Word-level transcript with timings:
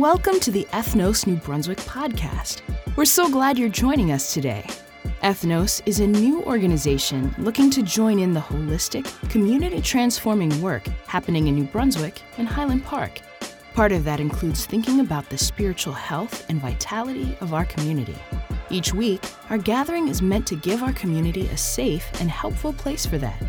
welcome 0.00 0.40
to 0.40 0.50
the 0.50 0.66
Ethnos 0.72 1.26
New 1.26 1.36
Brunswick 1.36 1.76
podcast. 1.76 2.62
We're 2.96 3.04
so 3.04 3.28
glad 3.28 3.58
you're 3.58 3.68
joining 3.68 4.12
us 4.12 4.32
today. 4.32 4.64
Ethnos 5.22 5.82
is 5.84 6.00
a 6.00 6.06
new 6.06 6.42
organization 6.44 7.34
looking 7.36 7.68
to 7.68 7.82
join 7.82 8.18
in 8.18 8.32
the 8.32 8.40
holistic, 8.40 9.04
community 9.28 9.82
transforming 9.82 10.58
work 10.62 10.86
happening 11.06 11.48
in 11.48 11.54
New 11.54 11.64
Brunswick 11.64 12.22
and 12.38 12.48
Highland 12.48 12.82
Park. 12.82 13.20
Part 13.74 13.92
of 13.92 14.04
that 14.04 14.20
includes 14.20 14.64
thinking 14.64 15.00
about 15.00 15.28
the 15.28 15.36
spiritual 15.36 15.92
health 15.92 16.48
and 16.48 16.62
vitality 16.62 17.36
of 17.42 17.52
our 17.52 17.66
community. 17.66 18.16
Each 18.70 18.94
week, 18.94 19.22
our 19.50 19.58
gathering 19.58 20.08
is 20.08 20.22
meant 20.22 20.46
to 20.46 20.56
give 20.56 20.82
our 20.82 20.94
community 20.94 21.46
a 21.48 21.58
safe 21.58 22.10
and 22.22 22.30
helpful 22.30 22.72
place 22.72 23.04
for 23.04 23.18
that. 23.18 23.42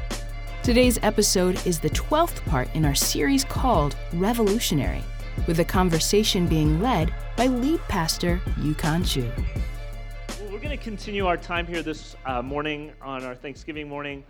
Today's 0.63 0.99
episode 1.02 1.66
is 1.66 1.80
the 1.80 1.91
12th 1.91 2.44
part 2.48 2.68
in 2.76 2.84
our 2.84 2.94
series 2.94 3.45
called 3.45 3.95
Revolutionary, 4.12 5.02
with 5.48 5.58
the 5.58 5.66
conversation 5.66 6.48
being 6.48 6.81
led 6.81 7.13
by 7.35 7.48
lead 7.48 7.80
pastor 7.88 8.40
Yukon 8.59 9.03
Chu 9.03 9.21
Well, 9.21 10.52
we're 10.52 10.59
going 10.59 10.70
to 10.70 10.77
continue 10.77 11.26
our 11.26 11.38
time 11.38 11.67
here 11.67 11.81
this 11.81 12.16
uh, 12.26 12.41
morning 12.41 12.91
on 13.02 13.23
our 13.23 13.35
Thanksgiving 13.35 13.90
morning 13.90 14.23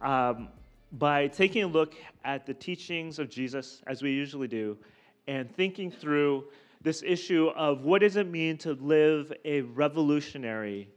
um, 0.00 0.48
by 0.92 1.28
taking 1.28 1.64
a 1.64 1.66
look 1.66 1.94
at 2.24 2.46
the 2.46 2.54
teachings 2.54 3.18
of 3.18 3.30
Jesus, 3.30 3.82
as 3.86 4.02
we 4.02 4.10
usually 4.12 4.48
do, 4.48 4.76
and 5.26 5.54
thinking 5.54 5.90
through 5.90 6.44
this 6.82 7.02
issue 7.02 7.48
of 7.56 7.84
what 7.84 8.00
does 8.00 8.16
it 8.16 8.26
mean 8.26 8.56
to 8.58 8.72
live 8.74 9.32
a 9.44 9.60
revolutionary 9.60 10.88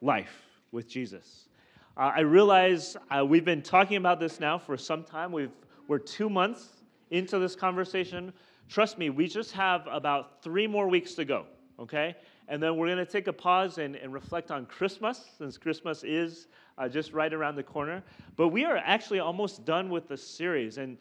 life 0.00 0.44
with 0.72 0.88
Jesus. 0.88 1.48
Uh, 1.96 2.12
I 2.14 2.20
realize 2.20 2.96
uh, 3.10 3.24
we've 3.24 3.44
been 3.44 3.62
talking 3.62 3.96
about 3.96 4.20
this 4.20 4.40
now 4.40 4.58
for 4.58 4.76
some 4.76 5.04
time. 5.04 5.32
We've, 5.32 5.52
we're 5.88 5.98
two 5.98 6.28
months 6.28 6.68
into 7.10 7.38
this 7.38 7.54
conversation. 7.54 8.32
Trust 8.68 8.98
me, 8.98 9.10
we 9.10 9.28
just 9.28 9.52
have 9.52 9.86
about 9.90 10.42
three 10.42 10.66
more 10.66 10.88
weeks 10.88 11.14
to 11.14 11.24
go, 11.24 11.46
okay? 11.78 12.16
And 12.48 12.62
then 12.62 12.76
we're 12.76 12.86
going 12.86 12.98
to 12.98 13.10
take 13.10 13.26
a 13.26 13.32
pause 13.32 13.78
and, 13.78 13.96
and 13.96 14.12
reflect 14.12 14.50
on 14.50 14.66
Christmas, 14.66 15.24
since 15.38 15.56
Christmas 15.56 16.04
is 16.04 16.48
uh, 16.78 16.88
just 16.88 17.12
right 17.12 17.32
around 17.32 17.56
the 17.56 17.62
corner. 17.62 18.02
But 18.36 18.48
we 18.48 18.64
are 18.64 18.76
actually 18.76 19.20
almost 19.20 19.64
done 19.64 19.90
with 19.90 20.08
the 20.08 20.16
series. 20.16 20.78
And 20.78 20.98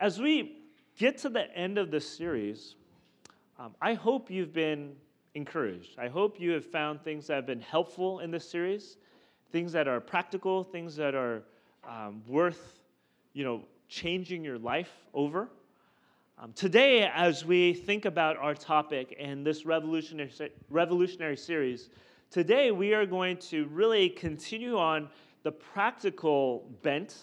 as 0.00 0.20
we 0.20 0.58
get 0.98 1.18
to 1.18 1.28
the 1.28 1.54
end 1.56 1.78
of 1.78 1.90
the 1.90 2.00
series, 2.00 2.74
um, 3.58 3.74
I 3.80 3.94
hope 3.94 4.30
you've 4.30 4.52
been 4.52 4.94
encouraged. 5.34 5.98
I 5.98 6.08
hope 6.08 6.40
you 6.40 6.52
have 6.52 6.64
found 6.64 7.02
things 7.02 7.26
that 7.26 7.34
have 7.34 7.46
been 7.46 7.60
helpful 7.60 8.20
in 8.20 8.30
this 8.30 8.48
series, 8.48 8.96
things 9.52 9.72
that 9.72 9.86
are 9.86 10.00
practical, 10.00 10.64
things 10.64 10.96
that 10.96 11.14
are 11.14 11.42
um, 11.88 12.22
worth, 12.26 12.80
you 13.32 13.44
know, 13.44 13.62
changing 13.88 14.44
your 14.44 14.58
life 14.58 14.90
over. 15.14 15.48
Um, 16.38 16.52
today, 16.52 17.10
as 17.14 17.46
we 17.46 17.72
think 17.72 18.04
about 18.04 18.36
our 18.36 18.52
topic 18.52 19.16
and 19.18 19.44
this 19.44 19.64
revolutionary, 19.64 20.30
revolutionary 20.68 21.36
series, 21.38 21.88
today 22.30 22.70
we 22.72 22.92
are 22.92 23.06
going 23.06 23.38
to 23.38 23.64
really 23.68 24.10
continue 24.10 24.76
on 24.76 25.08
the 25.44 25.52
practical 25.52 26.68
bent 26.82 27.16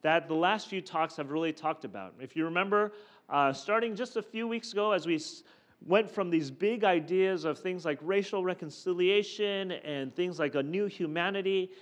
that 0.00 0.26
the 0.26 0.34
last 0.34 0.68
few 0.68 0.80
talks 0.80 1.16
have 1.16 1.30
really 1.30 1.52
talked 1.52 1.84
about. 1.84 2.14
If 2.18 2.34
you 2.34 2.46
remember, 2.46 2.92
uh, 3.28 3.52
starting 3.52 3.94
just 3.94 4.16
a 4.16 4.22
few 4.22 4.48
weeks 4.48 4.72
ago, 4.72 4.92
as 4.92 5.04
we 5.06 5.16
s- 5.16 5.42
went 5.84 6.10
from 6.10 6.30
these 6.30 6.50
big 6.50 6.82
ideas 6.82 7.44
of 7.44 7.58
things 7.58 7.84
like 7.84 7.98
racial 8.00 8.42
reconciliation 8.42 9.72
and 9.72 10.16
things 10.16 10.38
like 10.38 10.54
a 10.54 10.62
new 10.62 10.86
humanity, 10.86 11.72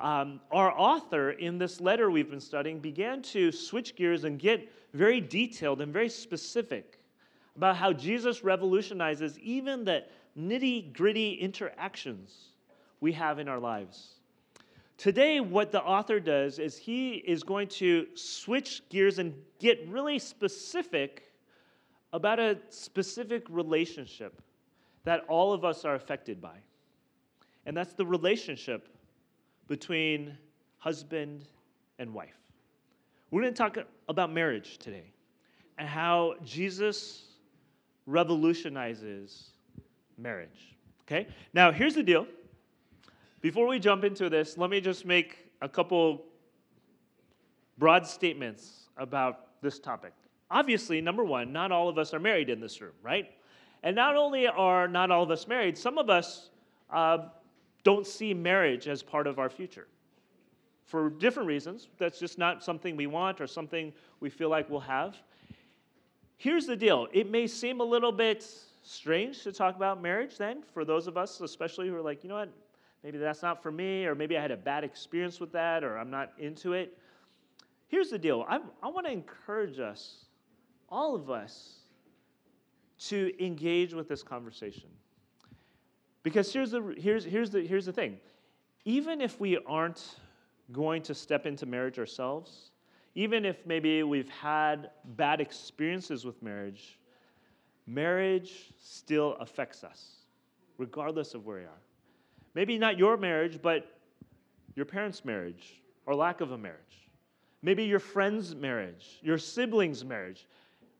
um, 0.00 0.40
our 0.50 0.72
author 0.72 1.32
in 1.32 1.58
this 1.58 1.78
letter 1.78 2.10
we've 2.10 2.30
been 2.30 2.40
studying 2.40 2.78
began 2.78 3.20
to 3.20 3.52
switch 3.52 3.96
gears 3.96 4.24
and 4.24 4.38
get 4.38 4.66
very 4.96 5.20
detailed 5.20 5.80
and 5.80 5.92
very 5.92 6.08
specific 6.08 6.98
about 7.56 7.76
how 7.76 7.92
Jesus 7.92 8.44
revolutionizes 8.44 9.38
even 9.38 9.84
the 9.84 10.04
nitty 10.38 10.92
gritty 10.92 11.32
interactions 11.32 12.52
we 13.00 13.12
have 13.12 13.38
in 13.38 13.48
our 13.48 13.58
lives. 13.58 14.14
Today, 14.98 15.40
what 15.40 15.72
the 15.72 15.82
author 15.82 16.20
does 16.20 16.58
is 16.58 16.76
he 16.76 17.14
is 17.16 17.42
going 17.42 17.68
to 17.68 18.06
switch 18.14 18.82
gears 18.88 19.18
and 19.18 19.34
get 19.58 19.86
really 19.88 20.18
specific 20.18 21.22
about 22.12 22.38
a 22.38 22.58
specific 22.70 23.44
relationship 23.50 24.40
that 25.04 25.24
all 25.28 25.52
of 25.52 25.64
us 25.64 25.84
are 25.84 25.94
affected 25.94 26.40
by. 26.40 26.56
And 27.66 27.76
that's 27.76 27.92
the 27.92 28.06
relationship 28.06 28.88
between 29.68 30.36
husband 30.78 31.44
and 31.98 32.14
wife. 32.14 32.38
We're 33.30 33.42
going 33.42 33.52
to 33.52 33.58
talk 33.58 33.76
about 34.08 34.32
marriage 34.32 34.78
today 34.78 35.12
and 35.78 35.88
how 35.88 36.34
Jesus 36.44 37.24
revolutionizes 38.06 39.50
marriage. 40.16 40.76
Okay? 41.02 41.28
Now, 41.52 41.70
here's 41.72 41.94
the 41.94 42.02
deal. 42.02 42.26
Before 43.40 43.66
we 43.66 43.78
jump 43.78 44.04
into 44.04 44.28
this, 44.28 44.56
let 44.56 44.70
me 44.70 44.80
just 44.80 45.04
make 45.04 45.50
a 45.62 45.68
couple 45.68 46.24
broad 47.78 48.06
statements 48.06 48.88
about 48.96 49.60
this 49.62 49.78
topic. 49.78 50.12
Obviously, 50.50 51.00
number 51.00 51.24
one, 51.24 51.52
not 51.52 51.72
all 51.72 51.88
of 51.88 51.98
us 51.98 52.14
are 52.14 52.20
married 52.20 52.48
in 52.48 52.60
this 52.60 52.80
room, 52.80 52.92
right? 53.02 53.30
And 53.82 53.94
not 53.94 54.16
only 54.16 54.46
are 54.46 54.88
not 54.88 55.10
all 55.10 55.22
of 55.22 55.30
us 55.30 55.46
married, 55.46 55.76
some 55.76 55.98
of 55.98 56.08
us 56.08 56.50
uh, 56.90 57.18
don't 57.84 58.06
see 58.06 58.32
marriage 58.32 58.88
as 58.88 59.02
part 59.02 59.26
of 59.26 59.38
our 59.38 59.50
future. 59.50 59.86
For 60.86 61.10
different 61.10 61.48
reasons, 61.48 61.88
that's 61.98 62.18
just 62.18 62.38
not 62.38 62.62
something 62.62 62.96
we 62.96 63.08
want 63.08 63.40
or 63.40 63.48
something 63.48 63.92
we 64.20 64.30
feel 64.30 64.48
like 64.48 64.70
we'll 64.70 64.80
have. 64.80 65.16
Here's 66.36 66.66
the 66.66 66.76
deal 66.76 67.08
it 67.12 67.30
may 67.30 67.46
seem 67.46 67.80
a 67.80 67.84
little 67.84 68.12
bit 68.12 68.48
strange 68.82 69.42
to 69.42 69.52
talk 69.52 69.74
about 69.74 70.00
marriage 70.00 70.38
then, 70.38 70.62
for 70.72 70.84
those 70.84 71.08
of 71.08 71.16
us, 71.16 71.40
especially 71.40 71.88
who 71.88 71.96
are 71.96 72.02
like, 72.02 72.22
you 72.22 72.28
know 72.28 72.36
what, 72.36 72.50
maybe 73.02 73.18
that's 73.18 73.42
not 73.42 73.62
for 73.62 73.72
me, 73.72 74.06
or 74.06 74.14
maybe 74.14 74.38
I 74.38 74.42
had 74.42 74.52
a 74.52 74.56
bad 74.56 74.84
experience 74.84 75.40
with 75.40 75.50
that, 75.52 75.82
or 75.82 75.98
I'm 75.98 76.10
not 76.10 76.32
into 76.38 76.72
it. 76.72 76.96
Here's 77.88 78.10
the 78.10 78.18
deal 78.18 78.44
I, 78.48 78.60
I 78.80 78.88
want 78.88 79.06
to 79.06 79.12
encourage 79.12 79.80
us, 79.80 80.26
all 80.88 81.16
of 81.16 81.30
us, 81.30 81.78
to 83.08 83.32
engage 83.44 83.92
with 83.92 84.08
this 84.08 84.22
conversation. 84.22 84.88
Because 86.22 86.52
here's 86.52 86.70
the, 86.70 86.94
here's, 86.96 87.24
here's, 87.24 87.50
the, 87.50 87.66
here's 87.66 87.86
the 87.86 87.92
thing 87.92 88.18
even 88.84 89.20
if 89.20 89.40
we 89.40 89.58
aren't 89.66 90.16
going 90.72 91.02
to 91.02 91.14
step 91.14 91.46
into 91.46 91.66
marriage 91.66 91.98
ourselves, 91.98 92.70
even 93.14 93.44
if 93.44 93.64
maybe 93.66 94.02
we've 94.02 94.28
had 94.28 94.90
bad 95.16 95.40
experiences 95.40 96.24
with 96.24 96.42
marriage, 96.42 96.98
marriage 97.86 98.72
still 98.78 99.34
affects 99.40 99.84
us, 99.84 100.16
regardless 100.78 101.34
of 101.34 101.46
where 101.46 101.58
we 101.58 101.64
are. 101.64 101.82
Maybe 102.54 102.78
not 102.78 102.98
your 102.98 103.16
marriage, 103.16 103.60
but 103.62 103.98
your 104.74 104.86
parents' 104.86 105.24
marriage 105.24 105.82
or 106.04 106.14
lack 106.14 106.40
of 106.40 106.52
a 106.52 106.58
marriage. 106.58 106.80
Maybe 107.62 107.84
your 107.84 107.98
friend's 107.98 108.54
marriage, 108.54 109.18
your 109.22 109.38
sibling's 109.38 110.04
marriage. 110.04 110.46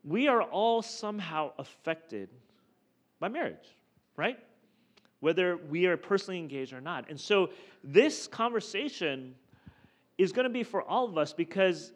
We 0.05 0.29
are 0.29 0.43
all 0.43 0.83
somehow 0.83 1.53
affected 1.59 2.29
by 3.21 3.29
marriage, 3.29 3.77
right? 4.17 4.39
whether 5.21 5.57
we 5.57 5.87
are 5.87 5.97
personally 5.97 6.39
engaged 6.39 6.73
or 6.73 6.81
not. 6.81 7.09
And 7.09 7.19
so 7.19 7.51
this 7.83 8.27
conversation 8.27 9.35
is 10.19 10.33
going 10.33 10.45
to 10.45 10.51
be 10.53 10.63
for 10.63 10.83
all 10.83 11.09
of 11.09 11.19
us 11.19 11.33
because 11.33 11.93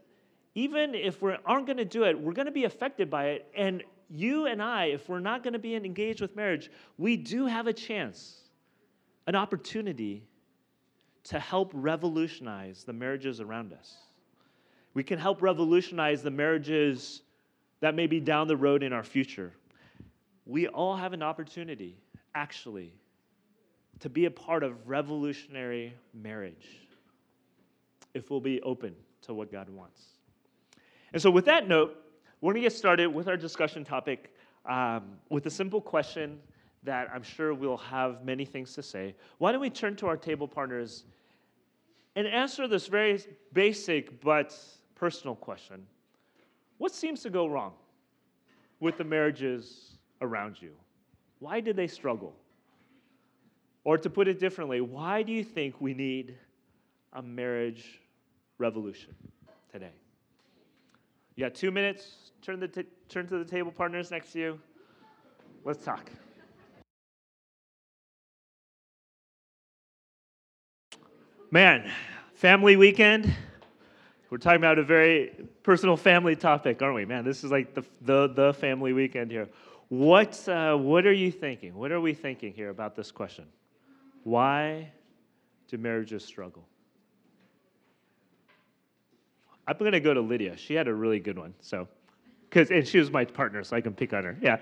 even 0.55 0.95
if 0.95 1.23
we 1.23 1.35
aren't 1.47 1.67
going 1.67 1.79
to 1.79 1.85
do 1.85 2.05
it, 2.05 2.19
we're 2.19 2.33
going 2.33 2.47
to 2.47 2.53
be 2.53 2.65
affected 2.65 3.09
by 3.09 3.27
it. 3.27 3.47
And 3.57 3.83
you 4.09 4.47
and 4.47 4.63
I, 4.63 4.87
if 4.87 5.09
we're 5.09 5.21
not 5.21 5.43
going 5.43 5.53
to 5.53 5.59
be 5.59 5.75
engaged 5.75 6.21
with 6.21 6.35
marriage, 6.35 6.71
we 6.99 7.17
do 7.17 7.47
have 7.47 7.67
a 7.67 7.73
chance, 7.73 8.41
an 9.27 9.37
opportunity 9.37 10.25
to 11.25 11.39
help 11.39 11.71
revolutionize 11.75 12.85
the 12.85 12.93
marriages 12.93 13.41
around 13.41 13.73
us. 13.73 13.95
We 14.95 15.05
can 15.05 15.19
help 15.19 15.41
revolutionize 15.43 16.23
the 16.23 16.31
marriages 16.31 17.23
that 17.81 17.95
may 17.95 18.07
be 18.07 18.19
down 18.19 18.49
the 18.49 18.57
road 18.57 18.83
in 18.83 18.93
our 18.93 19.05
future. 19.05 19.53
We 20.47 20.67
all 20.67 20.97
have 20.97 21.13
an 21.13 21.23
opportunity, 21.23 21.97
actually, 22.35 22.93
to 24.01 24.09
be 24.09 24.25
a 24.25 24.31
part 24.31 24.65
of 24.65 24.89
revolutionary 24.89 25.95
marriage 26.13 26.67
if 28.15 28.31
we'll 28.31 28.41
be 28.41 28.61
open 28.63 28.95
to 29.23 29.35
what 29.35 29.51
God 29.51 29.69
wants. 29.69 30.03
And 31.13 31.21
so, 31.21 31.31
with 31.31 31.45
that 31.47 31.69
note, 31.69 31.97
we're 32.41 32.53
going 32.53 32.63
to 32.63 32.67
get 32.69 32.77
started 32.77 33.09
with 33.09 33.29
our 33.29 33.37
discussion 33.37 33.85
topic 33.85 34.35
um, 34.67 35.19
with 35.29 35.47
a 35.47 35.51
simple 35.51 35.81
question 35.81 36.39
that 36.83 37.09
I'm 37.13 37.23
sure 37.23 37.53
we'll 37.53 37.77
have 37.77 38.25
many 38.25 38.45
things 38.45 38.75
to 38.75 38.83
say. 38.83 39.15
Why 39.39 39.53
don't 39.53 39.61
we 39.61 39.71
turn 39.71 39.97
to 39.97 40.07
our 40.07 40.17
table 40.17 40.49
partners 40.49 41.05
and 42.17 42.27
answer 42.27 42.67
this 42.67 42.87
very 42.87 43.21
basic 43.53 44.21
but 44.21 44.57
personal 44.95 45.35
question 45.35 45.87
What 46.79 46.95
seems 46.95 47.23
to 47.23 47.31
go 47.31 47.47
wrong 47.47 47.73
with 48.81 48.97
the 48.97 49.05
marriages 49.05 49.99
around 50.21 50.61
you? 50.61 50.73
Why 51.39 51.61
did 51.61 51.77
they 51.77 51.87
struggle? 51.87 52.35
Or 53.85 53.97
to 53.97 54.11
put 54.11 54.29
it 54.29 54.39
differently, 54.39 54.81
why 54.81 55.23
do 55.23 55.33
you 55.33 55.43
think 55.43 55.81
we 55.81 55.95
need 55.95 56.37
a 57.13 57.23
marriage 57.23 58.01
revolution 58.59 59.15
today? 59.73 59.93
You 61.37 61.45
got 61.45 61.55
two 61.55 61.71
minutes. 61.71 62.33
Turn, 62.43 62.61
the 62.61 62.69
t- 62.69 62.85
turn 63.09 63.27
to 63.29 63.39
the 63.39 63.45
table 63.45 63.73
partners 63.73 64.11
next 64.11 64.33
to 64.33 64.39
you. 64.39 64.61
Let's 65.65 65.85
talk. 65.85 66.11
Man, 71.51 71.91
family 72.35 72.77
weekend. 72.77 73.35
We're 74.31 74.39
talking 74.39 74.59
about 74.59 74.79
a 74.79 74.85
very 74.85 75.33
personal 75.65 75.97
family 75.97 76.37
topic, 76.37 76.81
aren't 76.81 76.95
we? 76.95 77.05
Man, 77.05 77.25
this 77.25 77.43
is 77.43 77.51
like 77.51 77.75
the, 77.75 77.83
the, 78.03 78.29
the 78.29 78.55
family 78.55 78.93
weekend 78.93 79.33
here. 79.33 79.49
What, 79.89 80.49
uh, 80.49 80.77
what 80.77 81.05
are 81.05 81.13
you 81.13 81.33
thinking? 81.33 81.75
What 81.75 81.91
are 81.91 82.01
we 82.01 82.15
thinking 82.15 82.53
here 82.53 82.69
about 82.69 82.95
this 82.95 83.11
question? 83.11 83.47
Why 84.23 84.93
do 85.67 85.79
marriages 85.79 86.25
struggle? 86.25 86.65
I'm 89.71 89.79
going 89.79 89.93
to 89.93 90.01
go 90.01 90.13
to 90.13 90.21
Lydia. 90.21 90.57
She 90.57 90.75
had 90.75 90.89
a 90.89 90.95
really 90.95 91.21
good 91.21 91.39
one. 91.39 91.55
So, 91.61 91.87
because 92.49 92.73
and 92.73 92.87
she 92.87 92.99
was 92.99 93.13
my 93.13 93.25
partner, 93.25 93.63
so 93.63 93.77
I 93.77 93.81
can 93.81 93.95
pick 93.95 94.13
on 94.13 94.25
her. 94.25 94.37
Yeah. 94.43 94.57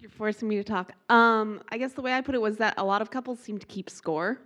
You're 0.00 0.10
forcing 0.10 0.48
me 0.48 0.56
to 0.56 0.64
talk. 0.64 0.92
Um, 1.08 1.62
I 1.70 1.78
guess 1.78 1.94
the 1.94 2.02
way 2.02 2.12
I 2.12 2.20
put 2.20 2.34
it 2.34 2.40
was 2.40 2.58
that 2.58 2.74
a 2.76 2.84
lot 2.84 3.00
of 3.00 3.10
couples 3.10 3.40
seem 3.40 3.56
to 3.58 3.66
keep 3.66 3.88
score, 3.88 4.38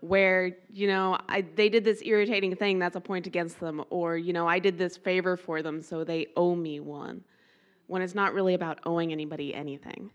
where 0.00 0.56
you 0.72 0.86
know 0.86 1.18
I, 1.28 1.42
they 1.42 1.68
did 1.68 1.84
this 1.84 2.00
irritating 2.02 2.56
thing 2.56 2.78
that's 2.78 2.96
a 2.96 3.00
point 3.00 3.26
against 3.26 3.60
them, 3.60 3.84
or 3.90 4.16
you 4.16 4.32
know 4.32 4.48
I 4.48 4.58
did 4.58 4.78
this 4.78 4.96
favor 4.96 5.36
for 5.36 5.60
them, 5.60 5.82
so 5.82 6.02
they 6.02 6.28
owe 6.34 6.54
me 6.54 6.80
one, 6.80 7.22
when 7.88 8.00
it's 8.00 8.14
not 8.14 8.32
really 8.32 8.54
about 8.54 8.78
owing 8.86 9.12
anybody 9.12 9.54
anything. 9.54 10.10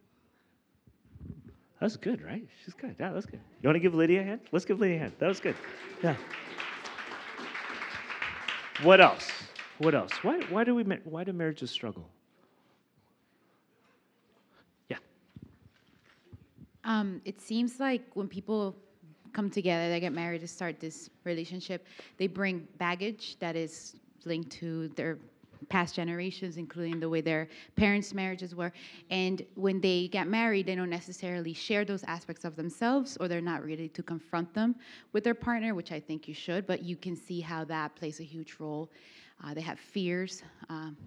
That's 1.80 1.95
good, 1.95 2.24
right? 2.24 2.45
She's 2.65 2.74
good. 2.74 2.95
Yeah, 3.00 3.12
that's 3.12 3.27
good. 3.27 3.39
You 3.62 3.68
want 3.68 3.75
to 3.75 3.80
give 3.80 3.94
Lydia 3.94 4.21
a 4.21 4.24
hand? 4.24 4.41
Let's 4.51 4.65
give 4.65 4.80
Lydia 4.80 4.97
a 4.97 5.00
hand. 5.00 5.13
That 5.19 5.27
was 5.27 5.39
good. 5.39 5.56
Yeah. 6.03 6.15
What 8.84 9.02
else? 9.02 9.30
What 9.80 9.94
else? 9.94 10.12
Why, 10.22 10.40
why 10.50 10.64
do 10.64 10.74
we 10.74 10.84
why 10.84 11.26
do 11.26 11.34
marriages 11.34 11.70
struggle? 11.70 12.08
Yeah. 14.88 14.98
Um, 16.86 17.22
it 17.26 17.42
seems 17.42 17.80
like 17.80 18.02
when 18.14 18.30
people 18.30 18.76
come 19.34 19.50
together, 19.50 19.90
they 19.90 20.00
get 20.00 20.14
married 20.14 20.42
to 20.42 20.48
start 20.48 20.80
this 20.80 21.10
relationship, 21.26 21.86
they 22.18 22.28
bring 22.28 22.68
baggage 22.78 23.36
that 23.40 23.56
is 23.56 23.96
linked 24.26 24.52
to 24.52 24.88
their 24.90 25.18
past 25.69 25.95
generations, 25.95 26.57
including 26.57 27.00
the 27.00 27.07
way 27.07 27.21
their 27.21 27.48
parents' 27.75 28.13
marriages 28.13 28.56
were. 28.56 28.74
And 29.10 29.45
when 29.56 29.80
they 29.80 30.07
get 30.07 30.27
married, 30.27 30.66
they 30.66 30.75
don't 30.75 30.89
necessarily 30.89 31.54
share 31.54 31.86
those 31.86 32.04
aspects 32.04 32.44
of 32.44 32.56
themselves, 32.56 33.18
or 33.19 33.27
they're 33.27 33.42
not 33.42 33.66
ready 33.66 33.88
to 33.88 34.04
confront 34.04 34.54
them 34.54 34.75
with 35.13 35.24
their 35.24 35.36
partner, 35.36 35.75
which 35.75 35.92
I 35.92 36.00
think 36.00 36.27
you 36.27 36.33
should. 36.33 36.68
But 36.68 36.83
you 36.83 36.95
can 36.95 37.16
see 37.16 37.39
how 37.39 37.63
that 37.66 37.95
plays 37.95 38.19
a 38.19 38.24
huge 38.24 38.56
role. 38.60 38.92
Uh, 39.44 39.54
they 39.54 39.62
have 39.62 39.80
fears. 39.80 40.44
Um, 40.69 40.98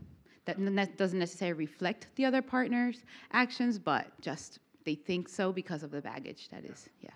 that 0.44 0.96
doesn't 0.96 1.18
necessarily 1.18 1.56
reflect 1.56 2.08
the 2.16 2.24
other 2.24 2.42
partner's 2.42 3.04
actions, 3.32 3.78
but 3.78 4.06
just 4.20 4.58
they 4.84 4.94
think 4.94 5.28
so 5.28 5.52
because 5.52 5.82
of 5.82 5.90
the 5.90 6.00
baggage 6.00 6.48
that 6.48 6.64
is, 6.64 6.88
yeah. 7.00 7.10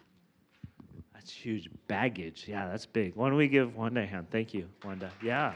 That's 1.12 1.32
huge 1.32 1.68
baggage. 1.88 2.44
Yeah, 2.46 2.68
that's 2.68 2.86
big. 2.86 3.16
Why 3.16 3.28
don't 3.28 3.36
we 3.36 3.48
give 3.48 3.74
Wanda 3.74 4.02
a 4.02 4.06
hand? 4.06 4.28
Thank 4.30 4.54
you, 4.54 4.68
Wanda. 4.84 5.10
Yeah. 5.20 5.54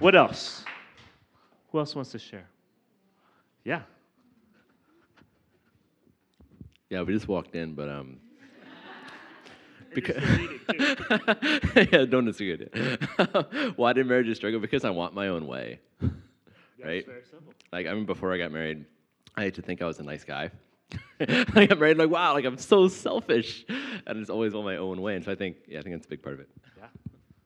What 0.00 0.14
else? 0.14 0.64
Who 1.70 1.78
else 1.78 1.94
wants 1.94 2.10
to 2.12 2.18
share? 2.18 2.48
Yeah. 3.64 3.82
Yeah, 6.88 7.02
we 7.02 7.12
just 7.12 7.28
walked 7.28 7.54
in, 7.54 7.74
but 7.74 7.88
um. 7.88 8.18
Because 9.94 10.22
yeah, 11.76 12.06
don't 12.08 12.24
disagree. 12.24 12.68
It. 12.72 13.72
Why 13.76 13.92
did 13.92 14.06
marriages 14.06 14.38
struggle? 14.38 14.60
Because 14.60 14.84
I 14.84 14.90
want 14.90 15.14
my 15.14 15.28
own 15.28 15.46
way, 15.46 15.80
right? 16.82 17.04
Like 17.72 17.86
I 17.86 17.92
mean, 17.92 18.06
before 18.06 18.32
I 18.32 18.38
got 18.38 18.52
married, 18.52 18.86
I 19.36 19.44
had 19.44 19.54
to 19.54 19.62
think 19.62 19.82
I 19.82 19.86
was 19.86 19.98
a 19.98 20.04
nice 20.04 20.24
guy. 20.24 20.50
Like 21.18 21.30
I 21.56 21.66
got 21.66 21.78
married, 21.78 21.98
like 21.98 22.08
wow, 22.08 22.34
like 22.34 22.44
I'm 22.44 22.56
so 22.56 22.88
selfish, 22.88 23.64
and 23.68 24.18
it's 24.18 24.30
always 24.30 24.54
on 24.54 24.64
my 24.64 24.76
own 24.76 25.02
way. 25.02 25.16
And 25.16 25.24
so 25.24 25.32
I 25.32 25.34
think, 25.34 25.56
yeah, 25.66 25.80
I 25.80 25.82
think 25.82 25.96
that's 25.96 26.06
a 26.06 26.08
big 26.08 26.22
part 26.22 26.34
of 26.34 26.40
it. 26.40 26.48
Yeah. 26.78 26.86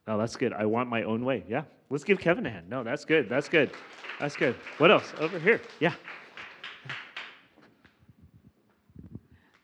No, 0.06 0.18
that's 0.18 0.36
good. 0.36 0.52
I 0.52 0.66
want 0.66 0.90
my 0.90 1.02
own 1.04 1.24
way. 1.24 1.44
Yeah. 1.48 1.62
Let's 1.94 2.02
give 2.02 2.18
Kevin 2.18 2.44
a 2.44 2.50
hand. 2.50 2.68
No, 2.68 2.82
that's 2.82 3.04
good. 3.04 3.28
That's 3.28 3.48
good. 3.48 3.70
That's 4.18 4.34
good. 4.34 4.56
What 4.78 4.90
else? 4.90 5.12
Over 5.20 5.38
here. 5.38 5.60
Yeah. 5.78 5.94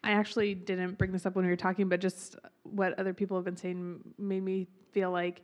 I 0.04 0.12
actually 0.12 0.54
didn't 0.54 0.96
bring 0.96 1.10
this 1.10 1.26
up 1.26 1.34
when 1.34 1.44
we 1.44 1.50
were 1.50 1.56
talking, 1.56 1.88
but 1.88 1.98
just 1.98 2.36
what 2.62 2.96
other 3.00 3.12
people 3.12 3.36
have 3.36 3.44
been 3.44 3.56
saying 3.56 3.98
made 4.16 4.44
me 4.44 4.68
feel 4.92 5.10
like, 5.10 5.42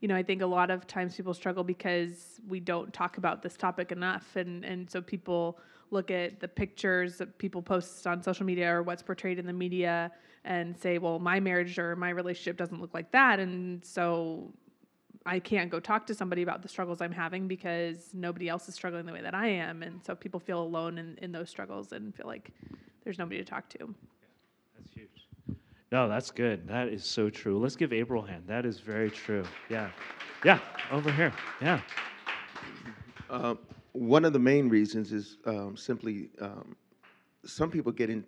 you 0.00 0.08
know, 0.08 0.16
I 0.16 0.22
think 0.22 0.40
a 0.40 0.46
lot 0.46 0.70
of 0.70 0.86
times 0.86 1.14
people 1.14 1.34
struggle 1.34 1.64
because 1.64 2.40
we 2.48 2.60
don't 2.60 2.94
talk 2.94 3.18
about 3.18 3.42
this 3.42 3.54
topic 3.54 3.92
enough. 3.92 4.34
And, 4.34 4.64
and 4.64 4.90
so 4.90 5.02
people 5.02 5.58
look 5.90 6.10
at 6.10 6.40
the 6.40 6.48
pictures 6.48 7.18
that 7.18 7.36
people 7.36 7.60
post 7.60 8.06
on 8.06 8.22
social 8.22 8.46
media 8.46 8.74
or 8.74 8.82
what's 8.82 9.02
portrayed 9.02 9.38
in 9.38 9.44
the 9.44 9.52
media 9.52 10.10
and 10.46 10.78
say, 10.78 10.96
well, 10.96 11.18
my 11.18 11.40
marriage 11.40 11.78
or 11.78 11.94
my 11.94 12.08
relationship 12.08 12.56
doesn't 12.56 12.80
look 12.80 12.94
like 12.94 13.12
that. 13.12 13.38
And 13.38 13.84
so 13.84 14.50
I 15.24 15.38
can't 15.38 15.70
go 15.70 15.78
talk 15.80 16.06
to 16.08 16.14
somebody 16.14 16.42
about 16.42 16.62
the 16.62 16.68
struggles 16.68 17.00
I'm 17.00 17.12
having 17.12 17.46
because 17.46 18.10
nobody 18.12 18.48
else 18.48 18.68
is 18.68 18.74
struggling 18.74 19.06
the 19.06 19.12
way 19.12 19.22
that 19.22 19.34
I 19.34 19.48
am. 19.48 19.82
And 19.82 20.04
so 20.04 20.14
people 20.14 20.40
feel 20.40 20.60
alone 20.60 20.98
in, 20.98 21.18
in 21.22 21.32
those 21.32 21.48
struggles 21.48 21.92
and 21.92 22.14
feel 22.14 22.26
like 22.26 22.50
there's 23.04 23.18
nobody 23.18 23.38
to 23.38 23.44
talk 23.44 23.68
to. 23.70 23.78
Yeah, 23.80 24.28
that's 24.76 24.92
huge. 24.92 25.28
No, 25.92 26.08
that's 26.08 26.30
good. 26.30 26.66
That 26.66 26.88
is 26.88 27.04
so 27.04 27.30
true. 27.30 27.58
Let's 27.58 27.76
give 27.76 27.92
April 27.92 28.24
a 28.24 28.28
hand. 28.28 28.44
That 28.46 28.66
is 28.66 28.80
very 28.80 29.10
true. 29.10 29.44
Yeah. 29.68 29.90
Yeah, 30.44 30.58
over 30.90 31.12
here. 31.12 31.32
Yeah. 31.60 31.80
Uh, 33.30 33.54
one 33.92 34.24
of 34.24 34.32
the 34.32 34.38
main 34.38 34.68
reasons 34.68 35.12
is 35.12 35.36
um, 35.46 35.76
simply 35.76 36.30
um, 36.40 36.74
some 37.44 37.70
people 37.70 37.92
get 37.92 38.10
in 38.10 38.24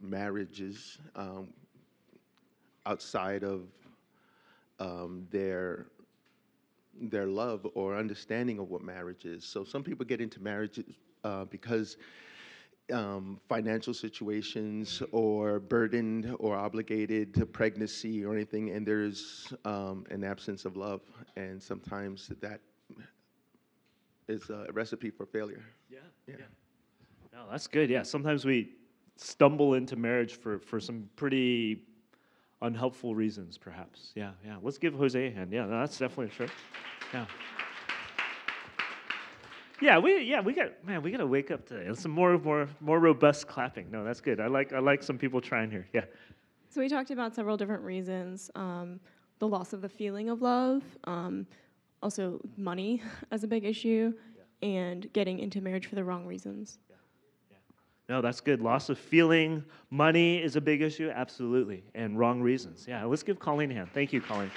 marriages 0.00 0.98
um, 1.16 1.48
outside 2.84 3.44
of 3.44 3.62
um, 4.80 5.26
their 5.30 5.86
their 7.00 7.26
love 7.26 7.66
or 7.74 7.96
understanding 7.96 8.58
of 8.58 8.70
what 8.70 8.82
marriage 8.82 9.24
is. 9.24 9.44
So 9.44 9.64
some 9.64 9.82
people 9.82 10.04
get 10.04 10.20
into 10.20 10.42
marriages 10.42 10.84
uh, 11.24 11.44
because 11.44 11.96
um, 12.92 13.40
financial 13.48 13.94
situations 13.94 15.02
or 15.12 15.58
burdened 15.58 16.34
or 16.38 16.56
obligated 16.56 17.34
to 17.34 17.46
pregnancy 17.46 18.24
or 18.24 18.34
anything, 18.34 18.70
and 18.70 18.86
there's 18.86 19.52
um, 19.64 20.04
an 20.10 20.22
absence 20.22 20.64
of 20.64 20.76
love, 20.76 21.00
and 21.36 21.62
sometimes 21.62 22.30
that 22.40 22.60
is 24.28 24.50
a 24.50 24.66
recipe 24.72 25.10
for 25.10 25.26
failure. 25.26 25.64
Yeah, 25.90 25.98
yeah. 26.26 26.34
yeah. 26.40 26.44
No, 27.32 27.46
that's 27.50 27.66
good. 27.66 27.90
Yeah, 27.90 28.02
sometimes 28.02 28.44
we 28.44 28.72
stumble 29.16 29.74
into 29.74 29.96
marriage 29.96 30.38
for, 30.38 30.58
for 30.58 30.80
some 30.80 31.08
pretty 31.16 31.82
unhelpful 32.62 33.14
reasons, 33.14 33.58
perhaps. 33.58 34.12
Yeah, 34.14 34.32
yeah. 34.44 34.56
Let's 34.62 34.78
give 34.78 34.94
Jose 34.94 35.26
a 35.26 35.30
hand. 35.30 35.52
Yeah, 35.52 35.66
no, 35.66 35.80
that's 35.80 35.98
definitely 35.98 36.34
true. 36.34 36.48
Yeah. 37.12 37.26
Yeah, 39.80 39.98
we 39.98 40.22
yeah 40.22 40.40
we 40.40 40.54
got 40.54 40.84
man 40.86 41.02
we 41.02 41.10
got 41.10 41.18
to 41.18 41.26
wake 41.26 41.50
up 41.50 41.66
today. 41.66 41.92
Some 41.94 42.12
more 42.12 42.38
more 42.38 42.68
more 42.80 43.00
robust 43.00 43.48
clapping. 43.48 43.90
No, 43.90 44.04
that's 44.04 44.20
good. 44.20 44.40
I 44.40 44.46
like 44.46 44.72
I 44.72 44.78
like 44.78 45.02
some 45.02 45.18
people 45.18 45.40
trying 45.40 45.70
here. 45.70 45.86
Yeah. 45.92 46.04
So 46.70 46.80
we 46.80 46.88
talked 46.88 47.10
about 47.10 47.34
several 47.34 47.56
different 47.56 47.82
reasons: 47.82 48.50
um, 48.54 49.00
the 49.40 49.48
loss 49.48 49.72
of 49.72 49.82
the 49.82 49.88
feeling 49.88 50.28
of 50.28 50.42
love, 50.42 50.82
um, 51.04 51.46
also 52.02 52.40
money 52.56 53.02
as 53.30 53.44
a 53.44 53.46
big 53.46 53.64
issue, 53.64 54.12
yeah. 54.36 54.68
and 54.68 55.12
getting 55.12 55.38
into 55.38 55.60
marriage 55.60 55.86
for 55.86 55.96
the 55.96 56.04
wrong 56.04 56.24
reasons. 56.24 56.78
Yeah. 56.88 56.93
No, 58.08 58.20
that's 58.20 58.40
good. 58.40 58.60
Loss 58.60 58.90
of 58.90 58.98
feeling, 58.98 59.64
money 59.90 60.42
is 60.42 60.56
a 60.56 60.60
big 60.60 60.82
issue, 60.82 61.10
absolutely, 61.14 61.82
and 61.94 62.18
wrong 62.18 62.42
reasons. 62.42 62.84
Yeah, 62.86 63.04
let's 63.04 63.22
give 63.22 63.38
Colleen 63.38 63.70
a 63.70 63.74
hand. 63.74 63.88
Thank 63.94 64.12
you, 64.12 64.20
Colleen. 64.20 64.50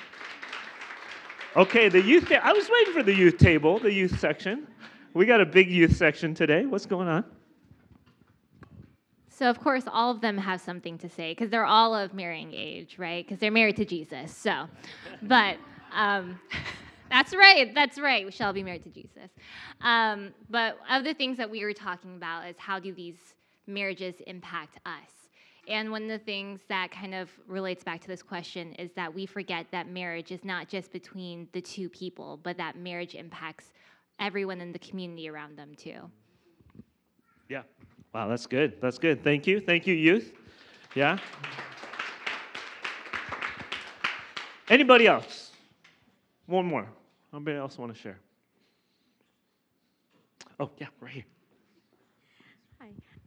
Okay, 1.56 1.88
the 1.88 2.02
youth. 2.02 2.28
Ta- 2.28 2.42
I 2.44 2.52
was 2.52 2.70
waiting 2.70 2.94
for 2.94 3.04
the 3.04 3.14
youth 3.14 3.38
table, 3.38 3.80
the 3.80 3.92
youth 3.92 4.20
section. 4.20 4.68
We 5.14 5.26
got 5.26 5.40
a 5.40 5.46
big 5.46 5.72
youth 5.72 5.96
section 5.96 6.34
today. 6.34 6.66
What's 6.66 6.86
going 6.86 7.08
on? 7.08 7.24
So, 9.30 9.50
of 9.50 9.60
course, 9.60 9.84
all 9.92 10.12
of 10.12 10.20
them 10.20 10.38
have 10.38 10.60
something 10.60 10.98
to 10.98 11.10
say 11.10 11.32
because 11.32 11.50
they're 11.50 11.66
all 11.66 11.96
of 11.96 12.14
marrying 12.14 12.54
age, 12.54 12.98
right? 13.00 13.26
Because 13.26 13.40
they're 13.40 13.52
married 13.52 13.78
to 13.78 13.86
Jesus. 13.86 14.36
So, 14.36 14.68
but 15.22 15.58
um, 15.94 16.40
that's 17.10 17.34
right. 17.34 17.74
That's 17.74 17.98
right. 17.98 18.26
We 18.26 18.32
shall 18.32 18.52
be 18.52 18.62
married 18.62 18.84
to 18.84 18.90
Jesus. 18.90 19.30
Um, 19.82 20.34
but 20.50 20.78
other 20.90 21.14
things 21.14 21.38
that 21.38 21.50
we 21.50 21.64
were 21.64 21.74
talking 21.74 22.16
about 22.18 22.48
is 22.48 22.56
how 22.58 22.80
do 22.80 22.94
these 22.94 23.16
marriages 23.68 24.16
impact 24.28 24.80
us? 24.86 25.28
And 25.68 25.92
one 25.92 26.04
of 26.04 26.10
the 26.10 26.20
things 26.20 26.62
that 26.70 26.92
kind 26.92 27.14
of 27.14 27.30
relates 27.46 27.84
back 27.84 28.00
to 28.02 28.08
this 28.08 28.24
question 28.24 28.72
is 28.74 28.92
that 28.96 29.14
we 29.14 29.26
forget 29.26 29.66
that 29.72 29.90
marriage 29.90 30.32
is 30.32 30.46
not 30.46 30.70
just 30.70 30.94
between 30.94 31.50
the 31.52 31.60
two 31.60 31.90
people, 31.90 32.40
but 32.42 32.58
that 32.58 32.78
marriage 32.78 33.16
impacts 33.16 33.74
everyone 34.20 34.62
in 34.62 34.72
the 34.72 34.80
community 34.80 35.30
around 35.30 35.58
them 35.58 35.76
too. 35.76 36.10
Yeah. 37.50 37.64
Wow, 38.14 38.30
that's 38.30 38.46
good. 38.46 38.80
That's 38.82 38.98
good. 38.98 39.24
Thank 39.24 39.46
you. 39.46 39.60
Thank 39.60 39.86
you, 39.86 39.94
youth. 39.94 40.32
Yeah. 40.96 41.18
Anybody 44.70 45.08
else? 45.08 45.52
One 46.46 46.66
more. 46.66 46.88
Anybody 47.34 47.58
else 47.58 47.78
want 47.78 47.94
to 47.94 48.00
share? 48.00 48.20
Oh, 50.60 50.72
yeah, 50.78 50.88
right 51.02 51.12
here. 51.12 51.24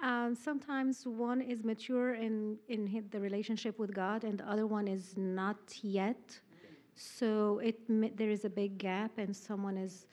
Um, 0.02 0.34
sometimes 0.34 1.06
one 1.06 1.40
is 1.42 1.62
mature 1.62 2.14
in, 2.14 2.56
in 2.68 3.04
the 3.10 3.20
relationship 3.20 3.78
with 3.78 3.94
God, 3.94 4.24
and 4.24 4.38
the 4.38 4.48
other 4.48 4.66
one 4.66 4.88
is 4.88 5.14
not 5.16 5.58
yet. 5.82 6.40
So 6.94 7.60
it 7.60 7.78
there 8.16 8.30
is 8.30 8.44
a 8.44 8.50
big 8.50 8.76
gap, 8.76 9.12
and 9.16 9.34
someone 9.34 9.76
is 9.76 10.06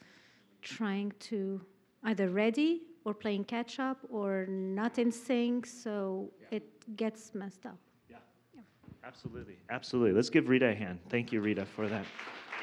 trying 0.62 1.12
to 1.20 1.60
either 2.04 2.28
ready 2.30 2.82
or 3.04 3.14
playing 3.14 3.44
catch 3.44 3.78
up 3.78 3.98
or 4.10 4.46
not 4.46 4.98
in 4.98 5.10
sync, 5.10 5.66
so 5.66 6.30
yeah. 6.40 6.56
it 6.56 6.96
gets 6.96 7.34
messed 7.34 7.66
up. 7.66 7.78
Yeah. 8.10 8.16
yeah. 8.54 8.60
Absolutely. 9.04 9.56
Absolutely. 9.70 10.12
Let's 10.12 10.30
give 10.30 10.48
Rita 10.48 10.68
a 10.68 10.74
hand. 10.74 10.98
Thank 11.08 11.32
you, 11.32 11.40
Rita, 11.40 11.64
for 11.64 11.88
that. 11.88 12.04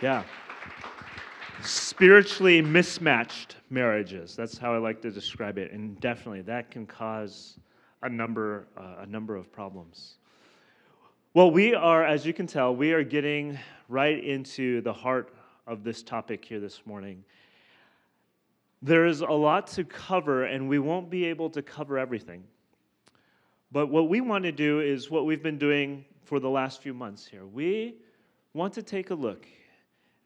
Yeah. 0.01 0.23
Spiritually 1.63 2.61
mismatched 2.61 3.57
marriages. 3.69 4.35
That's 4.35 4.57
how 4.57 4.73
I 4.73 4.77
like 4.77 5.01
to 5.01 5.11
describe 5.11 5.57
it. 5.57 5.71
And 5.71 5.99
definitely 5.99 6.41
that 6.41 6.71
can 6.71 6.85
cause 6.85 7.59
a 8.03 8.09
number, 8.09 8.67
uh, 8.77 9.01
a 9.01 9.05
number 9.05 9.35
of 9.35 9.51
problems. 9.51 10.15
Well, 11.33 11.51
we 11.51 11.73
are, 11.73 12.05
as 12.05 12.25
you 12.25 12.33
can 12.33 12.47
tell, 12.47 12.75
we 12.75 12.93
are 12.93 13.03
getting 13.03 13.57
right 13.89 14.23
into 14.23 14.81
the 14.81 14.93
heart 14.93 15.33
of 15.67 15.83
this 15.83 16.03
topic 16.03 16.45
here 16.45 16.59
this 16.59 16.81
morning. 16.85 17.23
There 18.81 19.05
is 19.05 19.21
a 19.21 19.25
lot 19.25 19.67
to 19.67 19.83
cover, 19.83 20.45
and 20.45 20.69
we 20.69 20.79
won't 20.79 21.09
be 21.09 21.25
able 21.25 21.49
to 21.49 21.61
cover 21.61 21.97
everything. 21.97 22.43
But 23.71 23.87
what 23.87 24.07
we 24.07 24.21
want 24.21 24.43
to 24.43 24.51
do 24.51 24.79
is 24.79 25.09
what 25.09 25.25
we've 25.25 25.43
been 25.43 25.57
doing 25.57 26.05
for 26.23 26.39
the 26.39 26.49
last 26.49 26.81
few 26.81 26.93
months 26.93 27.25
here. 27.25 27.45
We 27.45 27.95
want 28.53 28.73
to 28.75 28.83
take 28.83 29.09
a 29.09 29.15
look 29.15 29.47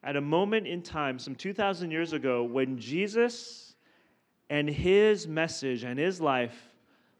at 0.03 0.15
a 0.15 0.21
moment 0.21 0.67
in 0.67 0.81
time, 0.81 1.19
some 1.19 1.35
2,000 1.35 1.91
years 1.91 2.13
ago, 2.13 2.43
when 2.43 2.77
Jesus 2.77 3.75
and 4.49 4.69
his 4.69 5.27
message 5.27 5.83
and 5.83 5.99
his 5.99 6.19
life 6.19 6.55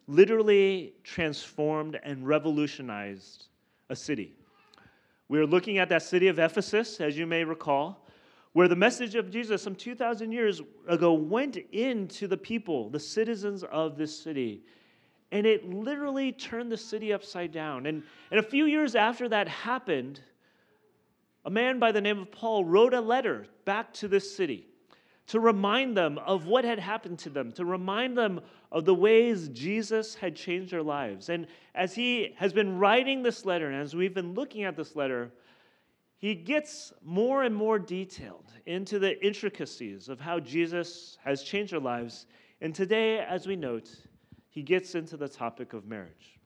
literally 0.08 0.94
transformed 1.04 2.00
and 2.04 2.26
revolutionized 2.26 3.46
a 3.90 3.96
city. 3.96 4.34
We 5.28 5.38
are 5.38 5.46
looking 5.46 5.78
at 5.78 5.90
that 5.90 6.02
city 6.02 6.28
of 6.28 6.40
Ephesus, 6.40 7.00
as 7.00 7.18
you 7.18 7.28
may 7.28 7.44
recall, 7.44 8.08
where 8.54 8.68
the 8.68 8.76
message 8.76 9.14
of 9.14 9.30
Jesus 9.30 9.62
some 9.62 9.76
2,000 9.76 10.32
years 10.32 10.62
ago 10.88 11.14
went 11.14 11.58
into 11.72 12.28
the 12.28 12.38
people, 12.38 12.90
the 12.90 13.00
citizens 13.00 13.64
of 13.66 13.96
this 13.96 14.18
city. 14.18 14.64
And 15.32 15.46
it 15.46 15.70
literally 15.70 16.32
turned 16.32 16.72
the 16.72 16.78
city 16.78 17.14
upside 17.14 17.52
down. 17.52 17.86
And, 17.86 18.02
and 18.32 18.40
a 18.40 18.44
few 18.44 18.66
years 18.66 18.96
after 18.96 19.30
that 19.30 19.48
happened, 19.48 20.22
a 21.50 21.52
man 21.52 21.80
by 21.80 21.92
the 21.92 22.00
name 22.00 22.20
of 22.20 22.32
Paul 22.32 22.64
wrote 22.64 22.94
a 22.94 23.02
letter 23.02 23.48
back 23.66 23.92
to 23.96 24.08
this 24.08 24.36
city 24.36 24.68
to 25.26 25.40
remind 25.40 25.98
them 25.98 26.20
of 26.20 26.46
what 26.46 26.64
had 26.64 26.78
happened 26.78 27.18
to 27.18 27.32
them, 27.32 27.52
to 27.54 27.66
remind 27.66 28.16
them 28.16 28.40
of 28.72 28.86
the 28.86 28.94
ways 28.94 29.50
Jesus 29.50 30.14
had 30.14 30.36
changed 30.36 30.72
their 30.72 30.84
lives. 30.84 31.28
And 31.30 31.48
as 31.74 31.96
he 31.96 32.36
has 32.38 32.54
been 32.54 32.78
writing 32.78 33.24
this 33.24 33.46
letter, 33.46 33.66
and 33.66 33.82
as 33.82 33.96
we've 33.96 34.14
been 34.14 34.36
looking 34.36 34.64
at 34.64 34.78
this 34.78 34.96
letter, 34.96 35.32
he 36.20 36.36
gets 36.36 36.94
more 37.04 37.42
and 37.42 37.56
more 37.56 37.80
detailed 37.80 38.52
into 38.68 39.00
the 39.00 39.20
intricacies 39.26 40.08
of 40.08 40.20
how 40.20 40.40
Jesus 40.40 41.18
has 41.24 41.42
changed 41.42 41.74
their 41.74 41.80
lives. 41.80 42.28
And 42.62 42.76
today, 42.76 43.26
as 43.28 43.48
we 43.48 43.56
note, 43.56 43.90
he 44.50 44.62
gets 44.62 44.94
into 44.94 45.18
the 45.18 45.28
topic 45.28 45.74
of 45.74 45.88
marriage. 45.88 46.38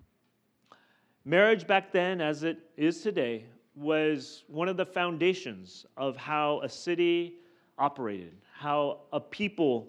Marriage 1.26 1.68
back 1.68 1.92
then, 1.92 2.22
as 2.22 2.44
it 2.44 2.60
is 2.78 3.02
today, 3.02 3.48
was 3.76 4.44
one 4.48 4.68
of 4.68 4.78
the 4.78 4.86
foundations 4.86 5.86
of 5.98 6.16
how 6.16 6.62
a 6.62 6.70
city 6.70 7.36
operated, 7.78 8.34
how 8.54 9.00
a 9.12 9.20
people 9.20 9.88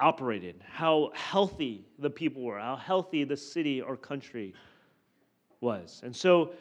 operated, 0.00 0.62
how 0.66 1.10
healthy 1.14 1.84
the 1.98 2.08
people 2.08 2.42
were, 2.42 2.58
how 2.58 2.76
healthy 2.76 3.24
the 3.24 3.36
city 3.36 3.80
or 3.80 3.96
country 3.96 4.54
was. 5.60 6.00
And 6.04 6.14
so 6.14 6.52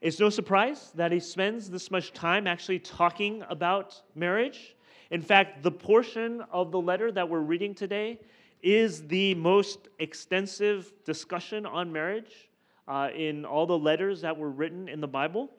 it's 0.00 0.18
no 0.18 0.28
surprise 0.28 0.92
that 0.94 1.12
he 1.12 1.20
spends 1.20 1.70
this 1.70 1.90
much 1.90 2.12
time 2.12 2.46
actually 2.46 2.80
talking 2.80 3.42
about 3.48 4.00
marriage. 4.14 4.76
In 5.10 5.22
fact, 5.22 5.62
the 5.62 5.70
portion 5.70 6.42
of 6.50 6.72
the 6.72 6.80
letter 6.80 7.12
that 7.12 7.28
we're 7.28 7.40
reading 7.40 7.74
today 7.74 8.18
is 8.62 9.06
the 9.06 9.34
most 9.36 9.88
extensive 9.98 10.92
discussion 11.04 11.64
on 11.64 11.92
marriage 11.92 12.49
uh, 12.88 13.08
in 13.14 13.44
all 13.44 13.66
the 13.66 13.78
letters 13.78 14.20
that 14.22 14.36
were 14.36 14.50
written 14.50 14.88
in 14.88 15.00
the 15.00 15.08
Bible. 15.08 15.50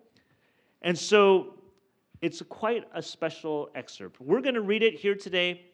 And 0.81 0.97
so 0.97 1.55
it's 2.21 2.41
quite 2.49 2.87
a 2.93 3.01
special 3.01 3.69
excerpt. 3.75 4.19
We're 4.21 4.41
going 4.41 4.55
to 4.55 4.61
read 4.61 4.83
it 4.83 4.95
here 4.95 5.15
today. 5.15 5.65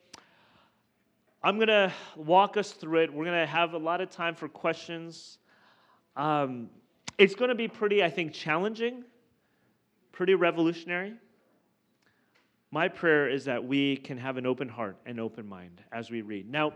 I'm 1.44 1.56
going 1.58 1.68
to 1.68 1.92
walk 2.16 2.58
us 2.58 2.72
through 2.72 3.04
it. 3.04 3.14
We're 3.14 3.26
going 3.26 3.40
to 3.40 3.46
have 3.46 3.74
a 3.74 3.78
lot 3.78 4.02
of 4.02 4.10
time 4.10 4.36
for 4.36 4.48
questions. 4.48 5.38
Um, 6.16 6.70
it's 7.18 7.36
going 7.36 7.50
to 7.50 7.56
be 7.56 7.68
pretty, 7.68 8.04
I 8.04 8.10
think, 8.10 8.34
challenging, 8.34 9.04
pretty 10.12 10.36
revolutionary. 10.36 11.14
My 12.72 12.88
prayer 12.88 13.30
is 13.30 13.46
that 13.46 13.64
we 13.64 13.98
can 13.98 14.18
have 14.18 14.38
an 14.38 14.46
open 14.46 14.68
heart 14.68 14.98
and 15.06 15.20
open 15.20 15.48
mind 15.48 15.82
as 15.92 16.10
we 16.10 16.22
read. 16.22 16.50
Now, 16.50 16.74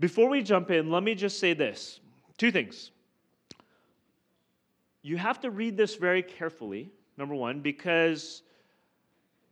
before 0.00 0.28
we 0.28 0.42
jump 0.42 0.70
in, 0.70 0.90
let 0.90 1.02
me 1.02 1.14
just 1.14 1.38
say 1.38 1.54
this 1.54 2.00
two 2.36 2.50
things 2.50 2.90
you 5.04 5.18
have 5.18 5.38
to 5.40 5.50
read 5.50 5.76
this 5.76 5.96
very 5.96 6.22
carefully, 6.22 6.90
number 7.18 7.34
one, 7.34 7.60
because 7.60 8.42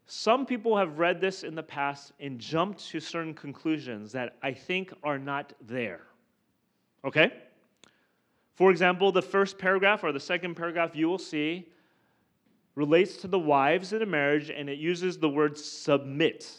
some 0.06 0.46
people 0.46 0.78
have 0.78 0.98
read 0.98 1.20
this 1.20 1.44
in 1.44 1.54
the 1.54 1.62
past 1.62 2.12
and 2.18 2.38
jumped 2.38 2.88
to 2.88 3.00
certain 3.00 3.34
conclusions 3.34 4.12
that 4.12 4.36
I 4.42 4.54
think 4.54 4.94
are 5.04 5.18
not 5.18 5.52
there. 5.60 6.00
Okay? 7.04 7.34
For 8.54 8.70
example, 8.70 9.12
the 9.12 9.20
first 9.20 9.58
paragraph 9.58 10.02
or 10.02 10.10
the 10.10 10.20
second 10.20 10.54
paragraph 10.54 10.96
you 10.96 11.06
will 11.06 11.18
see 11.18 11.68
relates 12.74 13.18
to 13.18 13.28
the 13.28 13.38
wives 13.38 13.92
in 13.92 14.00
a 14.00 14.06
marriage 14.06 14.48
and 14.48 14.70
it 14.70 14.78
uses 14.78 15.18
the 15.18 15.28
word 15.28 15.58
submit, 15.58 16.50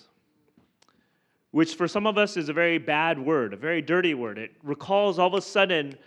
which 1.49 1.73
for 1.73 1.87
some 1.87 2.05
of 2.05 2.19
us 2.19 2.37
is 2.37 2.47
a 2.47 2.53
very 2.53 2.77
bad 2.77 3.17
word, 3.17 3.53
a 3.53 3.57
very 3.57 3.81
dirty 3.81 4.13
word. 4.13 4.37
It 4.37 4.51
recalls 4.61 5.17
all 5.17 5.29
of 5.29 5.33
a 5.33 5.41
sudden 5.41 5.97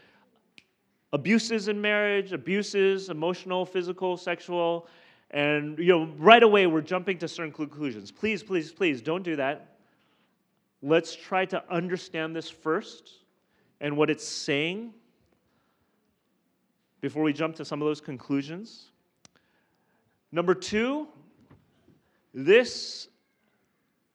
abuses 1.17 1.69
in 1.69 1.81
marriage, 1.81 2.35
abuses, 2.35 3.09
emotional, 3.09 3.65
physical, 3.65 4.19
sexual, 4.19 4.87
and 5.31 5.79
you 5.79 5.87
know, 5.87 6.13
right 6.19 6.43
away 6.43 6.67
we're 6.67 6.83
jumping 6.83 7.17
to 7.17 7.27
certain 7.27 7.51
conclusions. 7.51 8.11
Please, 8.11 8.43
please, 8.43 8.71
please 8.71 9.01
don't 9.01 9.23
do 9.23 9.35
that. 9.35 9.79
Let's 10.83 11.17
try 11.17 11.47
to 11.47 11.65
understand 11.71 12.37
this 12.37 12.51
first 12.51 13.13
and 13.81 13.97
what 13.97 14.11
it's 14.11 14.29
saying 14.29 14.93
before 17.01 17.23
we 17.23 17.33
jump 17.33 17.57
to 17.57 17.65
some 17.65 17.81
of 17.81 17.89
those 17.89 18.03
conclusions. 18.03 18.91
Number 20.33 20.55
two, 20.55 21.09
this 22.35 23.09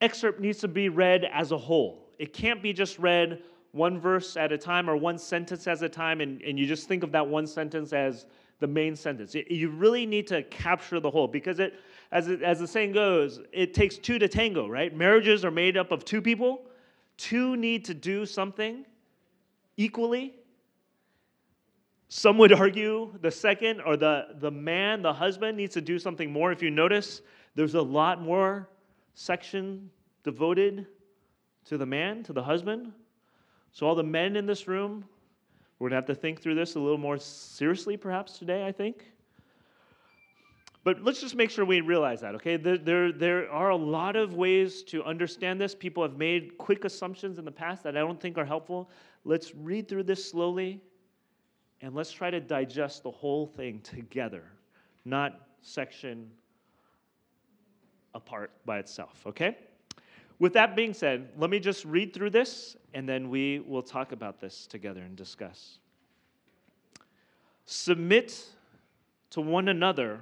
excerpt 0.01 0.39
needs 0.39 0.59
to 0.59 0.67
be 0.67 0.87
read 0.87 1.25
as 1.33 1.51
a 1.51 1.57
whole. 1.57 2.11
It 2.19 2.31
can't 2.31 2.61
be 2.61 2.73
just 2.73 2.99
read 2.99 3.41
one 3.71 3.99
verse 3.99 4.35
at 4.37 4.51
a 4.51 4.57
time 4.57 4.89
or 4.89 4.97
one 4.97 5.17
sentence 5.17 5.67
at 5.67 5.81
a 5.81 5.89
time, 5.89 6.21
and, 6.21 6.41
and 6.41 6.59
you 6.59 6.65
just 6.65 6.87
think 6.87 7.03
of 7.03 7.11
that 7.11 7.27
one 7.27 7.47
sentence 7.47 7.93
as 7.93 8.25
the 8.59 8.67
main 8.67 8.95
sentence. 8.95 9.33
You 9.33 9.69
really 9.69 10.05
need 10.05 10.27
to 10.27 10.43
capture 10.43 10.99
the 10.99 11.09
whole 11.09 11.27
because 11.27 11.59
it 11.59 11.79
as, 12.11 12.27
it, 12.27 12.41
as 12.41 12.59
the 12.59 12.67
saying 12.67 12.91
goes, 12.91 13.39
it 13.53 13.73
takes 13.73 13.97
two 13.97 14.19
to 14.19 14.27
tango, 14.27 14.67
right? 14.67 14.95
Marriages 14.95 15.45
are 15.45 15.51
made 15.51 15.77
up 15.77 15.91
of 15.91 16.03
two 16.03 16.21
people. 16.21 16.63
Two 17.17 17.55
need 17.55 17.85
to 17.85 17.93
do 17.93 18.25
something 18.25 18.85
equally. 19.77 20.35
Some 22.09 22.37
would 22.39 22.51
argue 22.51 23.13
the 23.21 23.31
second 23.31 23.79
or 23.81 23.95
the, 23.95 24.27
the 24.39 24.51
man, 24.51 25.01
the 25.01 25.13
husband, 25.13 25.55
needs 25.55 25.73
to 25.75 25.81
do 25.81 25.97
something 25.97 26.31
more. 26.31 26.51
If 26.51 26.61
you 26.61 26.69
notice, 26.69 27.21
there's 27.55 27.75
a 27.75 27.81
lot 27.81 28.21
more 28.21 28.67
section 29.13 29.89
devoted 30.23 30.85
to 31.65 31.77
the 31.77 31.85
man, 31.85 32.23
to 32.23 32.33
the 32.33 32.43
husband. 32.43 32.91
So, 33.71 33.87
all 33.87 33.95
the 33.95 34.03
men 34.03 34.35
in 34.35 34.45
this 34.45 34.67
room, 34.67 35.05
we're 35.79 35.89
going 35.89 36.01
to 36.01 36.07
have 36.07 36.15
to 36.15 36.21
think 36.21 36.41
through 36.41 36.55
this 36.55 36.75
a 36.75 36.79
little 36.79 36.97
more 36.97 37.17
seriously, 37.17 37.97
perhaps, 37.97 38.37
today, 38.37 38.65
I 38.65 38.71
think. 38.71 39.05
But 40.83 41.03
let's 41.03 41.21
just 41.21 41.35
make 41.35 41.51
sure 41.51 41.63
we 41.63 41.81
realize 41.81 42.21
that, 42.21 42.33
okay? 42.35 42.57
There, 42.57 42.77
there, 42.77 43.11
there 43.11 43.51
are 43.51 43.69
a 43.69 43.75
lot 43.75 44.15
of 44.15 44.33
ways 44.33 44.81
to 44.83 45.03
understand 45.03 45.61
this. 45.61 45.75
People 45.75 46.01
have 46.01 46.17
made 46.17 46.57
quick 46.57 46.85
assumptions 46.85 47.37
in 47.37 47.45
the 47.45 47.51
past 47.51 47.83
that 47.83 47.95
I 47.95 47.99
don't 47.99 48.19
think 48.19 48.37
are 48.37 48.45
helpful. 48.45 48.89
Let's 49.23 49.53
read 49.53 49.87
through 49.87 50.03
this 50.03 50.27
slowly 50.27 50.81
and 51.81 51.93
let's 51.93 52.11
try 52.11 52.31
to 52.31 52.39
digest 52.39 53.03
the 53.03 53.11
whole 53.11 53.45
thing 53.45 53.79
together, 53.81 54.43
not 55.05 55.47
section 55.61 56.29
apart 58.15 58.51
by 58.65 58.79
itself, 58.79 59.23
okay? 59.27 59.57
With 60.41 60.53
that 60.53 60.75
being 60.75 60.95
said, 60.95 61.29
let 61.37 61.51
me 61.51 61.59
just 61.59 61.85
read 61.85 62.15
through 62.15 62.31
this 62.31 62.75
and 62.95 63.07
then 63.07 63.29
we 63.29 63.59
will 63.59 63.83
talk 63.83 64.11
about 64.11 64.41
this 64.41 64.65
together 64.65 65.01
and 65.01 65.15
discuss. 65.15 65.77
Submit 67.67 68.43
to 69.29 69.39
one 69.39 69.67
another 69.67 70.21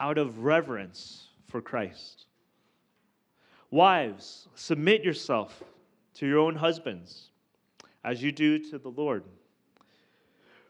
out 0.00 0.16
of 0.16 0.44
reverence 0.44 1.26
for 1.46 1.60
Christ. 1.60 2.24
Wives, 3.70 4.48
submit 4.54 5.04
yourself 5.04 5.62
to 6.14 6.26
your 6.26 6.38
own 6.38 6.54
husbands, 6.54 7.28
as 8.02 8.22
you 8.22 8.32
do 8.32 8.58
to 8.70 8.78
the 8.78 8.88
Lord. 8.88 9.24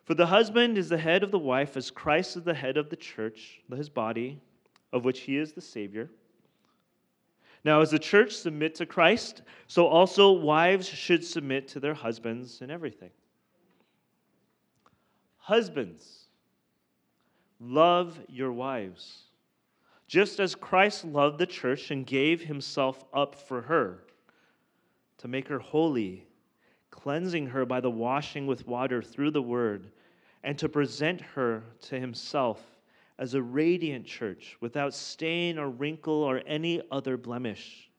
For 0.02 0.14
the 0.14 0.26
husband 0.26 0.78
is 0.78 0.88
the 0.88 0.98
head 0.98 1.22
of 1.22 1.30
the 1.30 1.38
wife, 1.38 1.76
as 1.76 1.92
Christ 1.92 2.38
is 2.38 2.42
the 2.42 2.54
head 2.54 2.76
of 2.76 2.90
the 2.90 2.96
church, 2.96 3.60
his 3.72 3.88
body, 3.88 4.40
of 4.92 5.04
which 5.04 5.20
he 5.20 5.36
is 5.36 5.52
the 5.52 5.60
Savior. 5.60 6.10
Now, 7.64 7.80
as 7.80 7.90
the 7.90 7.98
church 7.98 8.32
submit 8.32 8.74
to 8.76 8.86
Christ, 8.86 9.42
so 9.66 9.86
also 9.86 10.32
wives 10.32 10.88
should 10.88 11.24
submit 11.24 11.68
to 11.68 11.80
their 11.80 11.94
husbands 11.94 12.62
in 12.62 12.70
everything. 12.70 13.10
Husbands, 15.36 16.24
love 17.58 18.18
your 18.28 18.52
wives, 18.52 19.24
just 20.06 20.40
as 20.40 20.54
Christ 20.54 21.04
loved 21.04 21.38
the 21.38 21.46
church 21.46 21.90
and 21.90 22.06
gave 22.06 22.42
himself 22.42 23.04
up 23.12 23.34
for 23.34 23.62
her 23.62 24.04
to 25.18 25.28
make 25.28 25.48
her 25.48 25.58
holy, 25.58 26.26
cleansing 26.90 27.48
her 27.48 27.66
by 27.66 27.80
the 27.80 27.90
washing 27.90 28.46
with 28.46 28.66
water 28.66 29.02
through 29.02 29.32
the 29.32 29.42
word, 29.42 29.90
and 30.42 30.58
to 30.58 30.68
present 30.68 31.20
her 31.20 31.62
to 31.82 32.00
himself 32.00 32.69
as 33.20 33.34
a 33.34 33.42
radiant 33.42 34.06
church 34.06 34.56
without 34.60 34.94
stain 34.94 35.58
or 35.58 35.68
wrinkle 35.68 36.22
or 36.22 36.40
any 36.46 36.80
other 36.90 37.18
blemish, 37.18 37.90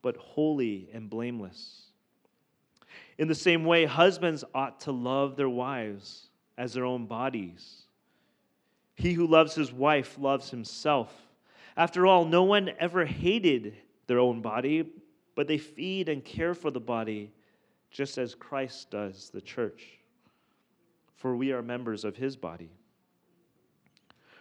but 0.00 0.16
holy 0.16 0.88
and 0.94 1.10
blameless. 1.10 1.82
In 3.18 3.26
the 3.26 3.34
same 3.34 3.64
way, 3.64 3.84
husbands 3.84 4.44
ought 4.54 4.80
to 4.82 4.92
love 4.92 5.36
their 5.36 5.48
wives 5.48 6.28
as 6.56 6.72
their 6.72 6.84
own 6.84 7.06
bodies. 7.06 7.82
He 8.94 9.12
who 9.12 9.26
loves 9.26 9.56
his 9.56 9.72
wife 9.72 10.16
loves 10.18 10.50
himself. 10.50 11.12
After 11.76 12.06
all, 12.06 12.24
no 12.24 12.44
one 12.44 12.70
ever 12.78 13.04
hated 13.04 13.74
their 14.06 14.20
own 14.20 14.40
body, 14.40 14.88
but 15.34 15.48
they 15.48 15.58
feed 15.58 16.08
and 16.08 16.24
care 16.24 16.54
for 16.54 16.70
the 16.70 16.80
body 16.80 17.32
just 17.90 18.18
as 18.18 18.36
Christ 18.36 18.92
does 18.92 19.30
the 19.30 19.40
church. 19.40 19.98
For 21.16 21.34
we 21.34 21.50
are 21.50 21.62
members 21.62 22.04
of 22.04 22.16
his 22.16 22.36
body. 22.36 22.70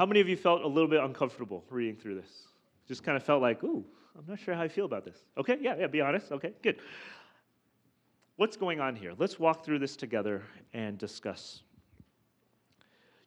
How 0.00 0.06
many 0.06 0.20
of 0.20 0.30
you 0.30 0.36
felt 0.38 0.62
a 0.62 0.66
little 0.66 0.88
bit 0.88 1.00
uncomfortable 1.02 1.62
reading 1.68 1.94
through 1.94 2.14
this? 2.14 2.46
Just 2.88 3.04
kind 3.04 3.18
of 3.18 3.22
felt 3.22 3.42
like, 3.42 3.62
ooh, 3.62 3.84
I'm 4.16 4.24
not 4.26 4.38
sure 4.38 4.54
how 4.54 4.62
I 4.62 4.68
feel 4.68 4.86
about 4.86 5.04
this. 5.04 5.18
Okay, 5.36 5.58
yeah, 5.60 5.74
yeah, 5.78 5.88
be 5.88 6.00
honest. 6.00 6.32
Okay, 6.32 6.54
good. 6.62 6.80
What's 8.36 8.56
going 8.56 8.80
on 8.80 8.96
here? 8.96 9.12
Let's 9.18 9.38
walk 9.38 9.62
through 9.62 9.78
this 9.80 9.96
together 9.96 10.42
and 10.72 10.96
discuss. 10.96 11.64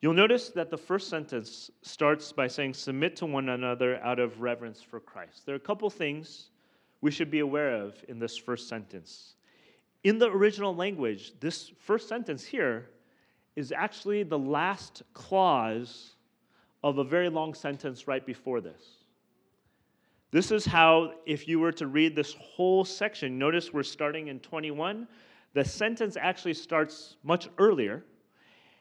You'll 0.02 0.16
notice 0.16 0.50
that 0.50 0.72
the 0.72 0.78
first 0.80 1.12
sentence 1.12 1.70
starts 1.84 2.32
by 2.32 2.48
saying, 2.48 2.74
Submit 2.74 3.18
to 3.18 3.28
one 3.28 3.50
another 3.50 4.02
out 4.02 4.18
of 4.18 4.42
reverence 4.42 4.82
for 4.82 5.00
Christ. 5.00 5.46
There 5.46 5.54
are 5.54 5.58
a 5.58 5.60
couple 5.60 5.92
things 5.92 6.50
we 7.02 7.12
should 7.12 7.30
be 7.30 7.42
aware 7.42 7.76
of 7.76 8.04
in 8.08 8.18
this 8.18 8.36
first 8.36 8.68
sentence. 8.68 9.36
In 10.04 10.18
the 10.18 10.32
original 10.32 10.76
language, 10.76 11.34
this 11.40 11.72
first 11.78 12.10
sentence 12.10 12.44
here 12.44 12.90
is 13.56 13.72
actually 13.72 14.24
the 14.24 14.40
last 14.40 15.04
clause 15.14 16.13
of 16.84 16.98
a 16.98 17.04
very 17.04 17.30
long 17.30 17.54
sentence 17.54 18.08
right 18.08 18.26
before 18.26 18.62
this. 18.62 19.04
This 20.32 20.52
is 20.52 20.66
how, 20.66 21.14
if 21.26 21.48
you 21.48 21.60
were 21.60 21.72
to 21.74 21.88
read 21.88 22.16
this 22.16 22.36
whole 22.40 22.84
section, 22.84 23.38
notice 23.38 23.72
we're 23.72 23.84
starting 23.84 24.28
in 24.28 24.40
21. 24.40 25.08
The 25.54 25.64
sentence 25.64 26.18
actually 26.20 26.56
starts 26.56 27.18
much 27.24 27.50
earlier. 27.60 28.04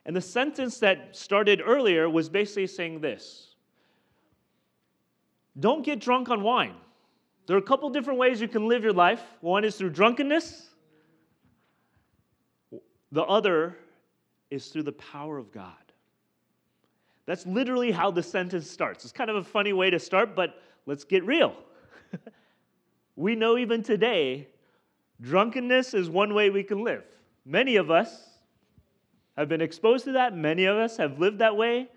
And 0.07 0.17
the 0.17 0.21
sentence 0.21 0.79
that 0.79 1.15
started 1.15 1.61
earlier 1.65 2.09
was 2.09 2.29
basically 2.29 2.67
saying 2.67 3.01
this 3.01 3.55
Don't 5.61 5.85
get 5.85 6.01
drunk 6.01 6.31
on 6.31 6.43
wine. 6.43 6.75
There 7.47 7.57
are 7.57 7.61
a 7.61 7.63
couple 7.63 7.91
different 7.91 8.19
ways 8.19 8.41
you 8.41 8.49
can 8.49 8.67
live 8.67 8.83
your 8.83 8.93
life. 8.93 9.23
One 9.43 9.65
is 9.65 9.77
through 9.77 9.91
drunkenness, 9.91 10.71
the 13.13 13.25
other 13.25 13.77
is 14.51 14.69
through 14.69 14.85
the 14.85 14.93
power 14.93 15.39
of 15.39 15.53
God. 15.53 15.82
That's 17.27 17.47
literally 17.47 17.93
how 17.93 18.11
the 18.11 18.23
sentence 18.23 18.69
starts. 18.71 19.05
It's 19.05 19.13
kind 19.13 19.31
of 19.31 19.37
a 19.37 19.45
funny 19.45 19.73
way 19.73 19.91
to 19.91 19.99
start, 19.99 20.35
but 20.35 20.61
let's 20.87 21.05
get 21.05 21.25
real. 21.25 21.55
we 23.17 23.37
know 23.37 23.57
even 23.57 23.83
today, 23.83 24.49
drunkenness 25.21 25.95
is 25.95 26.11
one 26.11 26.35
way 26.35 26.51
we 26.51 26.65
can 26.65 26.83
live. 26.83 27.05
Many 27.45 27.77
of 27.77 27.91
us 27.91 28.29
have 29.37 29.49
been 29.49 29.61
exposed 29.61 30.05
to 30.05 30.13
that, 30.13 30.37
many 30.37 30.65
of 30.65 30.77
us 30.77 30.97
have 30.97 31.19
lived 31.19 31.39
that 31.39 31.57
way. 31.57 31.89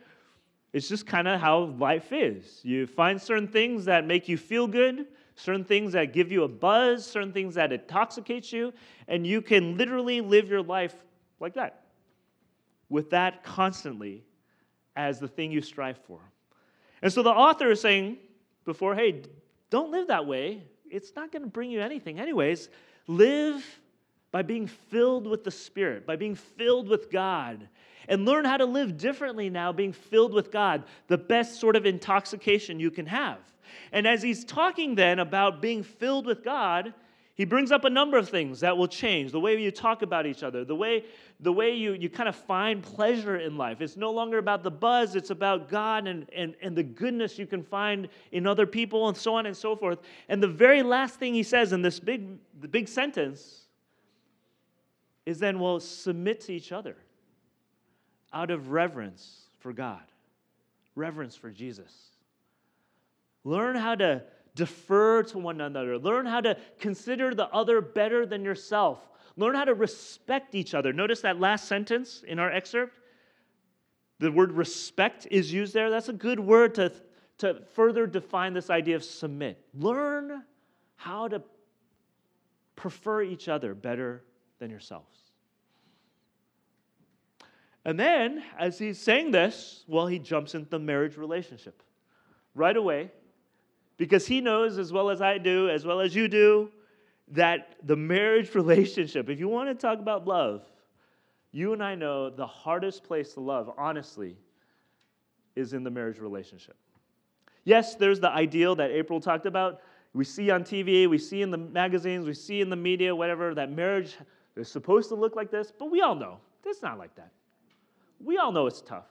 It's 0.74 0.90
just 0.90 1.08
kind 1.08 1.28
of 1.28 1.40
how 1.40 1.66
life 1.80 2.12
is. 2.12 2.60
You 2.64 2.86
find 2.86 3.22
certain 3.22 3.48
things 3.48 3.86
that 3.86 4.06
make 4.06 4.28
you 4.28 4.38
feel 4.38 4.68
good, 4.68 5.08
certain 5.36 5.64
things 5.64 5.94
that 5.94 6.14
give 6.14 6.32
you 6.32 6.44
a 6.44 6.48
buzz, 6.48 7.06
certain 7.06 7.32
things 7.32 7.56
that 7.56 7.72
intoxicate 7.72 8.52
you, 8.52 8.74
and 9.08 9.26
you 9.26 9.42
can 9.42 9.78
literally 9.78 10.22
live 10.22 10.50
your 10.50 10.62
life 10.62 10.96
like 11.40 11.54
that. 11.54 11.86
With 12.90 13.10
that 13.12 13.44
constantly 13.44 14.24
as 14.96 15.20
the 15.20 15.28
thing 15.28 15.52
you 15.52 15.62
strive 15.62 15.98
for. 16.08 16.20
And 17.02 17.12
so 17.12 17.24
the 17.24 17.32
author 17.32 17.72
is 17.72 17.82
saying 17.82 18.18
before, 18.66 18.96
hey, 18.96 19.24
don't 19.70 19.92
live 19.92 20.08
that 20.08 20.26
way. 20.26 20.64
It's 20.90 21.12
not 21.16 21.32
going 21.32 21.44
to 21.44 21.50
bring 21.50 21.72
you 21.72 21.82
anything, 21.82 22.20
anyways. 22.20 22.70
Live 23.08 23.64
by 24.32 24.42
being 24.42 24.68
filled 24.68 25.28
with 25.28 25.44
the 25.44 25.52
Spirit, 25.52 26.06
by 26.06 26.16
being 26.16 26.36
filled 26.36 26.88
with 26.88 27.12
God. 27.12 27.68
And 28.08 28.26
learn 28.26 28.46
how 28.46 28.58
to 28.58 28.66
live 28.66 28.98
differently 28.98 29.50
now, 29.50 29.72
being 29.72 29.94
filled 29.94 30.34
with 30.34 30.52
God, 30.52 30.84
the 31.08 31.18
best 31.18 31.60
sort 31.60 31.76
of 31.76 31.86
intoxication 31.86 32.80
you 32.80 32.92
can 32.92 33.08
have. 33.08 33.40
And 33.92 34.06
as 34.08 34.22
he's 34.22 34.46
talking 34.46 34.96
then 34.96 35.20
about 35.20 35.62
being 35.62 35.84
filled 35.84 36.26
with 36.26 36.44
God, 36.44 36.94
he 37.36 37.44
brings 37.44 37.70
up 37.74 37.84
a 37.84 37.90
number 37.90 38.18
of 38.18 38.30
things 38.30 38.62
that 38.62 38.78
will 38.78 38.88
change 38.88 39.34
the 39.34 39.40
way 39.42 39.60
you 39.62 39.70
talk 39.70 40.02
about 40.02 40.26
each 40.26 40.42
other, 40.42 40.64
the 40.64 40.76
way, 40.76 41.04
the 41.42 41.52
way 41.52 41.76
you, 41.76 41.92
you 41.92 42.10
kind 42.10 42.30
of 42.30 42.36
find 42.36 42.82
pleasure 42.82 43.36
in 43.36 43.58
life. 43.58 43.82
It's 43.82 43.98
no 43.98 44.12
longer 44.12 44.38
about 44.38 44.64
the 44.64 44.72
buzz, 44.72 45.18
it's 45.18 45.32
about 45.32 45.68
God 45.68 46.08
and, 46.08 46.30
and, 46.34 46.56
and 46.62 46.78
the 46.78 46.84
goodness 46.84 47.38
you 47.38 47.46
can 47.46 47.62
find 47.62 48.08
in 48.32 48.48
other 48.48 48.66
people 48.66 49.10
and 49.10 49.18
so 49.18 49.36
on 49.36 49.48
and 49.48 49.56
so 49.56 49.76
forth. 49.76 50.00
And 50.30 50.42
the 50.42 50.48
very 50.48 50.82
last 50.82 51.20
thing 51.20 51.34
he 51.34 51.44
says 51.44 51.74
in 51.74 51.82
this 51.82 52.00
big, 52.00 52.38
the 52.62 52.70
big 52.70 52.88
sentence 52.88 53.66
is 55.26 55.38
then, 55.38 55.60
well, 55.60 55.82
submit 55.82 56.40
to 56.42 56.54
each 56.54 56.72
other 56.72 56.96
out 58.32 58.50
of 58.50 58.72
reverence 58.72 59.42
for 59.60 59.74
God, 59.74 60.04
reverence 60.96 61.36
for 61.36 61.50
Jesus. 61.50 61.92
Learn 63.44 63.76
how 63.76 63.96
to 63.96 64.24
Defer 64.56 65.24
to 65.24 65.38
one 65.38 65.62
another. 65.62 65.98
Learn 65.98 66.26
how 66.26 66.42
to 66.42 66.58
consider 66.80 67.36
the 67.36 67.48
other 67.50 67.82
better 67.82 68.26
than 68.26 68.44
yourself. 68.44 69.00
Learn 69.38 69.54
how 69.56 69.66
to 69.66 69.74
respect 69.74 70.56
each 70.56 70.74
other. 70.74 70.94
Notice 70.94 71.22
that 71.22 71.40
last 71.40 71.68
sentence 71.68 72.24
in 72.26 72.40
our 72.40 72.52
excerpt. 72.52 72.98
The 74.20 74.32
word 74.32 74.54
respect 74.54 75.28
is 75.30 75.52
used 75.52 75.74
there. 75.74 75.90
That's 75.90 76.08
a 76.08 76.14
good 76.14 76.40
word 76.40 76.76
to, 76.76 76.94
to 77.40 77.62
further 77.74 78.08
define 78.08 78.54
this 78.54 78.70
idea 78.70 78.96
of 78.96 79.04
submit. 79.04 79.62
Learn 79.74 80.44
how 80.96 81.28
to 81.28 81.44
prefer 82.78 83.22
each 83.22 83.50
other 83.50 83.74
better 83.74 84.24
than 84.60 84.70
yourselves. 84.70 85.20
And 87.84 88.00
then, 88.00 88.42
as 88.58 88.80
he's 88.80 89.00
saying 89.00 89.32
this, 89.32 89.84
well, 89.88 90.08
he 90.08 90.18
jumps 90.18 90.56
into 90.56 90.70
the 90.70 90.80
marriage 90.80 91.18
relationship. 91.18 91.84
Right 92.56 92.76
away, 92.76 93.12
because 93.98 94.28
he 94.28 94.42
knows 94.42 94.78
as 94.78 94.92
well 94.92 95.10
as 95.10 95.22
I 95.22 95.38
do, 95.38 95.70
as 95.70 95.86
well 95.86 96.00
as 96.00 96.16
you 96.16 96.28
do, 96.28 96.70
that 97.30 97.76
the 97.84 97.96
marriage 97.96 98.54
relationship, 98.56 99.30
if 99.30 99.40
you 99.40 99.48
want 99.48 99.70
to 99.70 99.76
talk 99.76 100.00
about 100.00 100.28
love, 100.28 100.64
you 101.52 101.72
and 101.74 101.82
I 101.82 101.96
know 101.96 102.30
the 102.30 102.46
hardest 102.46 103.04
place 103.04 103.34
to 103.34 103.40
love, 103.40 103.72
honestly, 103.78 104.36
is 105.56 105.74
in 105.74 105.84
the 105.84 105.90
marriage 105.90 106.20
relationship. 106.20 106.76
Yes, 107.64 107.96
there's 107.96 108.20
the 108.20 108.30
ideal 108.30 108.76
that 108.76 108.92
April 108.92 109.22
talked 109.22 109.46
about. 109.46 109.82
We 110.14 110.26
see 110.26 110.52
on 110.52 110.64
TV, 110.64 111.10
we 111.10 111.18
see 111.18 111.42
in 111.42 111.52
the 111.52 111.58
magazines, 111.58 112.26
we 112.26 112.34
see 112.34 112.62
in 112.62 112.70
the 112.70 112.76
media, 112.76 113.16
whatever, 113.16 113.56
that 113.56 113.72
marriage 113.72 114.18
is 114.56 114.70
supposed 114.70 115.10
to 115.10 115.16
look 115.16 115.36
like 115.36 115.50
this, 115.50 115.72
but 115.78 115.90
we 115.90 116.02
all 116.02 116.16
know 116.16 116.40
it's 116.66 116.82
not 116.82 116.98
like 116.98 117.16
that. 117.16 117.32
We 118.24 118.38
all 118.38 118.52
know 118.52 118.66
it's 118.66 118.82
tough. 118.82 119.08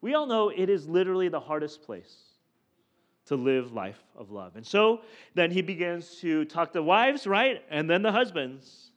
We 0.00 0.14
all 0.14 0.26
know 0.26 0.48
it 0.48 0.70
is 0.70 0.88
literally 0.88 1.28
the 1.28 1.40
hardest 1.40 1.82
place 1.82 2.29
to 3.30 3.36
live 3.36 3.72
life 3.72 4.02
of 4.16 4.32
love. 4.32 4.56
And 4.56 4.66
so 4.66 5.02
then 5.36 5.52
he 5.52 5.62
begins 5.62 6.16
to 6.16 6.44
talk 6.46 6.72
to 6.72 6.82
wives, 6.82 7.28
right? 7.28 7.62
And 7.70 7.88
then 7.88 8.02
the 8.02 8.10
husbands 8.10 8.90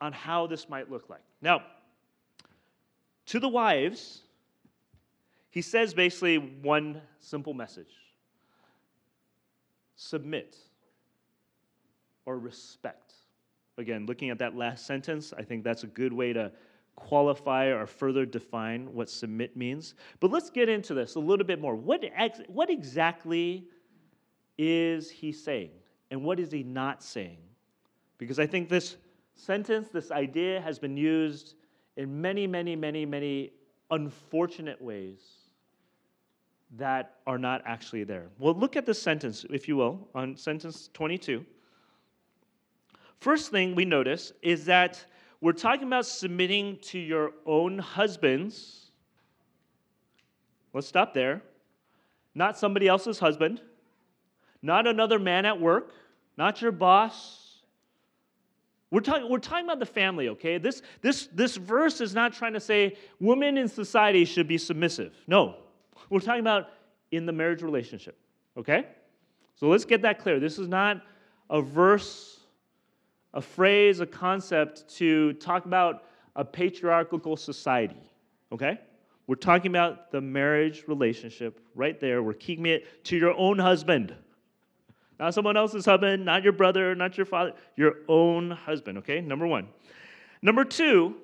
on 0.00 0.14
how 0.14 0.46
this 0.46 0.70
might 0.70 0.90
look 0.90 1.10
like. 1.10 1.20
Now, 1.42 1.62
to 3.26 3.38
the 3.38 3.50
wives, 3.50 4.22
he 5.50 5.60
says 5.60 5.92
basically 5.92 6.38
one 6.38 7.02
simple 7.18 7.52
message 7.52 7.92
submit 9.94 10.56
or 12.24 12.38
respect. 12.38 13.12
Again, 13.76 14.06
looking 14.06 14.30
at 14.30 14.38
that 14.38 14.56
last 14.56 14.86
sentence, 14.86 15.34
I 15.36 15.42
think 15.42 15.64
that's 15.64 15.84
a 15.84 15.88
good 15.88 16.14
way 16.14 16.32
to 16.32 16.50
qualify 17.00 17.66
or 17.66 17.86
further 17.86 18.24
define 18.24 18.92
what 18.94 19.10
submit 19.10 19.56
means. 19.56 19.94
But 20.20 20.30
let's 20.30 20.50
get 20.50 20.68
into 20.68 20.94
this 20.94 21.16
a 21.16 21.20
little 21.20 21.46
bit 21.46 21.60
more. 21.60 21.74
What, 21.74 22.04
ex- 22.14 22.42
what 22.46 22.70
exactly 22.70 23.66
is 24.58 25.10
he 25.10 25.32
saying? 25.32 25.70
And 26.10 26.22
what 26.22 26.38
is 26.38 26.52
he 26.52 26.62
not 26.62 27.02
saying? 27.02 27.38
Because 28.18 28.38
I 28.38 28.46
think 28.46 28.68
this 28.68 28.96
sentence, 29.34 29.88
this 29.88 30.10
idea, 30.10 30.60
has 30.60 30.78
been 30.78 30.96
used 30.96 31.54
in 31.96 32.20
many, 32.20 32.46
many, 32.46 32.76
many, 32.76 33.06
many 33.06 33.52
unfortunate 33.90 34.80
ways 34.80 35.20
that 36.76 37.16
are 37.26 37.38
not 37.38 37.62
actually 37.64 38.04
there. 38.04 38.28
Well, 38.38 38.54
look 38.54 38.76
at 38.76 38.86
the 38.86 38.94
sentence, 38.94 39.44
if 39.50 39.66
you 39.66 39.76
will, 39.76 40.08
on 40.14 40.36
sentence 40.36 40.90
22. 40.92 41.44
First 43.18 43.50
thing 43.50 43.74
we 43.74 43.84
notice 43.84 44.32
is 44.42 44.64
that 44.66 45.04
we're 45.40 45.52
talking 45.52 45.86
about 45.86 46.06
submitting 46.06 46.78
to 46.82 46.98
your 46.98 47.32
own 47.46 47.78
husbands. 47.78 48.90
Let's 50.72 50.86
stop 50.86 51.14
there. 51.14 51.42
Not 52.34 52.58
somebody 52.58 52.86
else's 52.86 53.18
husband, 53.18 53.60
not 54.62 54.86
another 54.86 55.18
man 55.18 55.46
at 55.46 55.60
work, 55.60 55.92
not 56.36 56.62
your 56.62 56.72
boss. 56.72 57.62
We're 58.90 59.00
talking, 59.00 59.28
we're 59.28 59.38
talking 59.38 59.64
about 59.64 59.78
the 59.78 59.86
family, 59.86 60.28
okay? 60.30 60.58
This, 60.58 60.82
this, 61.00 61.28
this 61.32 61.56
verse 61.56 62.00
is 62.00 62.14
not 62.14 62.32
trying 62.32 62.52
to 62.52 62.60
say 62.60 62.96
women 63.18 63.56
in 63.56 63.68
society 63.68 64.24
should 64.24 64.46
be 64.46 64.58
submissive. 64.58 65.14
No, 65.26 65.56
we're 66.08 66.20
talking 66.20 66.40
about 66.40 66.68
in 67.10 67.26
the 67.26 67.32
marriage 67.32 67.62
relationship, 67.62 68.16
okay? 68.56 68.86
So 69.56 69.68
let's 69.68 69.84
get 69.84 70.02
that 70.02 70.18
clear. 70.18 70.38
This 70.38 70.58
is 70.58 70.68
not 70.68 71.02
a 71.48 71.60
verse 71.60 72.39
a 73.34 73.40
phrase, 73.40 74.00
a 74.00 74.06
concept 74.06 74.88
to 74.96 75.32
talk 75.34 75.64
about 75.64 76.04
a 76.36 76.44
patriarchal 76.44 77.36
society, 77.36 78.02
okay? 78.52 78.80
We're 79.26 79.36
talking 79.36 79.70
about 79.70 80.10
the 80.10 80.20
marriage 80.20 80.84
relationship 80.88 81.60
right 81.74 82.00
there. 82.00 82.22
We're 82.22 82.32
keeping 82.32 82.66
it 82.66 83.04
to 83.04 83.16
your 83.16 83.36
own 83.36 83.58
husband. 83.58 84.14
Not 85.20 85.34
someone 85.34 85.56
else's 85.56 85.84
husband, 85.84 86.24
not 86.24 86.42
your 86.42 86.52
brother, 86.52 86.94
not 86.94 87.16
your 87.16 87.26
father, 87.26 87.52
your 87.76 87.96
own 88.08 88.50
husband, 88.50 88.98
okay? 88.98 89.20
Number 89.20 89.46
one. 89.46 89.68
Number 90.42 90.64
two, 90.64 91.16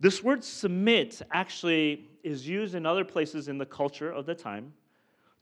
this 0.00 0.22
word 0.24 0.42
submit 0.42 1.20
actually 1.30 2.08
is 2.22 2.48
used 2.48 2.74
in 2.74 2.86
other 2.86 3.04
places 3.04 3.48
in 3.48 3.58
the 3.58 3.66
culture 3.66 4.10
of 4.10 4.26
the 4.26 4.34
time 4.34 4.72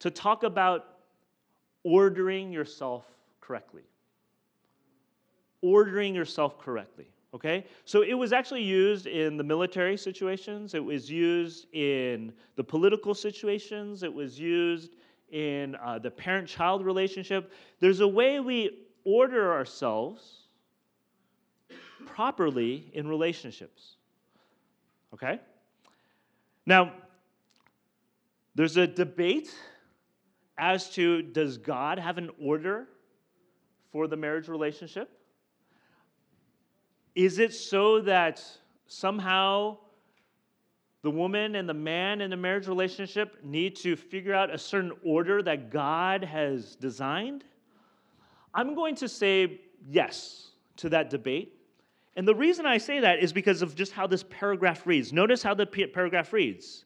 to 0.01 0.11
talk 0.11 0.43
about 0.43 0.99
ordering 1.85 2.53
yourself 2.53 3.05
correctly 3.41 3.85
ordering 5.63 6.15
yourself 6.15 6.59
correctly. 6.59 7.07
Okay? 7.35 7.67
So 7.85 8.03
it 8.03 8.15
was 8.15 8.33
actually 8.33 8.63
used 8.63 9.07
in 9.07 9.37
the 9.37 9.45
military 9.45 9.97
situations, 9.97 10.75
it 10.75 10.85
was 10.85 11.11
used 11.11 11.67
in 11.75 12.33
the 12.57 12.65
political 12.65 13.15
situations, 13.15 14.03
it 14.03 14.13
was 14.13 14.39
used 14.39 14.95
in 15.31 15.75
uh, 15.77 15.99
the 15.99 16.11
parent 16.11 16.49
child 16.49 16.85
relationship. 16.85 17.53
There's 17.81 18.01
a 18.01 18.09
way 18.09 18.41
we 18.41 18.87
order 19.05 19.53
ourselves 19.53 20.47
properly 22.07 22.91
in 22.95 23.07
relationships. 23.07 23.97
Okay? 25.13 25.41
Now, 26.65 26.93
there's 28.55 28.77
a 28.77 28.87
debate 28.87 29.55
as 30.59 30.91
to 30.91 31.23
does 31.23 31.59
God 31.59 31.99
have 31.99 32.19
an 32.19 32.31
order 32.41 32.89
for 33.93 34.07
the 34.07 34.17
marriage 34.17 34.49
relationship? 34.49 35.11
Is 37.17 37.39
it 37.39 37.55
so 37.55 38.03
that 38.03 38.45
somehow 38.87 39.79
the 41.01 41.11
woman 41.11 41.57
and 41.57 41.67
the 41.67 41.75
man 41.75 42.21
in 42.21 42.29
the 42.29 42.37
marriage 42.37 42.69
relationship 42.69 43.39
need 43.43 43.75
to 43.77 43.97
figure 43.97 44.35
out 44.35 44.55
a 44.55 44.59
certain 44.59 44.93
order 45.03 45.43
that 45.43 45.71
God 45.71 46.23
has 46.23 46.77
designed? 46.77 47.43
I'm 48.53 48.75
going 48.75 48.95
to 48.97 49.09
say 49.09 49.63
yes 49.89 50.51
to 50.77 50.91
that 50.91 51.09
debate. 51.09 51.55
And 52.17 52.29
the 52.29 52.35
reason 52.35 52.67
I 52.67 52.77
say 52.77 53.01
that 53.01 53.19
is 53.21 53.33
because 53.33 53.63
of 53.63 53.75
just 53.75 53.93
how 53.93 54.07
this 54.07 54.23
paragraph 54.23 54.87
reads. 54.87 55.11
Notice 55.13 55.43
how 55.43 55.55
the 55.55 55.67
paragraph 55.67 56.35
reads. 56.35 56.85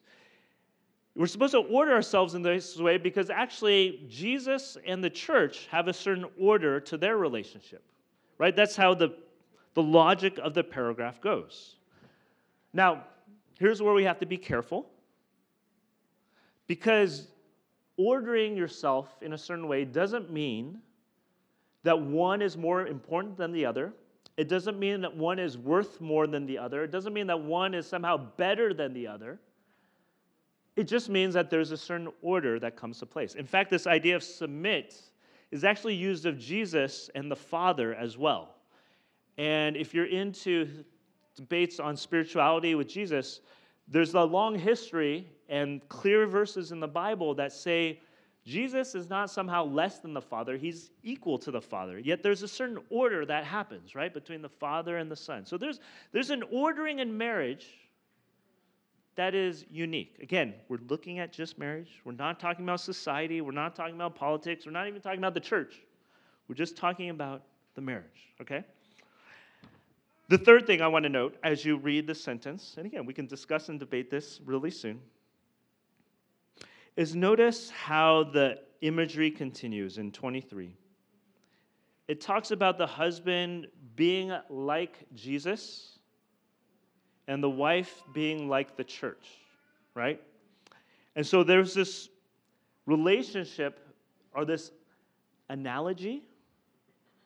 We're 1.13 1.27
supposed 1.27 1.51
to 1.51 1.59
order 1.59 1.91
ourselves 1.91 2.35
in 2.35 2.41
this 2.41 2.77
way 2.77 2.97
because 2.97 3.29
actually 3.29 4.05
Jesus 4.07 4.77
and 4.85 5.03
the 5.03 5.09
church 5.09 5.67
have 5.71 5.89
a 5.89 5.93
certain 5.93 6.25
order 6.39 6.79
to 6.79 6.97
their 6.97 7.17
relationship, 7.17 7.83
right? 8.37 8.55
That's 8.55 8.77
how 8.77 8.93
the 8.93 9.13
the 9.73 9.83
logic 9.83 10.37
of 10.39 10.53
the 10.53 10.63
paragraph 10.63 11.21
goes. 11.21 11.75
Now, 12.73 13.03
here's 13.59 13.81
where 13.81 13.93
we 13.93 14.03
have 14.03 14.19
to 14.19 14.25
be 14.25 14.37
careful 14.37 14.89
because 16.67 17.27
ordering 17.97 18.55
yourself 18.55 19.17
in 19.21 19.33
a 19.33 19.37
certain 19.37 19.67
way 19.67 19.85
doesn't 19.85 20.31
mean 20.31 20.79
that 21.83 21.99
one 21.99 22.41
is 22.41 22.57
more 22.57 22.87
important 22.87 23.37
than 23.37 23.51
the 23.51 23.65
other. 23.65 23.93
It 24.37 24.47
doesn't 24.47 24.79
mean 24.79 25.01
that 25.01 25.15
one 25.15 25.39
is 25.39 25.57
worth 25.57 25.99
more 25.99 26.27
than 26.27 26.45
the 26.45 26.57
other. 26.57 26.83
It 26.83 26.91
doesn't 26.91 27.13
mean 27.13 27.27
that 27.27 27.39
one 27.39 27.73
is 27.73 27.85
somehow 27.85 28.17
better 28.17 28.73
than 28.73 28.93
the 28.93 29.07
other. 29.07 29.39
It 30.75 30.83
just 30.83 31.09
means 31.09 31.33
that 31.33 31.49
there's 31.49 31.71
a 31.71 31.77
certain 31.77 32.09
order 32.21 32.59
that 32.59 32.75
comes 32.75 32.99
to 32.99 33.05
place. 33.05 33.35
In 33.35 33.45
fact, 33.45 33.69
this 33.69 33.87
idea 33.87 34.15
of 34.15 34.23
submit 34.23 35.01
is 35.51 35.63
actually 35.63 35.95
used 35.95 36.25
of 36.25 36.39
Jesus 36.39 37.09
and 37.13 37.29
the 37.29 37.35
Father 37.35 37.93
as 37.93 38.17
well. 38.17 38.55
And 39.37 39.75
if 39.75 39.93
you're 39.93 40.05
into 40.05 40.83
debates 41.35 41.79
on 41.79 41.95
spirituality 41.95 42.75
with 42.75 42.87
Jesus, 42.87 43.41
there's 43.87 44.13
a 44.13 44.21
long 44.21 44.57
history 44.57 45.27
and 45.49 45.87
clear 45.89 46.27
verses 46.27 46.71
in 46.71 46.79
the 46.79 46.87
Bible 46.87 47.33
that 47.35 47.51
say 47.51 47.99
Jesus 48.45 48.95
is 48.95 49.09
not 49.09 49.29
somehow 49.29 49.65
less 49.65 49.99
than 49.99 50.13
the 50.13 50.21
Father, 50.21 50.57
he's 50.57 50.91
equal 51.03 51.37
to 51.39 51.51
the 51.51 51.61
Father. 51.61 51.99
Yet 51.99 52.23
there's 52.23 52.41
a 52.41 52.47
certain 52.47 52.79
order 52.89 53.25
that 53.25 53.43
happens, 53.43 53.93
right, 53.93 54.13
between 54.13 54.41
the 54.41 54.49
Father 54.49 54.97
and 54.97 55.11
the 55.11 55.15
Son. 55.15 55.45
So 55.45 55.57
there's, 55.57 55.79
there's 56.11 56.31
an 56.31 56.43
ordering 56.51 56.99
in 56.99 57.15
marriage 57.15 57.67
that 59.15 59.35
is 59.35 59.65
unique. 59.69 60.17
Again, 60.21 60.55
we're 60.69 60.79
looking 60.87 61.19
at 61.19 61.31
just 61.31 61.59
marriage. 61.59 62.01
We're 62.03 62.13
not 62.13 62.39
talking 62.39 62.65
about 62.65 62.79
society. 62.79 63.41
We're 63.41 63.51
not 63.51 63.75
talking 63.75 63.95
about 63.95 64.15
politics. 64.15 64.65
We're 64.65 64.71
not 64.71 64.87
even 64.87 65.01
talking 65.01 65.19
about 65.19 65.33
the 65.33 65.39
church. 65.39 65.81
We're 66.47 66.55
just 66.55 66.75
talking 66.75 67.09
about 67.09 67.43
the 67.75 67.81
marriage, 67.81 68.33
okay? 68.41 68.63
The 70.31 70.37
third 70.37 70.65
thing 70.65 70.81
I 70.81 70.87
want 70.87 71.03
to 71.03 71.09
note 71.09 71.35
as 71.43 71.65
you 71.65 71.75
read 71.75 72.07
the 72.07 72.15
sentence, 72.15 72.75
and 72.77 72.85
again, 72.85 73.05
we 73.05 73.13
can 73.13 73.25
discuss 73.25 73.67
and 73.67 73.77
debate 73.77 74.09
this 74.09 74.39
really 74.45 74.71
soon, 74.71 75.01
is 76.95 77.13
notice 77.13 77.69
how 77.69 78.23
the 78.23 78.59
imagery 78.79 79.29
continues 79.29 79.97
in 79.97 80.09
23. 80.09 80.73
It 82.07 82.21
talks 82.21 82.51
about 82.51 82.77
the 82.77 82.87
husband 82.87 83.67
being 83.97 84.31
like 84.49 84.99
Jesus 85.13 85.99
and 87.27 87.43
the 87.43 87.49
wife 87.49 88.01
being 88.13 88.47
like 88.47 88.77
the 88.77 88.85
church, 88.85 89.27
right? 89.95 90.21
And 91.17 91.27
so 91.27 91.43
there's 91.43 91.73
this 91.73 92.07
relationship 92.85 93.85
or 94.33 94.45
this 94.45 94.71
analogy 95.49 96.23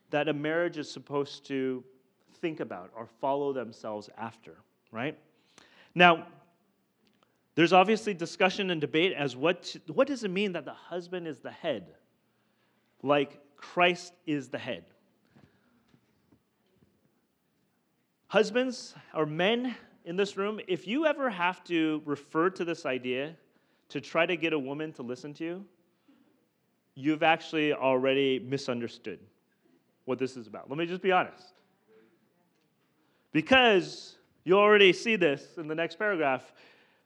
that 0.10 0.28
a 0.28 0.34
marriage 0.34 0.80
is 0.80 0.90
supposed 0.90 1.46
to 1.46 1.84
think 2.46 2.60
about 2.60 2.92
or 2.96 3.08
follow 3.08 3.54
themselves 3.54 4.08
after, 4.20 4.54
right? 4.92 5.18
Now, 5.96 6.28
there's 7.56 7.74
obviously 7.74 8.14
discussion 8.14 8.70
and 8.70 8.80
debate 8.80 9.14
as 9.14 9.36
what, 9.36 9.76
what 9.88 10.08
does 10.08 10.24
it 10.24 10.30
mean 10.30 10.52
that 10.52 10.64
the 10.64 10.74
husband 10.74 11.28
is 11.28 11.40
the 11.40 11.50
head, 11.50 11.88
like 13.02 13.40
Christ 13.58 14.14
is 14.28 14.50
the 14.50 14.60
head. 14.60 14.86
Husbands 18.28 18.94
or 19.16 19.26
men 19.26 19.76
in 20.04 20.16
this 20.16 20.38
room, 20.38 20.60
if 20.68 20.86
you 20.86 21.08
ever 21.08 21.32
have 21.32 21.64
to 21.64 22.04
refer 22.06 22.52
to 22.52 22.64
this 22.64 22.86
idea 22.86 23.36
to 23.90 24.00
try 24.00 24.28
to 24.28 24.38
get 24.38 24.54
a 24.54 24.60
woman 24.60 24.94
to 24.94 25.02
listen 25.02 25.34
to 25.34 25.44
you, 25.44 25.66
you've 26.94 27.24
actually 27.24 27.74
already 27.74 28.38
misunderstood 28.38 29.18
what 30.04 30.20
this 30.20 30.38
is 30.38 30.46
about. 30.46 30.70
Let 30.70 30.78
me 30.78 30.86
just 30.86 31.02
be 31.02 31.12
honest. 31.12 31.55
Because 33.36 34.16
you 34.46 34.58
already 34.58 34.94
see 34.94 35.18
this 35.18 35.58
in 35.58 35.68
the 35.68 35.76
next 35.76 36.00
paragraph. 36.00 36.54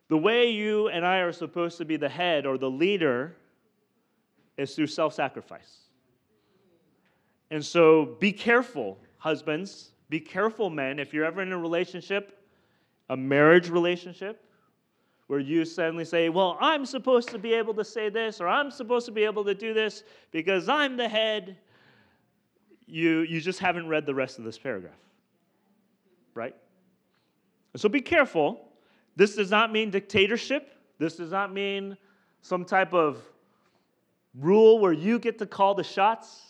The 0.09 0.17
way 0.17 0.51
you 0.51 0.87
and 0.89 1.03
I 1.03 1.21
are 1.21 1.31
supposed 1.31 1.79
to 1.79 1.85
be 1.85 1.97
the 1.97 2.07
head 2.07 2.45
or 2.45 2.59
the 2.59 2.69
leader 2.69 3.35
is 4.55 4.75
through 4.75 4.85
self 4.85 5.15
sacrifice. 5.15 5.85
And 7.49 7.65
so 7.65 8.15
be 8.19 8.31
careful, 8.31 8.99
husbands, 9.17 9.89
Be 10.09 10.19
careful, 10.19 10.69
men, 10.69 10.99
if 10.99 11.15
you're 11.15 11.25
ever 11.25 11.41
in 11.41 11.51
a 11.51 11.57
relationship, 11.57 12.45
a 13.09 13.17
marriage 13.17 13.71
relationship, 13.71 14.45
where 15.25 15.39
you 15.39 15.65
suddenly 15.65 16.05
say, 16.05 16.29
Well, 16.29 16.59
I'm 16.61 16.85
supposed 16.85 17.29
to 17.29 17.39
be 17.39 17.53
able 17.53 17.73
to 17.73 17.83
say 17.83 18.09
this, 18.09 18.39
or 18.39 18.47
I'm 18.47 18.69
supposed 18.69 19.07
to 19.07 19.11
be 19.11 19.23
able 19.23 19.45
to 19.45 19.55
do 19.55 19.73
this 19.73 20.03
because 20.29 20.69
I'm 20.69 20.95
the 20.95 21.09
head. 21.09 21.57
You, 22.85 23.21
you 23.21 23.41
just 23.41 23.57
haven't 23.57 23.87
read 23.87 24.05
the 24.05 24.13
rest 24.13 24.37
of 24.37 24.43
this 24.43 24.59
paragraph, 24.59 24.93
right? 26.33 26.55
So 27.75 27.89
be 27.89 28.01
careful. 28.01 28.69
This 29.15 29.35
does 29.35 29.51
not 29.51 29.71
mean 29.71 29.89
dictatorship. 29.91 30.73
This 30.97 31.15
does 31.15 31.31
not 31.31 31.53
mean 31.53 31.97
some 32.41 32.65
type 32.65 32.93
of 32.93 33.21
rule 34.37 34.79
where 34.79 34.93
you 34.93 35.19
get 35.19 35.37
to 35.39 35.45
call 35.45 35.75
the 35.75 35.83
shots. 35.83 36.45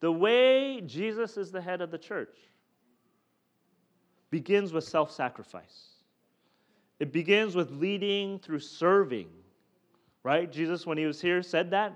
The 0.00 0.10
way 0.10 0.80
Jesus 0.82 1.36
is 1.36 1.50
the 1.50 1.60
head 1.60 1.80
of 1.80 1.90
the 1.90 1.98
church 1.98 2.36
begins 4.30 4.72
with 4.72 4.84
self 4.84 5.10
sacrifice. 5.10 5.90
It 7.00 7.12
begins 7.12 7.54
with 7.54 7.70
leading 7.70 8.38
through 8.38 8.60
serving, 8.60 9.28
right? 10.22 10.50
Jesus, 10.50 10.86
when 10.86 10.98
he 10.98 11.06
was 11.06 11.20
here, 11.20 11.42
said 11.42 11.70
that. 11.70 11.92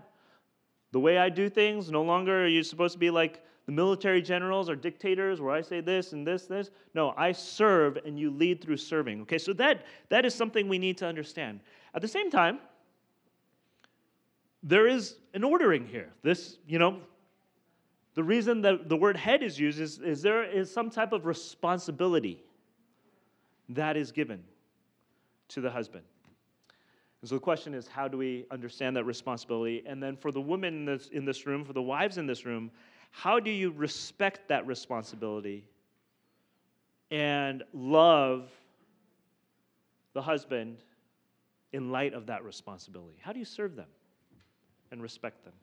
The 0.92 1.00
way 1.00 1.18
I 1.18 1.28
do 1.28 1.48
things, 1.48 1.90
no 1.90 2.02
longer 2.02 2.44
are 2.44 2.48
you 2.48 2.62
supposed 2.62 2.94
to 2.94 2.98
be 2.98 3.10
like 3.10 3.42
the 3.68 3.72
military 3.72 4.22
generals 4.22 4.70
are 4.70 4.74
dictators 4.74 5.42
where 5.42 5.52
I 5.52 5.60
say 5.60 5.82
this 5.82 6.14
and 6.14 6.26
this, 6.26 6.46
this. 6.46 6.70
No, 6.94 7.12
I 7.18 7.32
serve 7.32 7.98
and 7.98 8.18
you 8.18 8.30
lead 8.30 8.62
through 8.62 8.78
serving. 8.78 9.20
Okay, 9.20 9.36
so 9.36 9.52
that, 9.52 9.84
that 10.08 10.24
is 10.24 10.34
something 10.34 10.70
we 10.70 10.78
need 10.78 10.96
to 10.96 11.06
understand. 11.06 11.60
At 11.92 12.00
the 12.00 12.08
same 12.08 12.30
time, 12.30 12.60
there 14.62 14.86
is 14.86 15.16
an 15.34 15.44
ordering 15.44 15.86
here. 15.86 16.08
This, 16.22 16.56
you 16.66 16.78
know, 16.78 17.00
the 18.14 18.24
reason 18.24 18.62
that 18.62 18.88
the 18.88 18.96
word 18.96 19.18
head 19.18 19.42
is 19.42 19.60
used 19.60 19.80
is, 19.80 19.98
is 19.98 20.22
there 20.22 20.44
is 20.44 20.72
some 20.72 20.88
type 20.88 21.12
of 21.12 21.26
responsibility 21.26 22.42
that 23.68 23.98
is 23.98 24.12
given 24.12 24.42
to 25.48 25.60
the 25.60 25.70
husband. 25.70 26.04
And 27.20 27.28
so 27.28 27.34
the 27.34 27.40
question 27.42 27.74
is, 27.74 27.86
how 27.86 28.08
do 28.08 28.16
we 28.16 28.46
understand 28.50 28.96
that 28.96 29.04
responsibility? 29.04 29.82
And 29.84 30.02
then 30.02 30.16
for 30.16 30.32
the 30.32 30.40
women 30.40 30.74
in 30.74 30.84
this, 30.86 31.08
in 31.08 31.26
this 31.26 31.44
room, 31.44 31.66
for 31.66 31.74
the 31.74 31.82
wives 31.82 32.16
in 32.16 32.26
this 32.26 32.46
room, 32.46 32.70
how 33.10 33.40
do 33.40 33.50
you 33.50 33.70
respect 33.70 34.48
that 34.48 34.66
responsibility 34.66 35.64
and 37.10 37.62
love 37.72 38.50
the 40.12 40.22
husband 40.22 40.78
in 41.72 41.90
light 41.90 42.14
of 42.14 42.26
that 42.26 42.44
responsibility? 42.44 43.18
How 43.20 43.32
do 43.32 43.38
you 43.38 43.44
serve 43.44 43.76
them 43.76 43.88
and 44.90 45.02
respect 45.02 45.44
them? 45.44 45.54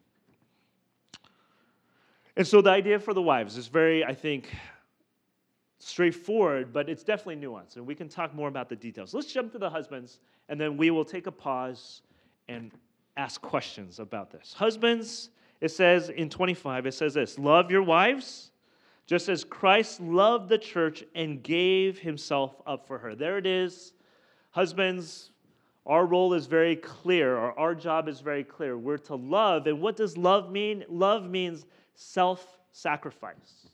And 2.38 2.46
so 2.46 2.62
the 2.62 2.70
idea 2.70 3.00
for 3.00 3.14
the 3.14 3.22
wives 3.22 3.58
is 3.58 3.68
very, 3.68 4.04
I 4.04 4.14
think, 4.14 4.54
straightforward, 5.80 6.74
but 6.74 6.90
it's 6.90 7.04
definitely 7.04 7.38
nuanced, 7.38 7.78
and 7.78 7.86
we 7.86 7.96
can 7.96 8.10
talk 8.10 8.34
more 8.34 8.48
about 8.48 8.70
the 8.70 8.76
details. 8.76 9.14
Let's 9.14 9.32
jump 9.32 9.52
to 9.54 9.60
the 9.60 9.70
husbands, 9.70 10.20
and 10.50 10.60
then 10.60 10.78
we 10.78 10.90
will 10.90 11.06
take 11.06 11.28
a 11.28 11.32
pause 11.32 12.02
and 12.48 12.72
ask 13.18 13.42
questions 13.42 14.00
about 14.00 14.32
this. 14.32 14.54
Husbands, 14.54 15.30
it 15.62 15.70
says 15.70 16.10
in 16.10 16.30
25, 16.30 16.86
it 16.86 16.94
says 16.94 17.14
this 17.14 17.40
Love 17.40 17.72
your 17.72 17.84
wives 17.84 18.52
just 19.06 19.30
as 19.30 19.44
Christ 19.44 20.02
loved 20.02 20.50
the 20.50 20.58
church 20.58 21.04
and 21.14 21.42
gave 21.44 22.00
himself 22.00 22.56
up 22.66 22.88
for 22.88 22.98
her. 22.98 23.14
There 23.14 23.38
it 23.38 23.46
is. 23.46 23.94
Husbands, 24.52 25.32
our 25.86 26.06
role 26.06 26.34
is 26.34 26.48
very 26.48 26.76
clear, 26.76 27.38
or 27.38 27.58
our 27.60 27.76
job 27.76 28.08
is 28.08 28.20
very 28.20 28.44
clear. 28.44 28.78
We're 28.78 28.98
to 29.00 29.16
love. 29.16 29.68
And 29.68 29.80
what 29.80 29.96
does 29.96 30.18
love 30.18 30.52
mean? 30.52 30.84
Love 30.90 31.30
means 31.30 31.66
self 31.94 32.60
sacrifice. 32.72 33.68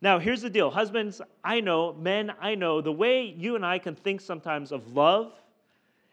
Now, 0.00 0.18
here's 0.18 0.42
the 0.42 0.50
deal 0.50 0.70
husbands, 0.70 1.22
I 1.44 1.60
know, 1.60 1.92
men, 1.92 2.32
I 2.40 2.56
know, 2.56 2.80
the 2.80 2.92
way 2.92 3.22
you 3.22 3.54
and 3.54 3.64
I 3.64 3.78
can 3.78 3.94
think 3.94 4.20
sometimes 4.20 4.72
of 4.72 4.92
love 4.92 5.32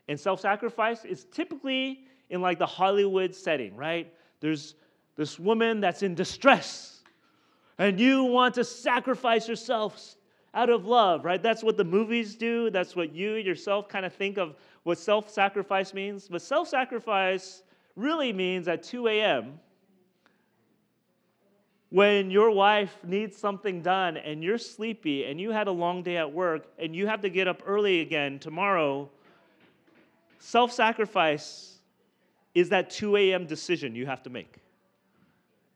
and 0.08 0.20
self 0.20 0.40
sacrifice 0.40 1.04
is 1.04 1.26
typically 1.32 2.02
in 2.30 2.42
like 2.42 2.60
the 2.60 2.68
Hollywood 2.68 3.34
setting, 3.34 3.76
right? 3.76 4.14
There's 4.40 4.76
this 5.16 5.38
woman 5.38 5.82
that's 5.82 6.04
in 6.04 6.16
distress, 6.16 7.02
and 7.78 8.00
you 8.00 8.24
want 8.24 8.56
to 8.56 8.64
sacrifice 8.64 9.48
yourself 9.48 10.16
out 10.54 10.70
of 10.70 10.86
love, 10.86 11.26
right? 11.26 11.42
That's 11.42 11.64
what 11.64 11.78
the 11.78 11.84
movies 11.84 12.36
do. 12.36 12.70
That's 12.70 12.96
what 12.96 13.14
you 13.14 13.36
yourself 13.36 13.88
kind 13.88 14.06
of 14.06 14.14
think 14.14 14.38
of 14.38 14.56
what 14.84 14.98
self 14.98 15.30
sacrifice 15.30 15.94
means. 15.94 16.28
But 16.28 16.42
self 16.42 16.68
sacrifice 16.68 17.64
really 17.96 18.34
means 18.34 18.68
at 18.68 18.84
2 18.84 19.08
a.m., 19.08 19.60
when 21.92 22.30
your 22.30 22.52
wife 22.52 22.96
needs 23.04 23.36
something 23.36 23.82
done 23.82 24.16
and 24.18 24.44
you're 24.44 24.60
sleepy 24.60 25.26
and 25.26 25.42
you 25.42 25.50
had 25.50 25.68
a 25.68 25.72
long 25.72 26.04
day 26.04 26.18
at 26.18 26.32
work 26.32 26.68
and 26.78 26.96
you 26.96 27.08
have 27.08 27.22
to 27.22 27.30
get 27.30 27.48
up 27.48 27.64
early 27.66 28.02
again 28.02 28.38
tomorrow, 28.38 29.10
self 30.38 30.72
sacrifice 30.72 31.79
is 32.56 32.70
that 32.70 32.90
2 32.90 33.18
a.m. 33.18 33.46
decision 33.46 33.96
you 33.96 34.06
have 34.06 34.24
to 34.24 34.30
make. 34.30 34.58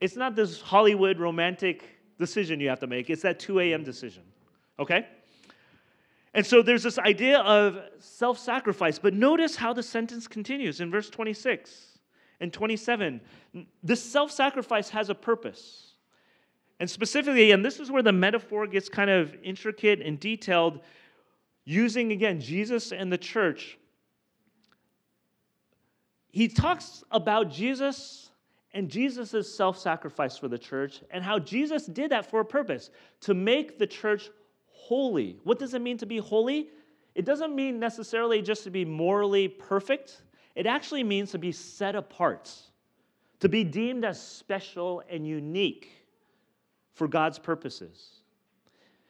It's 0.00 0.16
not 0.16 0.36
this 0.36 0.60
Hollywood 0.60 1.18
romantic 1.18 1.84
decision 2.18 2.60
you 2.60 2.68
have 2.68 2.80
to 2.80 2.86
make, 2.86 3.10
it's 3.10 3.22
that 3.22 3.38
2 3.38 3.60
a.m. 3.60 3.84
decision, 3.84 4.22
okay? 4.78 5.06
And 6.34 6.44
so 6.44 6.62
there's 6.62 6.82
this 6.82 6.98
idea 6.98 7.38
of 7.40 7.78
self 8.00 8.38
sacrifice, 8.38 8.98
but 8.98 9.14
notice 9.14 9.54
how 9.54 9.72
the 9.72 9.82
sentence 9.82 10.26
continues 10.26 10.80
in 10.80 10.90
verse 10.90 11.08
26 11.08 11.98
and 12.40 12.52
27. 12.52 13.20
This 13.82 14.02
self 14.02 14.32
sacrifice 14.32 14.88
has 14.90 15.10
a 15.10 15.14
purpose. 15.14 15.92
And 16.80 16.90
specifically, 16.90 17.52
and 17.52 17.64
this 17.64 17.78
is 17.78 17.90
where 17.90 18.02
the 18.02 18.12
metaphor 18.12 18.66
gets 18.66 18.88
kind 18.88 19.10
of 19.10 19.36
intricate 19.44 20.02
and 20.02 20.18
detailed, 20.18 20.80
using 21.64 22.10
again 22.10 22.40
Jesus 22.40 22.90
and 22.90 23.12
the 23.12 23.18
church. 23.18 23.78
He 26.34 26.48
talks 26.48 27.04
about 27.12 27.48
Jesus 27.48 28.28
and 28.72 28.88
Jesus' 28.88 29.54
self 29.54 29.78
sacrifice 29.78 30.36
for 30.36 30.48
the 30.48 30.58
church 30.58 31.00
and 31.12 31.22
how 31.22 31.38
Jesus 31.38 31.86
did 31.86 32.10
that 32.10 32.28
for 32.28 32.40
a 32.40 32.44
purpose 32.44 32.90
to 33.20 33.34
make 33.34 33.78
the 33.78 33.86
church 33.86 34.30
holy. 34.66 35.38
What 35.44 35.60
does 35.60 35.74
it 35.74 35.80
mean 35.80 35.96
to 35.98 36.06
be 36.06 36.18
holy? 36.18 36.70
It 37.14 37.24
doesn't 37.24 37.54
mean 37.54 37.78
necessarily 37.78 38.42
just 38.42 38.64
to 38.64 38.70
be 38.70 38.84
morally 38.84 39.46
perfect, 39.46 40.22
it 40.56 40.66
actually 40.66 41.04
means 41.04 41.30
to 41.30 41.38
be 41.38 41.52
set 41.52 41.94
apart, 41.94 42.50
to 43.38 43.48
be 43.48 43.62
deemed 43.62 44.04
as 44.04 44.20
special 44.20 45.04
and 45.08 45.24
unique 45.24 45.88
for 46.94 47.06
God's 47.06 47.38
purposes. 47.38 48.22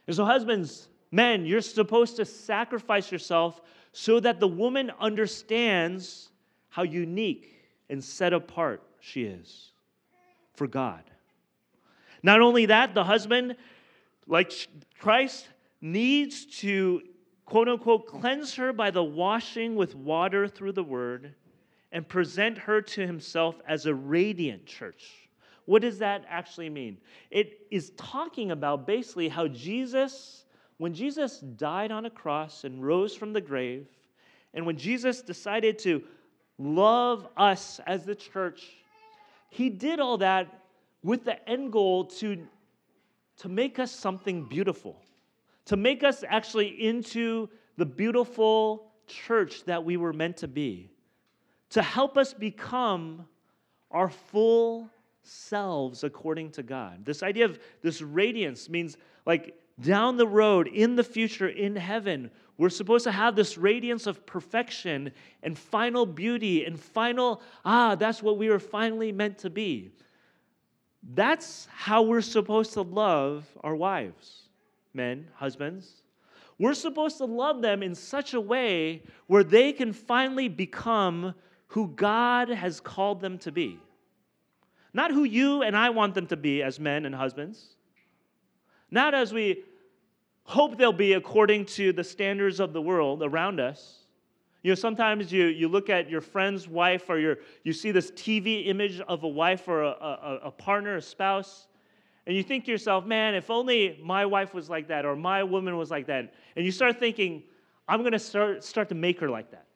And 0.07 0.15
so, 0.15 0.27
husbands, 0.27 0.89
men, 1.11 1.47
you're 1.47 1.63
supposed 1.63 2.17
to 2.17 2.27
sacrifice 2.27 3.11
yourself 3.11 3.63
so 3.93 4.21
that 4.21 4.41
the 4.41 4.49
woman 4.49 4.93
understands 5.01 6.29
how 6.75 6.83
unique 6.83 7.55
and 7.89 8.03
set 8.03 8.33
apart 8.33 8.83
she 9.01 9.25
is 9.25 9.73
for 10.55 10.67
God. 10.67 11.03
Not 12.23 12.41
only 12.41 12.67
that, 12.67 12.95
the 12.95 13.05
husband, 13.05 13.57
like 14.27 14.53
Christ, 14.99 15.49
needs 15.81 16.47
to 16.61 17.03
quote 17.45 17.69
unquote 17.69 18.07
cleanse 18.07 18.55
her 18.55 18.73
by 18.73 18.91
the 18.91 19.05
washing 19.05 19.77
with 19.77 19.95
water 19.95 20.49
through 20.49 20.73
the 20.73 20.83
word 20.83 21.35
and 21.93 22.09
present 22.09 22.59
her 22.59 22.81
to 22.81 23.07
himself 23.07 23.57
as 23.69 23.87
a 23.87 23.95
radiant 23.95 24.65
church 24.65 25.25
what 25.67 25.83
does 25.83 25.99
that 25.99 26.25
actually 26.29 26.69
mean? 26.69 26.99
It 27.31 27.67
is 27.71 27.93
talking 27.97 28.51
about 28.51 28.87
basically 28.87 29.29
how 29.29 29.49
Jesus, 29.49 30.45
when 30.79 30.93
Jesus 30.93 31.39
died 31.39 31.91
on 31.91 32.05
a 32.07 32.11
cross 32.11 32.65
and 32.65 32.85
rose 32.85 33.15
from 33.15 33.33
the 33.33 33.41
grave, 33.41 33.87
and 34.53 34.67
when 34.67 34.77
Jesus 34.77 35.23
decided 35.23 35.79
to 35.81 36.03
love 36.59 37.27
us 37.37 37.81
as 37.87 38.05
the 38.05 38.15
church, 38.15 38.63
he 39.51 39.69
did 39.69 40.01
all 40.01 40.19
that 40.19 40.63
with 41.03 41.25
the 41.25 41.49
end 41.49 41.73
goal 41.73 42.07
to, 42.07 42.47
to 43.39 43.49
make 43.49 43.79
us 43.79 43.93
something 43.93 44.45
beautiful, 44.45 45.01
to 45.67 45.77
make 45.77 46.03
us 46.03 46.25
actually 46.29 46.69
into 46.85 47.49
the 47.77 47.87
beautiful 47.87 48.93
church 49.07 49.65
that 49.65 49.85
we 49.85 49.97
were 49.97 50.13
meant 50.13 50.37
to 50.39 50.49
be, 50.49 50.91
to 51.71 51.83
help 51.83 52.17
us 52.17 52.33
become 52.33 53.27
our 53.91 54.09
full 54.09 54.89
selves 55.23 56.05
according 56.05 56.51
to 56.51 56.63
God. 56.63 57.05
This 57.05 57.23
idea 57.23 57.45
of 57.45 57.59
this 57.83 58.03
radiance 58.03 58.69
means 58.69 58.97
like 59.27 59.55
down 59.81 60.17
the 60.17 60.27
road, 60.27 60.69
in 60.69 60.97
the 60.97 61.05
future, 61.05 61.49
in 61.49 61.77
heaven, 61.77 62.31
we're 62.57 62.69
supposed 62.69 63.05
to 63.05 63.13
have 63.13 63.35
this 63.35 63.59
radiance 63.59 64.07
of 64.07 64.25
perfection 64.27 65.11
and 65.43 65.59
final 65.59 66.07
beauty 66.07 66.65
and 66.65 66.79
final, 66.79 67.43
ah, 67.65 67.97
that's 67.97 68.23
what 68.23 68.39
we 68.39 68.49
were 68.49 68.61
finally 68.61 69.11
meant 69.11 69.39
to 69.39 69.51
be. 69.51 69.91
That's 71.13 71.69
how 71.71 72.03
we're 72.03 72.21
supposed 72.21 72.73
to 72.75 72.83
love 72.83 73.47
our 73.63 73.75
wives, 73.75 74.43
men, 74.95 75.29
husbands. 75.35 76.03
We're 76.59 76.75
supposed 76.75 77.19
to 77.19 77.25
love 77.25 77.61
them 77.61 77.83
in 77.83 77.95
such 77.95 78.35
a 78.35 78.41
way 78.41 79.03
where 79.27 79.43
they 79.43 79.73
can 79.73 79.93
finally 79.93 80.49
become 80.49 81.35
who 81.67 81.89
God 81.89 82.49
has 82.49 82.81
called 82.81 83.21
them 83.21 83.39
to 83.39 83.51
be. 83.51 83.81
Not 84.93 85.11
who 85.11 85.25
you 85.25 85.63
and 85.63 85.77
I 85.77 85.91
want 85.91 86.15
them 86.15 86.29
to 86.29 86.37
be 86.37 86.63
as 86.63 86.79
men 86.79 87.05
and 87.05 87.15
husbands. 87.15 87.75
Not 88.91 89.15
as 89.15 89.33
we 89.33 89.65
hope 90.45 90.77
they'll 90.77 90.93
be 90.93 91.15
according 91.15 91.65
to 91.65 91.93
the 91.93 92.05
standards 92.05 92.61
of 92.61 92.73
the 92.73 92.81
world 92.81 93.23
around 93.23 93.61
us. 93.61 94.01
You 94.63 94.71
know, 94.71 94.75
sometimes 94.77 95.33
you, 95.33 95.47
you 95.47 95.69
look 95.69 95.91
at 95.91 96.09
your 96.09 96.21
friend's 96.21 96.67
wife 96.69 97.11
or 97.11 97.19
your, 97.19 97.39
you 97.65 97.73
see 97.73 97.91
this 97.91 98.11
TV 98.13 98.67
image 98.67 99.01
of 99.01 99.23
a 99.23 99.29
wife 99.29 99.69
or 99.69 99.83
a, 99.83 99.89
a, 99.89 100.41
a 100.45 100.51
partner, 100.51 100.97
a 100.97 101.03
spouse, 101.03 101.69
and 102.27 102.35
you 102.35 102.43
think 102.43 102.65
to 102.65 102.71
yourself, 102.71 103.05
man, 103.05 103.35
if 103.35 103.51
only 103.51 103.99
my 104.03 104.25
wife 104.25 104.55
was 104.55 104.71
like 104.71 104.89
that 104.89 105.05
or 105.05 105.15
my 105.15 105.43
woman 105.43 105.77
was 105.77 105.91
like 105.91 106.07
that. 106.07 106.33
And 106.57 106.65
you 106.65 106.73
start 106.73 106.99
thinking, 106.99 107.43
I'm 107.87 108.01
going 108.01 108.13
to 108.13 108.19
start, 108.19 108.65
start 108.65 108.89
to 108.89 108.95
make 108.95 109.21
her 109.21 109.29
like 109.29 109.51
that. 109.51 109.67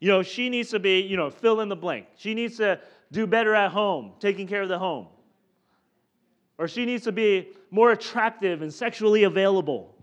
You 0.00 0.08
know, 0.08 0.22
she 0.22 0.48
needs 0.48 0.70
to 0.70 0.80
be, 0.80 1.00
you 1.00 1.16
know, 1.16 1.30
fill 1.30 1.60
in 1.60 1.68
the 1.68 1.76
blank. 1.76 2.06
She 2.16 2.34
needs 2.34 2.56
to 2.56 2.80
do 3.12 3.26
better 3.26 3.54
at 3.54 3.70
home, 3.70 4.12
taking 4.18 4.48
care 4.48 4.62
of 4.62 4.68
the 4.68 4.78
home. 4.78 5.06
Or 6.60 6.68
she 6.68 6.84
needs 6.84 7.04
to 7.04 7.12
be 7.12 7.48
more 7.70 7.92
attractive 7.92 8.60
and 8.60 8.72
sexually 8.72 9.24
available. 9.24 9.94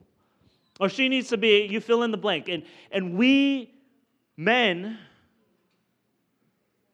Or 0.79 0.89
she 0.89 1.07
needs 1.07 1.29
to 1.29 1.37
be, 1.37 1.67
you 1.69 1.79
fill 1.79 2.01
in 2.01 2.09
the 2.09 2.17
blank. 2.17 2.49
And, 2.49 2.63
and 2.91 3.15
we, 3.15 3.75
men, 4.37 4.97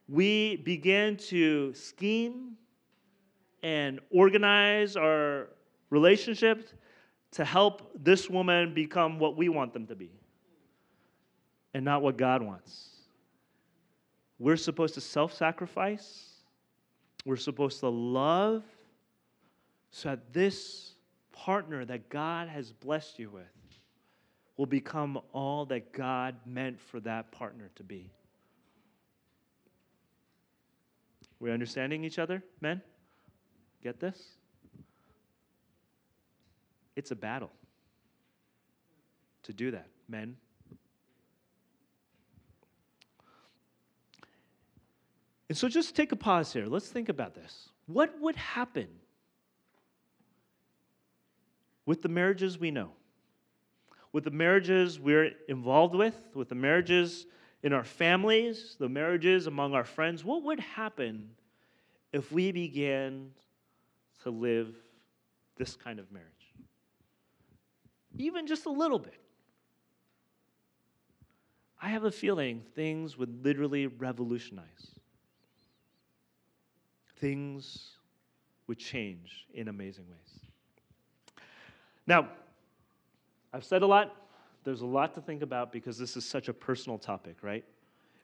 we 0.09 0.57
begin 0.57 1.15
to 1.29 1.73
scheme 1.73 2.57
and 3.63 4.01
organize 4.11 4.97
our 4.97 5.47
relationships 5.91 6.73
to 7.31 7.45
help 7.45 7.89
this 7.95 8.29
woman 8.29 8.73
become 8.73 9.17
what 9.17 9.37
we 9.37 9.47
want 9.47 9.71
them 9.71 9.87
to 9.87 9.95
be 9.95 10.11
and 11.73 11.85
not 11.85 12.01
what 12.01 12.17
God 12.17 12.41
wants. 12.41 12.89
We're 14.39 14.57
supposed 14.57 14.95
to 14.95 15.01
self 15.01 15.33
sacrifice, 15.33 16.31
we're 17.23 17.37
supposed 17.37 17.79
to 17.79 17.87
love 17.87 18.63
so 19.95 20.09
that 20.09 20.33
this 20.33 20.95
partner 21.31 21.85
that 21.85 22.09
God 22.09 22.49
has 22.49 22.71
blessed 22.71 23.19
you 23.19 23.29
with 23.29 23.43
will 24.57 24.65
become 24.65 25.19
all 25.33 25.65
that 25.67 25.93
God 25.93 26.35
meant 26.47 26.81
for 26.81 26.99
that 27.01 27.31
partner 27.31 27.69
to 27.75 27.83
be. 27.83 28.09
We 31.39 31.51
understanding 31.51 32.03
each 32.03 32.17
other, 32.17 32.43
men? 32.59 32.81
Get 33.83 33.99
this? 33.99 34.19
It's 36.95 37.11
a 37.11 37.15
battle 37.15 37.51
to 39.43 39.53
do 39.53 39.69
that, 39.71 39.89
men. 40.09 40.37
And 45.49 45.57
so 45.57 45.67
just 45.67 45.95
take 45.95 46.11
a 46.11 46.15
pause 46.15 46.51
here. 46.51 46.65
Let's 46.65 46.87
think 46.87 47.09
about 47.09 47.35
this. 47.35 47.69
What 47.85 48.19
would 48.19 48.35
happen 48.35 48.87
with 51.85 52.01
the 52.01 52.09
marriages 52.09 52.57
we 52.57 52.71
know? 52.71 52.91
With 54.11 54.23
the 54.23 54.31
marriages 54.31 54.99
we're 54.99 55.31
involved 55.47 55.95
with, 55.95 56.15
with 56.33 56.49
the 56.49 56.55
marriages 56.55 57.25
in 57.63 57.73
our 57.73 57.83
families, 57.83 58.75
the 58.79 58.89
marriages 58.89 59.47
among 59.47 59.73
our 59.73 59.83
friends, 59.83 60.23
what 60.23 60.43
would 60.43 60.59
happen 60.59 61.29
if 62.11 62.31
we 62.31 62.51
began 62.51 63.31
to 64.23 64.29
live 64.29 64.75
this 65.57 65.75
kind 65.75 65.99
of 65.99 66.11
marriage? 66.11 66.29
Even 68.17 68.45
just 68.45 68.65
a 68.65 68.71
little 68.71 68.99
bit. 68.99 69.19
I 71.81 71.89
have 71.89 72.05
a 72.05 72.11
feeling 72.11 72.61
things 72.75 73.17
would 73.17 73.43
literally 73.43 73.87
revolutionize. 73.87 74.91
Things 77.17 77.89
would 78.67 78.77
change 78.77 79.47
in 79.53 79.67
amazing 79.67 80.05
ways. 80.09 80.42
Now, 82.07 82.29
I've 83.53 83.63
said 83.63 83.81
a 83.81 83.87
lot. 83.87 84.15
There's 84.63 84.81
a 84.81 84.85
lot 84.85 85.13
to 85.15 85.21
think 85.21 85.41
about 85.41 85.71
because 85.71 85.97
this 85.97 86.15
is 86.17 86.25
such 86.25 86.47
a 86.47 86.53
personal 86.53 86.97
topic, 86.97 87.37
right? 87.41 87.63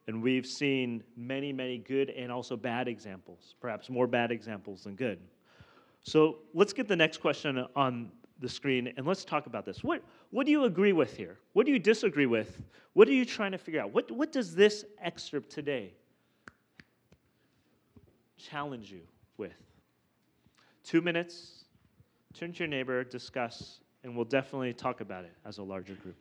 And 0.06 0.22
we've 0.22 0.46
seen 0.46 1.04
many, 1.16 1.52
many 1.52 1.78
good 1.78 2.10
and 2.10 2.32
also 2.32 2.56
bad 2.56 2.88
examples, 2.88 3.54
perhaps 3.60 3.90
more 3.90 4.06
bad 4.06 4.32
examples 4.32 4.84
than 4.84 4.96
good. 4.96 5.18
So 6.02 6.38
let's 6.54 6.72
get 6.72 6.88
the 6.88 6.96
next 6.96 7.18
question 7.18 7.64
on 7.76 8.10
the 8.40 8.48
screen 8.48 8.92
and 8.96 9.06
let's 9.06 9.24
talk 9.24 9.46
about 9.46 9.66
this. 9.66 9.84
What, 9.84 10.02
what 10.30 10.46
do 10.46 10.52
you 10.52 10.64
agree 10.64 10.92
with 10.92 11.16
here? 11.16 11.38
What 11.52 11.66
do 11.66 11.72
you 11.72 11.78
disagree 11.78 12.26
with? 12.26 12.62
What 12.94 13.06
are 13.08 13.12
you 13.12 13.24
trying 13.24 13.52
to 13.52 13.58
figure 13.58 13.80
out? 13.80 13.92
What, 13.92 14.10
what 14.10 14.32
does 14.32 14.54
this 14.54 14.84
excerpt 15.00 15.50
today 15.50 15.92
challenge 18.38 18.90
you 18.90 19.02
with? 19.36 19.52
Two 20.82 21.02
minutes, 21.02 21.59
turn 22.34 22.52
to 22.52 22.58
your 22.60 22.68
neighbor, 22.68 23.02
discuss, 23.04 23.80
and 24.04 24.14
we'll 24.14 24.24
definitely 24.24 24.72
talk 24.72 25.00
about 25.00 25.24
it 25.24 25.32
as 25.44 25.58
a 25.58 25.62
larger 25.62 25.94
group. 25.94 26.16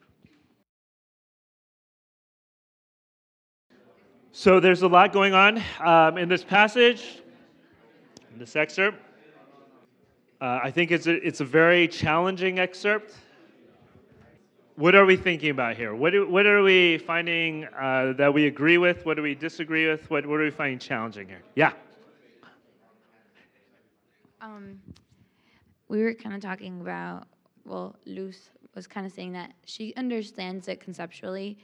So 4.32 4.60
there's 4.60 4.82
a 4.82 4.88
lot 4.88 5.12
going 5.12 5.34
on 5.34 5.62
um, 5.80 6.18
in 6.18 6.30
this 6.30 6.44
passage, 6.44 7.22
in 8.32 8.40
this 8.40 8.56
excerpt. 8.56 8.98
Uh, 10.42 10.60
I 10.64 10.72
think 10.72 10.92
it's 10.92 11.08
a, 11.08 11.16
it's 11.26 11.42
a 11.42 11.46
very 11.46 11.88
challenging 11.88 12.60
excerpt. 12.60 13.14
What 14.76 14.96
are 14.96 15.06
we 15.06 15.18
thinking 15.18 15.50
about 15.50 15.76
here? 15.76 15.94
What, 15.94 16.12
do, 16.12 16.30
what 16.30 16.46
are 16.46 16.64
we 16.64 17.00
finding 17.00 17.66
uh, 17.78 18.14
that 18.14 18.34
we 18.34 18.48
agree 18.48 18.78
with? 18.78 19.06
What 19.06 19.18
do 19.18 19.22
we 19.22 19.36
disagree 19.36 19.90
with? 19.90 20.10
What, 20.10 20.26
what 20.26 20.40
are 20.40 20.44
we 20.44 20.52
finding 20.52 20.80
challenging 20.80 21.28
here? 21.28 21.42
Yeah. 21.56 21.74
Um, 24.40 24.80
we 25.90 26.02
were 26.02 26.14
kind 26.14 26.36
of 26.36 26.42
talking 26.42 26.80
about, 26.80 27.28
well, 27.66 27.96
Luz 28.06 28.50
was 28.76 28.88
kind 28.88 29.06
of 29.06 29.12
saying 29.12 29.34
that 29.34 29.52
she 29.66 29.94
understands 29.96 30.68
it 30.68 30.80
conceptually 30.80 31.58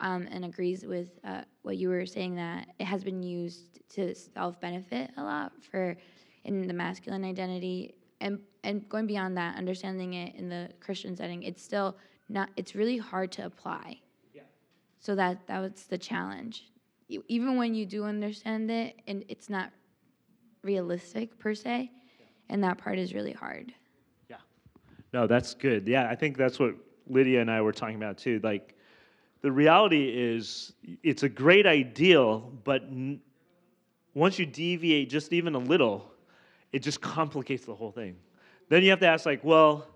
um, 0.00 0.28
and 0.30 0.44
agrees 0.44 0.84
with 0.84 1.18
uh, 1.24 1.42
what 1.62 1.76
you 1.76 1.88
were 1.88 2.04
saying 2.04 2.36
that 2.36 2.68
it 2.78 2.84
has 2.84 3.02
been 3.02 3.22
used 3.22 3.80
to 3.90 4.14
self 4.14 4.60
benefit 4.60 5.10
a 5.16 5.22
lot 5.22 5.52
for 5.62 5.96
in 6.44 6.66
the 6.66 6.74
masculine 6.74 7.24
identity 7.24 7.94
and 8.20 8.40
and 8.64 8.88
going 8.88 9.06
beyond 9.06 9.36
that, 9.36 9.56
understanding 9.56 10.14
it 10.14 10.34
in 10.34 10.48
the 10.48 10.70
Christian 10.80 11.16
setting, 11.16 11.42
it's 11.42 11.62
still 11.62 11.96
not. 12.28 12.50
It's 12.56 12.74
really 12.74 12.98
hard 12.98 13.32
to 13.32 13.44
apply. 13.44 14.00
Yeah. 14.32 14.42
So 14.98 15.14
that 15.14 15.46
that 15.46 15.60
was 15.60 15.84
the 15.88 15.98
challenge. 15.98 16.70
Even 17.08 17.56
when 17.56 17.74
you 17.74 17.86
do 17.86 18.04
understand 18.04 18.70
it, 18.70 19.00
and 19.06 19.24
it's 19.28 19.48
not 19.48 19.70
realistic 20.62 21.38
per 21.38 21.54
se. 21.54 21.90
And 22.48 22.62
that 22.64 22.78
part 22.78 22.98
is 22.98 23.14
really 23.14 23.32
hard. 23.32 23.72
Yeah. 24.28 24.36
No, 25.12 25.26
that's 25.26 25.54
good. 25.54 25.86
Yeah, 25.86 26.08
I 26.08 26.14
think 26.14 26.36
that's 26.36 26.58
what 26.58 26.74
Lydia 27.08 27.40
and 27.40 27.50
I 27.50 27.60
were 27.60 27.72
talking 27.72 27.96
about 27.96 28.18
too. 28.18 28.40
Like, 28.42 28.74
the 29.40 29.52
reality 29.52 30.08
is, 30.08 30.72
it's 31.02 31.22
a 31.22 31.28
great 31.28 31.66
ideal, 31.66 32.52
but 32.64 32.82
n- 32.82 33.20
once 34.14 34.38
you 34.38 34.46
deviate 34.46 35.10
just 35.10 35.32
even 35.32 35.54
a 35.54 35.58
little, 35.58 36.10
it 36.72 36.80
just 36.80 37.00
complicates 37.00 37.64
the 37.64 37.74
whole 37.74 37.92
thing. 37.92 38.16
Then 38.68 38.82
you 38.82 38.90
have 38.90 39.00
to 39.00 39.06
ask, 39.06 39.24
like, 39.26 39.44
well, 39.44 39.86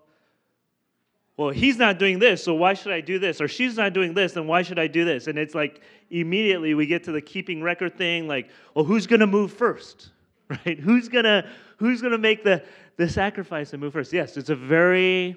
well, 1.37 1.51
he's 1.51 1.77
not 1.77 1.99
doing 1.99 2.19
this, 2.19 2.45
so 2.45 2.55
why 2.55 2.75
should 2.75 2.93
I 2.93 3.01
do 3.01 3.19
this? 3.19 3.41
Or 3.41 3.49
she's 3.49 3.77
not 3.77 3.95
doing 3.95 4.15
this, 4.15 4.33
then 4.33 4.47
why 4.47 4.63
should 4.63 4.79
I 4.79 4.87
do 4.87 5.05
this? 5.05 5.27
And 5.27 5.39
it's 5.39 5.55
like 5.55 5.81
immediately 6.11 6.75
we 6.75 6.87
get 6.87 7.05
to 7.05 7.13
the 7.13 7.23
keeping 7.23 7.63
record 7.63 7.97
thing, 7.97 8.29
like, 8.29 8.51
well, 8.75 8.85
who's 8.85 9.07
gonna 9.07 9.27
move 9.27 9.53
first? 9.53 10.11
Right? 10.67 10.79
Who's 10.79 11.09
gonna 11.09 11.49
who's 11.83 12.01
gonna 12.01 12.17
make 12.17 12.45
the, 12.45 12.63
the 12.97 13.09
sacrifice 13.09 13.73
and 13.73 13.83
move 13.83 13.93
first? 13.93 14.13
Yes, 14.13 14.37
it's 14.37 14.51
a 14.51 14.57
very 14.57 15.37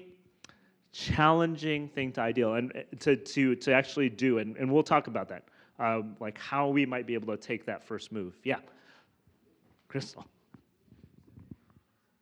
challenging 0.92 1.88
thing 1.88 2.12
to 2.12 2.20
ideal 2.20 2.54
and 2.54 2.72
uh, 2.74 2.80
to 3.00 3.16
to 3.16 3.56
to 3.56 3.72
actually 3.72 4.08
do, 4.08 4.38
and, 4.38 4.56
and 4.56 4.72
we'll 4.72 4.82
talk 4.82 5.08
about 5.08 5.28
that. 5.28 5.42
Um, 5.78 6.16
like 6.20 6.38
how 6.38 6.68
we 6.68 6.86
might 6.86 7.06
be 7.06 7.14
able 7.14 7.36
to 7.36 7.42
take 7.42 7.66
that 7.66 7.82
first 7.82 8.12
move. 8.12 8.34
Yeah. 8.44 8.60
Crystal. 9.88 10.24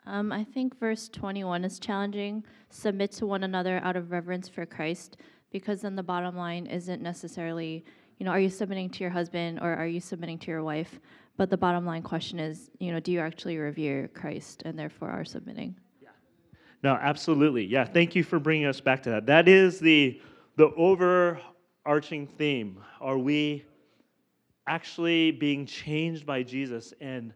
Um, 0.07 0.33
I 0.33 0.43
think 0.45 0.79
verse 0.79 1.09
21 1.09 1.65
is 1.65 1.79
challenging. 1.79 2.45
Submit 2.71 3.13
to 3.13 3.27
one 3.27 3.45
another 3.45 3.81
out 3.85 3.97
of 3.97 4.11
reverence 4.11 4.49
for 4.49 4.67
Christ, 4.67 5.19
because 5.51 5.83
then 5.83 5.95
the 5.95 6.03
bottom 6.03 6.37
line 6.37 6.67
isn't 6.67 7.01
necessarily, 7.01 7.85
you 8.19 8.27
know, 8.27 8.33
are 8.33 8.41
you 8.41 8.51
submitting 8.51 8.91
to 8.91 9.01
your 9.01 9.11
husband 9.11 9.61
or 9.61 9.73
are 9.73 9.87
you 9.87 10.01
submitting 10.01 10.39
to 10.39 10.51
your 10.51 10.63
wife? 10.63 10.99
But 11.37 11.51
the 11.51 11.57
bottom 11.57 11.85
line 11.85 12.03
question 12.03 12.39
is, 12.39 12.71
you 12.79 12.93
know, 12.93 13.01
do 13.01 13.11
you 13.11 13.21
actually 13.21 13.59
revere 13.59 14.09
Christ 14.09 14.63
and 14.65 14.79
therefore 14.79 15.11
are 15.11 15.25
submitting? 15.25 15.77
Yeah. 16.01 16.11
No, 16.83 16.95
absolutely. 16.95 17.65
Yeah. 17.65 17.85
Thank 17.85 18.15
you 18.15 18.23
for 18.23 18.39
bringing 18.39 18.67
us 18.67 18.81
back 18.81 19.03
to 19.05 19.11
that. 19.11 19.27
That 19.27 19.49
is 19.49 19.81
the 19.81 20.21
the 20.57 20.71
overarching 20.77 22.29
theme. 22.29 22.79
Are 23.01 23.19
we 23.19 23.65
actually 24.67 25.31
being 25.33 25.67
changed 25.67 26.25
by 26.25 26.43
Jesus 26.43 26.95
and 27.01 27.33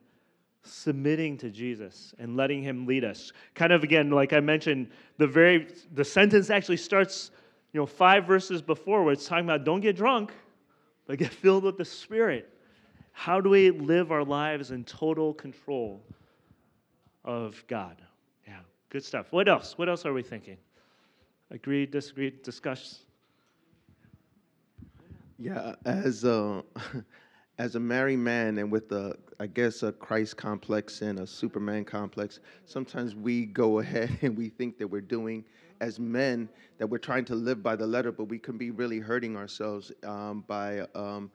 submitting 0.63 1.37
to 1.39 1.51
Jesus 1.51 2.15
and 2.19 2.37
letting 2.37 2.63
him 2.63 2.87
lead 2.87 3.05
us. 3.05 3.33
Kind 3.55 3.73
of 3.73 3.83
again, 3.83 4.11
like 4.11 4.33
I 4.33 4.41
mentioned, 4.41 4.91
the 5.17 5.27
very 5.27 5.69
the 5.93 6.05
sentence 6.05 6.51
actually 6.51 6.77
starts, 6.77 7.31
you 7.73 7.81
know, 7.81 7.87
five 7.87 8.27
verses 8.27 8.63
before 8.63 9.05
where 9.05 9.13
it's 9.13 9.27
talking 9.27 9.45
about 9.45 9.65
don't 9.65 9.81
get 9.81 9.97
drunk, 9.97 10.33
but 11.07 11.19
get 11.19 11.33
filled 11.33 11.65
with 11.65 11.77
the 11.79 11.85
Spirit. 11.85 12.53
How 13.19 13.41
do 13.41 13.51
we 13.51 13.73
live 13.73 14.13
our 14.13 14.23
lives 14.23 14.71
in 14.71 14.85
total 14.85 15.35
control 15.35 16.01
of 17.25 17.65
God? 17.67 18.01
Yeah. 18.47 18.61
Good 18.91 19.05
stuff. 19.05 19.27
What 19.33 19.49
else? 19.49 19.77
What 19.77 19.89
else 19.89 20.07
are 20.07 20.13
we 20.13 20.23
thinking? 20.23 20.57
Agree, 21.51 21.85
disagree, 21.85 22.33
discuss? 22.45 23.01
Yeah, 25.37 25.75
as 25.85 26.23
a, 26.23 26.63
as 27.59 27.75
a 27.75 27.81
married 27.81 28.21
man 28.21 28.59
and 28.59 28.71
with 28.71 28.93
a, 28.93 29.17
I 29.41 29.49
guess, 29.49 29.83
a 29.83 29.91
Christ 29.91 30.37
complex 30.37 31.03
and 31.03 31.19
a 31.19 31.27
Superman 31.27 31.85
complex, 31.85 32.39
sometimes 32.67 33.17
we 33.17 33.47
go 33.47 33.79
ahead 33.81 34.17
and 34.23 34.39
we 34.39 34.49
think 34.49 34.79
that 34.79 34.87
we're 34.87 35.01
doing, 35.01 35.45
as 35.81 35.99
men, 35.99 36.49
that 36.79 36.87
we're 36.87 36.99
trying 36.99 37.25
to 37.25 37.35
live 37.35 37.65
by 37.65 37.75
the 37.75 37.87
letter, 37.87 38.13
but 38.13 38.29
we 38.29 38.39
can 38.39 38.57
be 38.57 38.71
really 38.71 39.01
hurting 39.01 39.37
ourselves 39.37 39.91
um, 40.05 40.45
by 40.47 40.87
um, 40.95 41.33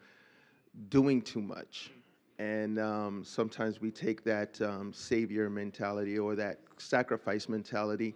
doing 0.90 1.22
too 1.22 1.42
much. 1.42 1.92
And 2.40 2.80
um, 2.80 3.24
sometimes 3.24 3.80
we 3.80 3.92
take 3.92 4.24
that 4.24 4.60
um, 4.62 4.92
savior 4.92 5.50
mentality 5.50 6.18
or 6.18 6.36
that 6.36 6.60
sacrifice 6.78 7.48
mentality, 7.48 8.16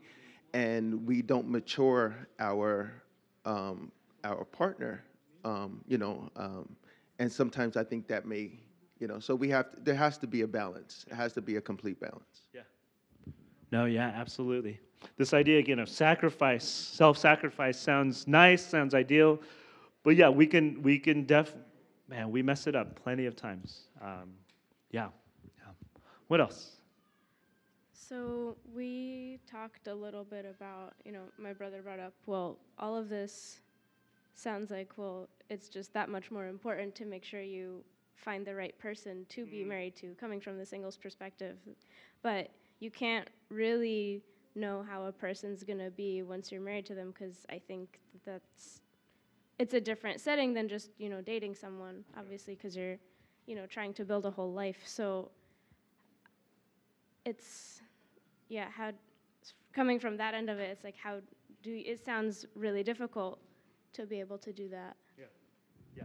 and 0.54 1.06
we 1.06 1.22
don't 1.22 1.48
mature 1.48 2.28
our 2.40 2.92
um, 3.46 3.92
our 4.24 4.44
partner. 4.44 5.04
Um, 5.46 5.82
you 5.88 5.98
know, 5.98 6.30
um, 6.36 6.76
and 7.20 7.32
sometimes 7.32 7.78
I 7.78 7.84
think 7.84 8.08
that 8.08 8.26
may, 8.26 8.52
you 9.00 9.08
know, 9.08 9.20
so 9.20 9.36
we 9.36 9.50
have 9.50 9.72
to, 9.72 9.80
there 9.82 9.96
has 9.96 10.18
to 10.18 10.28
be 10.28 10.42
a 10.42 10.48
balance. 10.48 11.06
It 11.10 11.14
has 11.14 11.32
to 11.34 11.42
be 11.42 11.56
a 11.56 11.62
complete 11.62 12.00
balance. 12.00 12.42
Yeah. 12.54 12.62
No, 13.72 13.86
yeah, 13.86 14.12
absolutely. 14.16 14.80
This 15.18 15.34
idea 15.34 15.60
again 15.60 15.80
of 15.80 15.90
sacrifice, 15.90 16.68
self-sacrifice 16.68 17.80
sounds 17.80 18.28
nice, 18.28 18.66
sounds 18.66 18.94
ideal, 18.94 19.40
but 20.04 20.16
yeah, 20.16 20.30
we 20.30 20.48
can 20.48 20.82
we 20.82 20.98
can 21.00 21.26
def 21.26 21.54
man, 22.08 22.32
we 22.32 22.42
mess 22.42 22.68
it 22.68 22.76
up 22.76 23.02
plenty 23.02 23.26
of 23.26 23.36
times. 23.36 23.84
Um, 24.02 24.34
yeah. 24.92 25.08
yeah. 25.58 25.72
What 26.28 26.42
else? 26.42 26.72
So 27.92 28.56
we 28.74 29.40
talked 29.50 29.88
a 29.88 29.94
little 29.94 30.24
bit 30.24 30.46
about, 30.46 30.94
you 31.04 31.12
know, 31.12 31.24
my 31.38 31.52
brother 31.52 31.82
brought 31.82 32.00
up, 32.00 32.14
well, 32.26 32.58
all 32.80 32.96
of 32.96 33.10
this 33.10 33.60
sounds 34.34 34.72
like, 34.72 34.94
well, 34.98 35.28
it's 35.50 35.68
just 35.68 35.94
that 35.94 36.10
much 36.10 36.32
more 36.32 36.48
important 36.48 36.96
to 36.96 37.06
make 37.06 37.26
sure 37.26 37.42
you 37.42 37.84
find 38.16 38.46
the 38.46 38.56
right 38.56 38.78
person 38.80 39.26
to 39.30 39.46
be 39.46 39.60
mm-hmm. 39.60 39.70
married 39.70 39.96
to, 39.98 40.16
coming 40.20 40.40
from 40.40 40.58
the 40.58 40.66
singles 40.66 40.96
perspective. 40.96 41.58
But 42.24 42.50
you 42.80 42.92
can't 42.92 43.30
really 43.50 44.22
know 44.56 44.86
how 44.88 45.06
a 45.06 45.12
person's 45.12 45.64
going 45.64 45.80
to 45.80 45.92
be 45.92 46.24
once 46.24 46.52
you're 46.52 46.62
married 46.62 46.86
to 46.88 46.96
them 46.96 47.12
because 47.12 47.46
I 47.50 47.60
think 47.60 48.00
that's 48.26 48.82
it's 49.60 49.74
a 49.74 49.82
different 49.82 50.20
setting 50.20 50.54
than 50.54 50.68
just 50.68 50.92
you 50.98 51.10
know 51.10 51.22
dating 51.22 51.56
someone 51.56 52.04
obviously 52.18 52.56
because 52.56 52.76
you're 52.76 52.98
you 53.46 53.56
know 53.56 53.66
trying 53.66 53.94
to 53.94 54.06
build 54.06 54.26
a 54.26 54.32
whole 54.32 54.54
life. 54.54 54.82
So 54.86 55.32
it's 57.26 57.82
yeah 58.50 58.68
how 58.70 58.92
coming 59.74 60.00
from 60.00 60.18
that 60.18 60.34
end 60.34 60.50
of 60.50 60.60
it 60.60 60.70
it's 60.70 60.84
like 60.84 60.96
how 60.96 61.20
do 61.64 61.72
you, 61.72 61.84
it 61.86 62.04
sounds 62.04 62.46
really 62.56 62.84
difficult 62.84 63.40
to 63.94 64.06
be 64.06 64.20
able 64.20 64.38
to 64.38 64.54
do 64.54 64.70
that. 64.70 64.96
Yeah. 65.18 65.26
Yeah. 65.96 66.04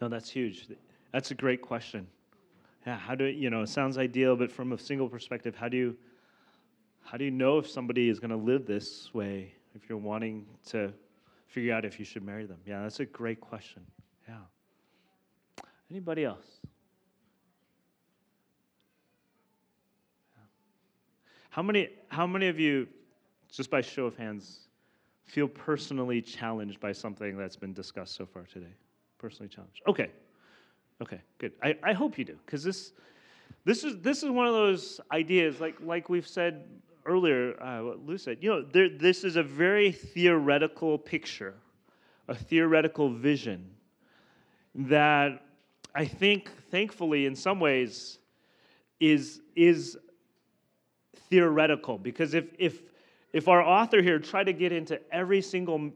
No 0.00 0.08
that's 0.08 0.30
huge. 0.30 0.68
That's 1.12 1.30
a 1.30 1.34
great 1.34 1.62
question. 1.62 2.06
Yeah 2.86 2.96
how 2.96 3.14
do 3.14 3.24
you 3.24 3.50
know 3.50 3.62
it 3.62 3.68
sounds 3.68 3.98
ideal 3.98 4.36
but 4.36 4.52
from 4.52 4.72
a 4.72 4.78
single 4.78 5.08
perspective 5.08 5.56
how 5.56 5.68
do 5.68 5.76
you 5.76 5.96
how 7.02 7.16
do 7.16 7.24
you 7.24 7.30
know 7.30 7.58
if 7.58 7.68
somebody 7.68 8.08
is 8.08 8.20
going 8.20 8.30
to 8.30 8.36
live 8.36 8.66
this 8.66 9.12
way 9.14 9.54
if 9.74 9.88
you're 9.88 9.98
wanting 9.98 10.46
to 10.66 10.92
figure 11.48 11.74
out 11.74 11.84
if 11.84 11.98
you 11.98 12.04
should 12.04 12.22
marry 12.22 12.46
them? 12.46 12.58
Yeah, 12.66 12.82
that's 12.82 13.00
a 13.00 13.06
great 13.06 13.40
question. 13.40 13.82
Yeah. 14.28 14.36
Anybody 15.90 16.24
else? 16.24 16.46
How 21.50 21.62
many, 21.62 21.88
how 22.08 22.26
many 22.26 22.48
of 22.48 22.60
you, 22.60 22.86
just 23.50 23.70
by 23.70 23.80
show 23.80 24.04
of 24.04 24.16
hands, 24.16 24.68
feel 25.24 25.48
personally 25.48 26.22
challenged 26.22 26.78
by 26.78 26.92
something 26.92 27.36
that's 27.36 27.56
been 27.56 27.72
discussed 27.72 28.14
so 28.14 28.26
far 28.26 28.44
today? 28.44 28.72
Personally 29.18 29.48
challenged. 29.48 29.82
Okay. 29.88 30.10
Okay, 31.00 31.20
good. 31.38 31.52
I, 31.62 31.76
I 31.82 31.92
hope 31.92 32.18
you 32.18 32.24
do, 32.24 32.36
because 32.44 32.62
this, 32.62 32.92
this, 33.64 33.84
is, 33.84 34.00
this 34.00 34.22
is 34.22 34.30
one 34.30 34.46
of 34.46 34.52
those 34.52 35.00
ideas, 35.12 35.60
like, 35.60 35.76
like 35.80 36.08
we've 36.08 36.26
said 36.26 36.64
earlier, 37.08 37.60
uh, 37.60 37.82
what 37.82 38.06
Lou 38.06 38.18
said, 38.18 38.38
you 38.40 38.50
know, 38.50 38.62
there, 38.62 38.88
this 38.88 39.24
is 39.24 39.36
a 39.36 39.42
very 39.42 39.90
theoretical 39.90 40.98
picture, 40.98 41.54
a 42.28 42.34
theoretical 42.34 43.10
vision 43.10 43.70
that 44.74 45.42
I 45.94 46.04
think, 46.04 46.50
thankfully, 46.70 47.26
in 47.26 47.34
some 47.34 47.58
ways, 47.58 48.18
is, 49.00 49.40
is 49.56 49.96
theoretical. 51.30 51.98
Because 51.98 52.34
if, 52.34 52.44
if, 52.58 52.82
if 53.32 53.48
our 53.48 53.62
author 53.62 54.02
here 54.02 54.18
tried 54.18 54.44
to 54.44 54.52
get 54.52 54.70
into 54.70 55.00
every 55.12 55.40
single 55.40 55.90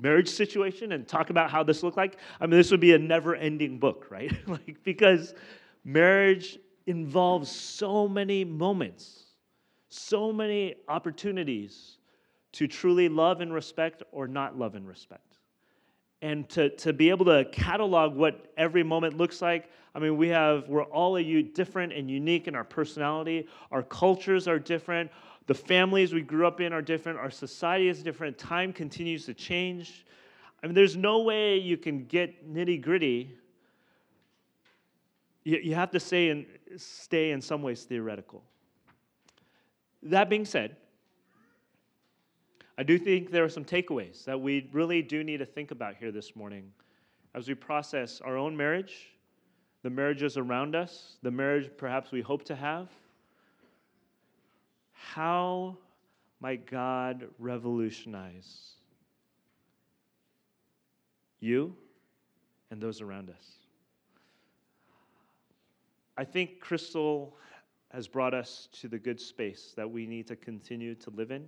marriage 0.00 0.28
situation 0.28 0.92
and 0.92 1.06
talk 1.06 1.30
about 1.30 1.50
how 1.50 1.62
this 1.62 1.82
looked 1.82 1.96
like, 1.96 2.16
I 2.40 2.46
mean, 2.46 2.56
this 2.56 2.70
would 2.70 2.80
be 2.80 2.94
a 2.94 2.98
never 2.98 3.34
ending 3.34 3.78
book, 3.78 4.06
right? 4.10 4.32
like, 4.48 4.78
because 4.84 5.34
marriage 5.84 6.58
involves 6.86 7.50
so 7.50 8.08
many 8.08 8.44
moments 8.44 9.31
so 9.92 10.32
many 10.32 10.74
opportunities 10.88 11.98
to 12.52 12.66
truly 12.66 13.08
love 13.08 13.40
and 13.40 13.52
respect 13.52 14.02
or 14.12 14.26
not 14.26 14.58
love 14.58 14.74
and 14.74 14.86
respect. 14.86 15.38
And 16.20 16.48
to, 16.50 16.70
to 16.76 16.92
be 16.92 17.10
able 17.10 17.24
to 17.26 17.44
catalog 17.50 18.14
what 18.14 18.52
every 18.56 18.82
moment 18.82 19.16
looks 19.16 19.42
like. 19.42 19.70
I 19.94 19.98
mean, 19.98 20.16
we 20.16 20.28
have, 20.28 20.68
we're 20.68 20.84
all 20.84 21.16
a 21.16 21.42
different 21.42 21.92
and 21.92 22.10
unique 22.10 22.46
in 22.46 22.54
our 22.54 22.64
personality. 22.64 23.48
Our 23.70 23.82
cultures 23.82 24.46
are 24.46 24.58
different. 24.58 25.10
The 25.46 25.54
families 25.54 26.14
we 26.14 26.22
grew 26.22 26.46
up 26.46 26.60
in 26.60 26.72
are 26.72 26.82
different. 26.82 27.18
Our 27.18 27.30
society 27.30 27.88
is 27.88 28.02
different. 28.02 28.38
Time 28.38 28.72
continues 28.72 29.26
to 29.26 29.34
change. 29.34 30.06
I 30.62 30.66
mean, 30.66 30.74
there's 30.74 30.96
no 30.96 31.22
way 31.22 31.58
you 31.58 31.76
can 31.76 32.04
get 32.04 32.48
nitty 32.50 32.80
gritty. 32.80 33.34
You, 35.42 35.58
you 35.58 35.74
have 35.74 35.90
to 35.90 36.00
stay 36.00 36.28
in, 36.28 36.46
stay 36.76 37.32
in 37.32 37.40
some 37.40 37.62
ways 37.62 37.82
theoretical. 37.82 38.44
That 40.02 40.28
being 40.28 40.44
said, 40.44 40.76
I 42.76 42.82
do 42.82 42.98
think 42.98 43.30
there 43.30 43.44
are 43.44 43.48
some 43.48 43.64
takeaways 43.64 44.24
that 44.24 44.40
we 44.40 44.68
really 44.72 45.02
do 45.02 45.22
need 45.22 45.38
to 45.38 45.46
think 45.46 45.70
about 45.70 45.94
here 45.96 46.10
this 46.10 46.34
morning 46.34 46.72
as 47.34 47.48
we 47.48 47.54
process 47.54 48.20
our 48.20 48.36
own 48.36 48.56
marriage, 48.56 49.12
the 49.82 49.90
marriages 49.90 50.36
around 50.36 50.74
us, 50.74 51.16
the 51.22 51.30
marriage 51.30 51.70
perhaps 51.76 52.10
we 52.10 52.20
hope 52.20 52.44
to 52.44 52.56
have. 52.56 52.88
How 54.92 55.76
might 56.40 56.66
God 56.66 57.28
revolutionize 57.38 58.72
you 61.40 61.74
and 62.70 62.80
those 62.80 63.00
around 63.00 63.30
us? 63.30 63.52
I 66.16 66.24
think 66.24 66.60
Crystal 66.60 67.36
has 67.92 68.08
brought 68.08 68.34
us 68.34 68.68
to 68.80 68.88
the 68.88 68.98
good 68.98 69.20
space 69.20 69.72
that 69.76 69.90
we 69.90 70.06
need 70.06 70.26
to 70.26 70.36
continue 70.36 70.94
to 70.94 71.10
live 71.10 71.30
in. 71.30 71.46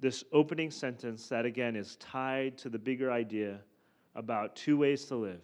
This 0.00 0.24
opening 0.32 0.70
sentence, 0.70 1.28
that 1.28 1.44
again 1.44 1.76
is 1.76 1.96
tied 1.96 2.58
to 2.58 2.68
the 2.68 2.78
bigger 2.78 3.10
idea 3.10 3.60
about 4.14 4.56
two 4.56 4.76
ways 4.76 5.04
to 5.06 5.16
live 5.16 5.40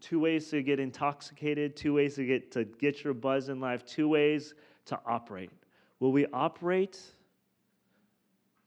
two 0.00 0.20
ways 0.20 0.48
to 0.50 0.62
get 0.62 0.78
intoxicated, 0.78 1.76
two 1.76 1.94
ways 1.94 2.14
to 2.16 2.24
get, 2.24 2.50
to 2.52 2.64
get 2.64 3.02
your 3.02 3.14
buzz 3.14 3.48
in 3.48 3.60
life, 3.60 3.84
two 3.84 4.08
ways 4.08 4.54
to 4.86 4.98
operate. 5.06 5.50
Will 6.00 6.12
we 6.12 6.26
operate 6.32 7.00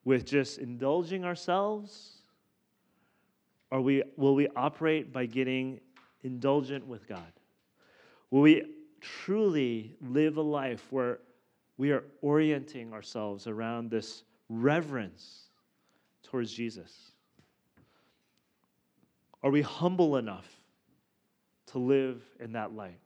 with 0.03 0.25
just 0.25 0.57
indulging 0.57 1.23
ourselves? 1.23 2.17
Or 3.69 3.81
we, 3.81 4.03
will 4.17 4.35
we 4.35 4.49
operate 4.55 5.13
by 5.13 5.25
getting 5.25 5.79
indulgent 6.23 6.85
with 6.85 7.07
God? 7.07 7.31
Will 8.29 8.41
we 8.41 8.65
truly 9.01 9.95
live 10.01 10.37
a 10.37 10.41
life 10.41 10.87
where 10.91 11.19
we 11.77 11.91
are 11.91 12.03
orienting 12.21 12.93
ourselves 12.93 13.47
around 13.47 13.89
this 13.89 14.23
reverence 14.49 15.49
towards 16.23 16.53
Jesus? 16.53 17.11
Are 19.43 19.49
we 19.49 19.61
humble 19.61 20.17
enough 20.17 20.47
to 21.67 21.79
live 21.79 22.21
in 22.39 22.53
that 22.53 22.73
light? 22.73 22.99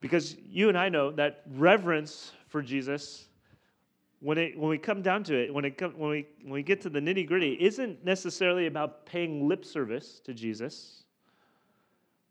Because 0.00 0.36
you 0.48 0.68
and 0.68 0.76
I 0.76 0.88
know 0.88 1.10
that 1.12 1.42
reverence 1.54 2.32
for 2.48 2.62
Jesus, 2.62 3.26
when, 4.20 4.38
it, 4.38 4.58
when 4.58 4.70
we 4.70 4.78
come 4.78 5.02
down 5.02 5.22
to 5.24 5.36
it, 5.36 5.52
when, 5.52 5.64
it 5.64 5.76
come, 5.76 5.92
when, 5.92 6.10
we, 6.10 6.26
when 6.42 6.52
we 6.52 6.62
get 6.62 6.80
to 6.80 6.90
the 6.90 6.98
nitty 6.98 7.26
gritty, 7.26 7.56
isn't 7.60 8.04
necessarily 8.04 8.66
about 8.66 9.06
paying 9.06 9.46
lip 9.46 9.64
service 9.64 10.20
to 10.24 10.32
Jesus 10.32 11.01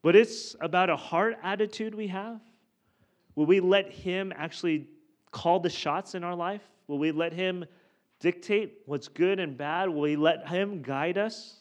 but 0.01 0.15
it's 0.15 0.55
about 0.59 0.89
a 0.89 0.95
heart 0.95 1.37
attitude 1.43 1.93
we 1.93 2.07
have. 2.07 2.39
Will 3.35 3.45
we 3.45 3.59
let 3.59 3.91
Him 3.91 4.33
actually 4.35 4.87
call 5.31 5.59
the 5.59 5.69
shots 5.69 6.15
in 6.15 6.23
our 6.23 6.35
life? 6.35 6.61
Will 6.87 6.97
we 6.97 7.11
let 7.11 7.33
Him 7.33 7.65
dictate 8.19 8.79
what's 8.85 9.07
good 9.07 9.39
and 9.39 9.57
bad? 9.57 9.89
Will 9.89 10.01
we 10.01 10.15
let 10.15 10.47
Him 10.47 10.81
guide 10.81 11.17
us? 11.17 11.57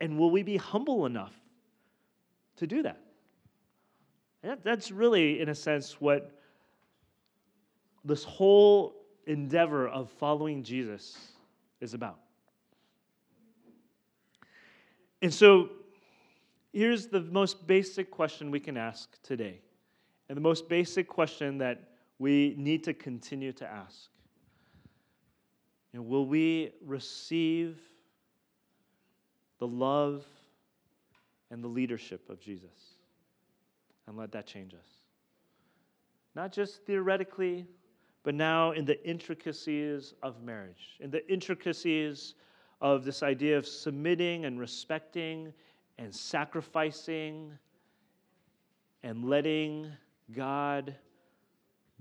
And 0.00 0.18
will 0.18 0.30
we 0.30 0.42
be 0.42 0.56
humble 0.56 1.06
enough 1.06 1.34
to 2.56 2.66
do 2.66 2.82
that? 2.82 3.00
That, 4.42 4.64
that's 4.64 4.90
really, 4.90 5.40
in 5.40 5.48
a 5.48 5.54
sense, 5.54 6.00
what 6.00 6.36
this 8.04 8.24
whole 8.24 8.94
endeavor 9.26 9.86
of 9.88 10.10
following 10.10 10.64
Jesus 10.64 11.16
is 11.80 11.94
about. 11.94 12.18
And 15.22 15.32
so, 15.32 15.70
here's 16.72 17.06
the 17.06 17.20
most 17.20 17.66
basic 17.66 18.10
question 18.10 18.50
we 18.50 18.60
can 18.60 18.76
ask 18.76 19.20
today, 19.22 19.60
and 20.28 20.36
the 20.36 20.42
most 20.42 20.68
basic 20.68 21.08
question 21.08 21.58
that 21.58 21.90
we 22.18 22.54
need 22.56 22.84
to 22.84 22.94
continue 22.94 23.52
to 23.52 23.66
ask. 23.66 24.08
You 25.92 25.98
know, 25.98 26.04
will 26.04 26.26
we 26.26 26.72
receive 26.84 27.78
the 29.58 29.66
love 29.66 30.24
and 31.50 31.62
the 31.62 31.68
leadership 31.68 32.30
of 32.30 32.40
Jesus 32.40 32.96
and 34.06 34.16
let 34.16 34.32
that 34.32 34.46
change 34.46 34.72
us? 34.72 34.86
Not 36.34 36.52
just 36.52 36.84
theoretically, 36.86 37.66
but 38.22 38.34
now 38.34 38.70
in 38.70 38.84
the 38.84 39.04
intricacies 39.06 40.14
of 40.22 40.42
marriage, 40.42 40.96
in 41.00 41.10
the 41.10 41.30
intricacies 41.30 42.34
of 42.80 43.04
this 43.04 43.22
idea 43.22 43.58
of 43.58 43.66
submitting 43.66 44.46
and 44.46 44.58
respecting 44.58 45.52
and 46.02 46.12
sacrificing 46.12 47.56
and 49.04 49.24
letting 49.24 49.86
God 50.34 50.96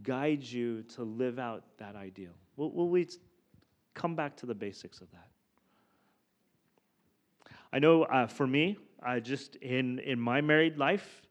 guide 0.01 0.43
you 0.43 0.81
to 0.95 1.03
live 1.03 1.37
out 1.37 1.63
that 1.77 1.95
ideal. 1.95 2.31
Will, 2.55 2.71
will 2.71 2.89
we 2.89 3.07
come 3.93 4.15
back 4.15 4.35
to 4.37 4.47
the 4.47 4.55
basics 4.55 5.01
of 5.01 5.11
that? 5.11 5.27
I 7.71 7.77
know 7.77 8.03
uh, 8.03 8.25
for 8.25 8.47
me, 8.47 8.77
I 9.03 9.19
just 9.19 9.55
in 9.57 9.99
in 9.99 10.19
my 10.19 10.41
married 10.41 10.77
life, 10.79 11.21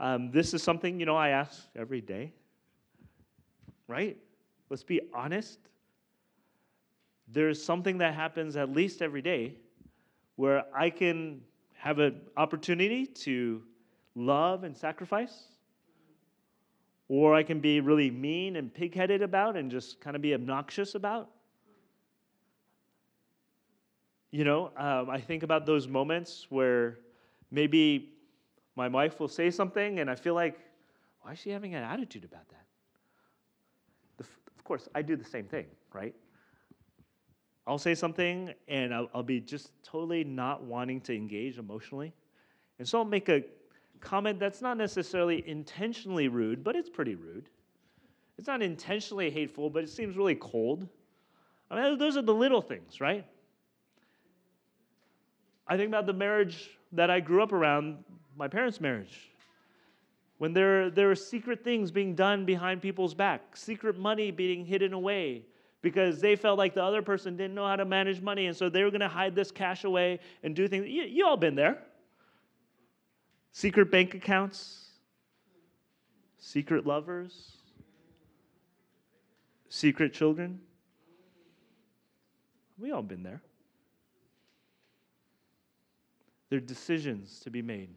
um, 0.00 0.30
this 0.30 0.54
is 0.54 0.62
something 0.62 0.98
you 0.98 1.06
know 1.06 1.16
I 1.16 1.28
ask 1.28 1.68
every 1.76 2.00
day. 2.00 2.32
Right? 3.86 4.16
Let's 4.70 4.82
be 4.82 5.02
honest. 5.14 5.58
There's 7.28 7.62
something 7.62 7.98
that 7.98 8.14
happens 8.14 8.56
at 8.56 8.72
least 8.72 9.02
every 9.02 9.22
day 9.22 9.56
where 10.36 10.64
I 10.74 10.88
can 10.88 11.42
have 11.84 11.98
an 11.98 12.18
opportunity 12.38 13.04
to 13.04 13.60
love 14.14 14.64
and 14.64 14.74
sacrifice, 14.74 15.48
or 17.10 17.34
I 17.34 17.42
can 17.42 17.60
be 17.60 17.80
really 17.80 18.10
mean 18.10 18.56
and 18.56 18.72
pigheaded 18.72 19.22
about 19.22 19.54
and 19.54 19.70
just 19.70 20.00
kind 20.00 20.16
of 20.16 20.22
be 20.22 20.32
obnoxious 20.32 20.94
about. 20.94 21.28
You 24.30 24.44
know, 24.44 24.70
um, 24.78 25.10
I 25.10 25.20
think 25.20 25.42
about 25.42 25.66
those 25.66 25.86
moments 25.86 26.46
where 26.48 27.00
maybe 27.50 28.14
my 28.76 28.88
wife 28.88 29.20
will 29.20 29.28
say 29.28 29.50
something 29.50 30.00
and 30.00 30.08
I 30.10 30.14
feel 30.14 30.32
like, 30.32 30.58
why 31.20 31.32
is 31.32 31.38
she 31.38 31.50
having 31.50 31.74
an 31.74 31.84
attitude 31.84 32.24
about 32.24 32.48
that? 32.48 32.64
Of 34.20 34.64
course, 34.64 34.88
I 34.94 35.02
do 35.02 35.16
the 35.16 35.24
same 35.24 35.44
thing, 35.44 35.66
right? 35.92 36.14
I'll 37.66 37.78
say 37.78 37.94
something 37.94 38.52
and 38.68 38.94
I'll, 38.94 39.08
I'll, 39.14 39.22
be 39.22 39.40
just 39.40 39.70
totally 39.82 40.22
not 40.22 40.62
wanting 40.62 41.00
to 41.02 41.14
engage 41.14 41.58
emotionally. 41.58 42.12
And 42.78 42.86
so 42.86 42.98
I'll 42.98 43.04
make 43.04 43.28
a 43.28 43.42
comment 44.00 44.38
that's 44.38 44.60
not 44.60 44.76
necessarily 44.76 45.48
intentionally 45.48 46.28
rude, 46.28 46.62
but 46.62 46.76
it's 46.76 46.90
pretty 46.90 47.14
rude. 47.14 47.48
It's 48.36 48.46
not 48.46 48.62
intentionally 48.62 49.30
hateful, 49.30 49.70
but 49.70 49.84
it 49.84 49.88
seems 49.88 50.16
really 50.16 50.34
cold. 50.34 50.86
I 51.70 51.80
mean, 51.80 51.98
those 51.98 52.16
are 52.16 52.22
the 52.22 52.34
little 52.34 52.60
things, 52.60 53.00
right? 53.00 53.24
I 55.66 55.76
think 55.76 55.88
about 55.88 56.04
the 56.04 56.12
marriage 56.12 56.70
that 56.92 57.10
I 57.10 57.20
grew 57.20 57.42
up 57.42 57.52
around, 57.52 58.04
my 58.36 58.48
parents' 58.48 58.80
marriage 58.80 59.30
when 60.38 60.52
there, 60.52 60.90
there 60.90 61.10
are 61.10 61.14
secret 61.14 61.62
things 61.62 61.90
being 61.90 62.14
done 62.14 62.44
behind 62.44 62.82
people's 62.82 63.14
back, 63.14 63.56
secret 63.56 63.98
money 63.98 64.30
being 64.30 64.64
hidden 64.64 64.92
away 64.92 65.42
because 65.84 66.18
they 66.18 66.34
felt 66.34 66.56
like 66.56 66.72
the 66.72 66.82
other 66.82 67.02
person 67.02 67.36
didn't 67.36 67.54
know 67.54 67.66
how 67.66 67.76
to 67.76 67.84
manage 67.84 68.22
money, 68.22 68.46
and 68.46 68.56
so 68.56 68.70
they 68.70 68.82
were 68.82 68.90
going 68.90 69.02
to 69.02 69.08
hide 69.08 69.34
this 69.34 69.50
cash 69.50 69.84
away 69.84 70.18
and 70.42 70.56
do 70.56 70.66
things. 70.66 70.88
You, 70.88 71.02
you 71.02 71.26
all 71.26 71.36
been 71.36 71.54
there. 71.54 71.76
Secret 73.52 73.90
bank 73.90 74.14
accounts, 74.14 74.86
secret 76.38 76.86
lovers, 76.86 77.58
secret 79.68 80.14
children. 80.14 80.58
We 82.78 82.90
all 82.90 83.02
been 83.02 83.22
there. 83.22 83.42
There 86.48 86.56
are 86.56 86.62
decisions 86.62 87.40
to 87.40 87.50
be 87.50 87.60
made. 87.60 87.90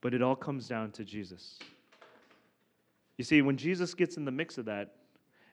But 0.00 0.14
it 0.14 0.22
all 0.22 0.34
comes 0.34 0.66
down 0.66 0.92
to 0.92 1.04
Jesus. 1.04 1.58
You 3.18 3.24
see, 3.24 3.42
when 3.42 3.58
Jesus 3.58 3.92
gets 3.92 4.16
in 4.16 4.24
the 4.24 4.30
mix 4.30 4.56
of 4.56 4.64
that, 4.64 4.94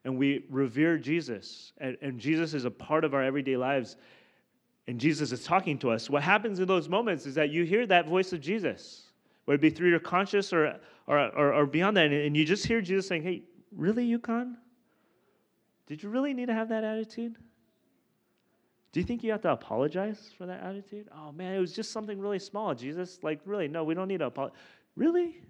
and 0.06 0.18
we 0.18 0.46
revere 0.50 0.98
Jesus, 0.98 1.74
and, 1.78 1.98
and 2.02 2.20
Jesus 2.20 2.54
is 2.54 2.66
a 2.66 2.72
part 2.72 3.06
of 3.06 3.14
our 3.14 3.24
everyday 3.24 3.56
lives, 3.56 3.96
and 4.88 5.00
Jesus 5.00 5.32
is 5.32 5.44
talking 5.44 5.78
to 5.80 5.92
us, 5.92 6.10
what 6.10 6.24
happens 6.24 6.60
in 6.60 6.68
those 6.68 6.90
moments 6.90 7.26
is 7.26 7.36
that 7.36 7.50
you 7.50 7.64
hear 7.64 7.88
that 7.88 8.08
voice 8.08 8.34
of 8.34 8.42
Jesus, 8.42 9.12
whether 9.46 9.56
it 9.56 9.62
be 9.62 9.70
through 9.70 9.90
your 9.90 10.00
conscious 10.00 10.52
or, 10.52 10.76
or, 11.08 11.20
or, 11.20 11.54
or 11.54 11.66
beyond 11.66 11.96
that, 11.98 12.12
and 12.12 12.36
you 12.36 12.44
just 12.44 12.66
hear 12.66 12.82
Jesus 12.82 13.08
saying, 13.08 13.24
Hey, 13.24 13.44
really, 13.72 14.04
Yukon? 14.06 14.58
Did 15.88 16.04
you 16.04 16.10
really 16.10 16.34
need 16.34 16.48
to 16.48 16.54
have 16.54 16.70
that 16.70 16.84
attitude? 16.84 17.36
Do 18.92 19.00
you 19.00 19.06
think 19.06 19.24
you 19.24 19.32
have 19.32 19.42
to 19.42 19.52
apologize 19.52 20.32
for 20.38 20.46
that 20.46 20.62
attitude? 20.62 21.10
Oh 21.16 21.32
man, 21.32 21.56
it 21.56 21.60
was 21.60 21.74
just 21.74 21.92
something 21.92 22.20
really 22.20 22.40
small, 22.40 22.76
Jesus. 22.76 23.20
Like, 23.24 23.40
really, 23.46 23.68
no, 23.68 23.84
we 23.84 23.96
don't 23.96 24.08
need 24.08 24.20
to 24.20 24.28
apologize. 24.28 24.58
Really? 24.96 25.42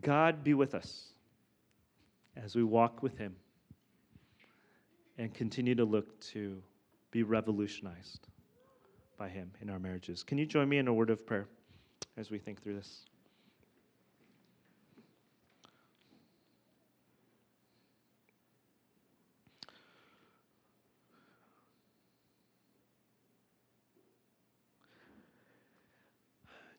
God 0.00 0.42
be 0.44 0.54
with 0.54 0.74
us 0.74 1.12
as 2.36 2.54
we 2.54 2.62
walk 2.62 3.02
with 3.02 3.18
Him 3.18 3.34
and 5.18 5.32
continue 5.34 5.74
to 5.74 5.84
look 5.84 6.18
to 6.20 6.62
be 7.10 7.22
revolutionized 7.22 8.28
by 9.18 9.28
Him 9.28 9.50
in 9.60 9.68
our 9.68 9.78
marriages. 9.78 10.22
Can 10.22 10.38
you 10.38 10.46
join 10.46 10.68
me 10.68 10.78
in 10.78 10.88
a 10.88 10.94
word 10.94 11.10
of 11.10 11.26
prayer 11.26 11.46
as 12.16 12.30
we 12.30 12.38
think 12.38 12.62
through 12.62 12.74
this? 12.74 13.04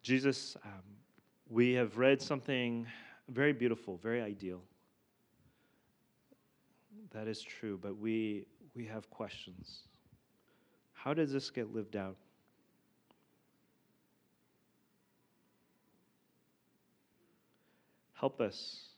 Jesus, 0.01 0.57
um, 0.65 0.71
we 1.47 1.73
have 1.73 1.97
read 1.97 2.19
something 2.21 2.87
very 3.31 3.53
beautiful, 3.53 3.97
very 3.97 4.21
ideal. 4.21 4.61
That 7.11 7.27
is 7.27 7.41
true, 7.41 7.79
but 7.81 7.97
we, 7.97 8.45
we 8.75 8.85
have 8.85 9.09
questions. 9.09 9.83
How 10.93 11.13
does 11.13 11.31
this 11.31 11.49
get 11.49 11.73
lived 11.73 11.95
out? 11.95 12.15
Help 18.13 18.39
us. 18.39 18.89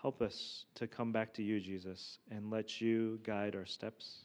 Help 0.00 0.22
us 0.22 0.66
to 0.76 0.86
come 0.86 1.12
back 1.12 1.34
to 1.34 1.42
you, 1.42 1.60
Jesus, 1.60 2.18
and 2.30 2.50
let 2.50 2.80
you 2.80 3.18
guide 3.24 3.56
our 3.56 3.66
steps. 3.66 4.20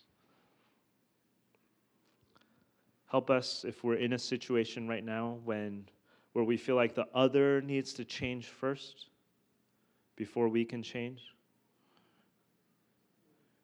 Help 3.07 3.29
us 3.29 3.65
if 3.67 3.83
we're 3.83 3.95
in 3.95 4.13
a 4.13 4.19
situation 4.19 4.87
right 4.87 5.03
now 5.03 5.39
when 5.43 5.85
where 6.35 6.43
we 6.43 6.57
feel 6.57 6.75
like 6.75 6.93
the 6.93 7.07
other 7.15 7.61
needs 7.61 7.93
to 7.93 8.03
change 8.03 8.47
first 8.47 9.05
before 10.17 10.49
we 10.49 10.65
can 10.65 10.83
change. 10.83 11.21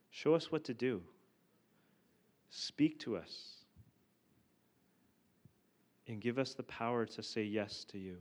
Show 0.09 0.33
us 0.35 0.53
what 0.53 0.63
to 0.63 0.73
do. 0.73 1.01
Speak 2.49 2.97
to 2.99 3.17
us. 3.17 3.55
And 6.07 6.21
give 6.21 6.39
us 6.39 6.53
the 6.53 6.63
power 6.63 7.05
to 7.07 7.21
say 7.21 7.43
yes 7.43 7.83
to 7.89 7.97
you. 7.97 8.15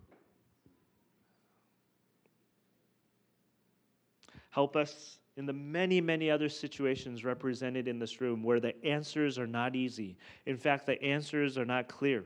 Help 4.51 4.75
us 4.75 5.21
in 5.37 5.47
the 5.47 5.53
many, 5.53 6.01
many 6.01 6.29
other 6.29 6.49
situations 6.49 7.25
represented 7.25 7.87
in 7.87 8.01
this 8.01 8.21
room 8.21 8.43
where 8.43 8.59
the 8.59 8.85
answers 8.85 9.39
are 9.39 9.47
not 9.47 9.77
easy. 9.77 10.17
In 10.47 10.57
fact, 10.57 10.87
the 10.87 11.01
answers 11.01 11.57
are 11.57 11.65
not 11.65 11.87
clear. 11.87 12.25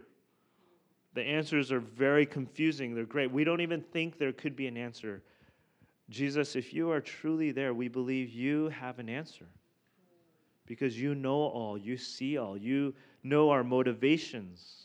The 1.15 1.23
answers 1.23 1.71
are 1.71 1.81
very 1.81 2.27
confusing. 2.27 2.95
They're 2.95 3.05
great. 3.05 3.31
We 3.31 3.45
don't 3.45 3.61
even 3.61 3.81
think 3.81 4.19
there 4.19 4.33
could 4.33 4.57
be 4.57 4.67
an 4.67 4.77
answer. 4.77 5.23
Jesus, 6.11 6.57
if 6.57 6.75
you 6.75 6.91
are 6.91 7.01
truly 7.01 7.53
there, 7.53 7.73
we 7.73 7.89
believe 7.89 8.31
you 8.31 8.69
have 8.69 8.99
an 8.99 9.09
answer 9.09 9.47
because 10.67 11.01
you 11.01 11.15
know 11.15 11.37
all, 11.37 11.79
you 11.79 11.97
see 11.97 12.37
all, 12.39 12.57
you 12.57 12.95
know 13.23 13.51
our 13.51 13.62
motivations. 13.65 14.85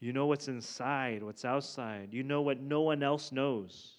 You 0.00 0.12
know 0.12 0.26
what's 0.26 0.48
inside, 0.48 1.22
what's 1.22 1.44
outside. 1.44 2.08
You 2.12 2.22
know 2.22 2.42
what 2.42 2.60
no 2.60 2.82
one 2.82 3.02
else 3.02 3.32
knows. 3.32 3.94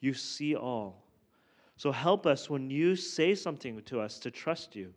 You 0.00 0.14
see 0.14 0.54
all. 0.54 1.02
So 1.76 1.90
help 1.90 2.26
us 2.26 2.48
when 2.48 2.70
you 2.70 2.94
say 2.94 3.34
something 3.34 3.82
to 3.82 4.00
us 4.00 4.18
to 4.20 4.30
trust 4.30 4.76
you, 4.76 4.92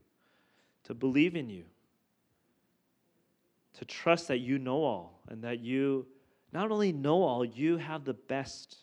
to 0.84 0.94
believe 0.94 1.36
in 1.36 1.50
you, 1.50 1.64
to 3.74 3.86
trust 3.86 4.28
that 4.28 4.40
you 4.40 4.60
know 4.60 4.84
all 4.84 5.22
and 5.30 5.44
that 5.44 5.60
you 5.60 6.06
not 6.52 6.72
only 6.72 6.92
know 6.92 7.24
all, 7.24 7.44
you 7.44 7.78
have 7.78 8.04
the 8.06 8.14
best 8.14 8.78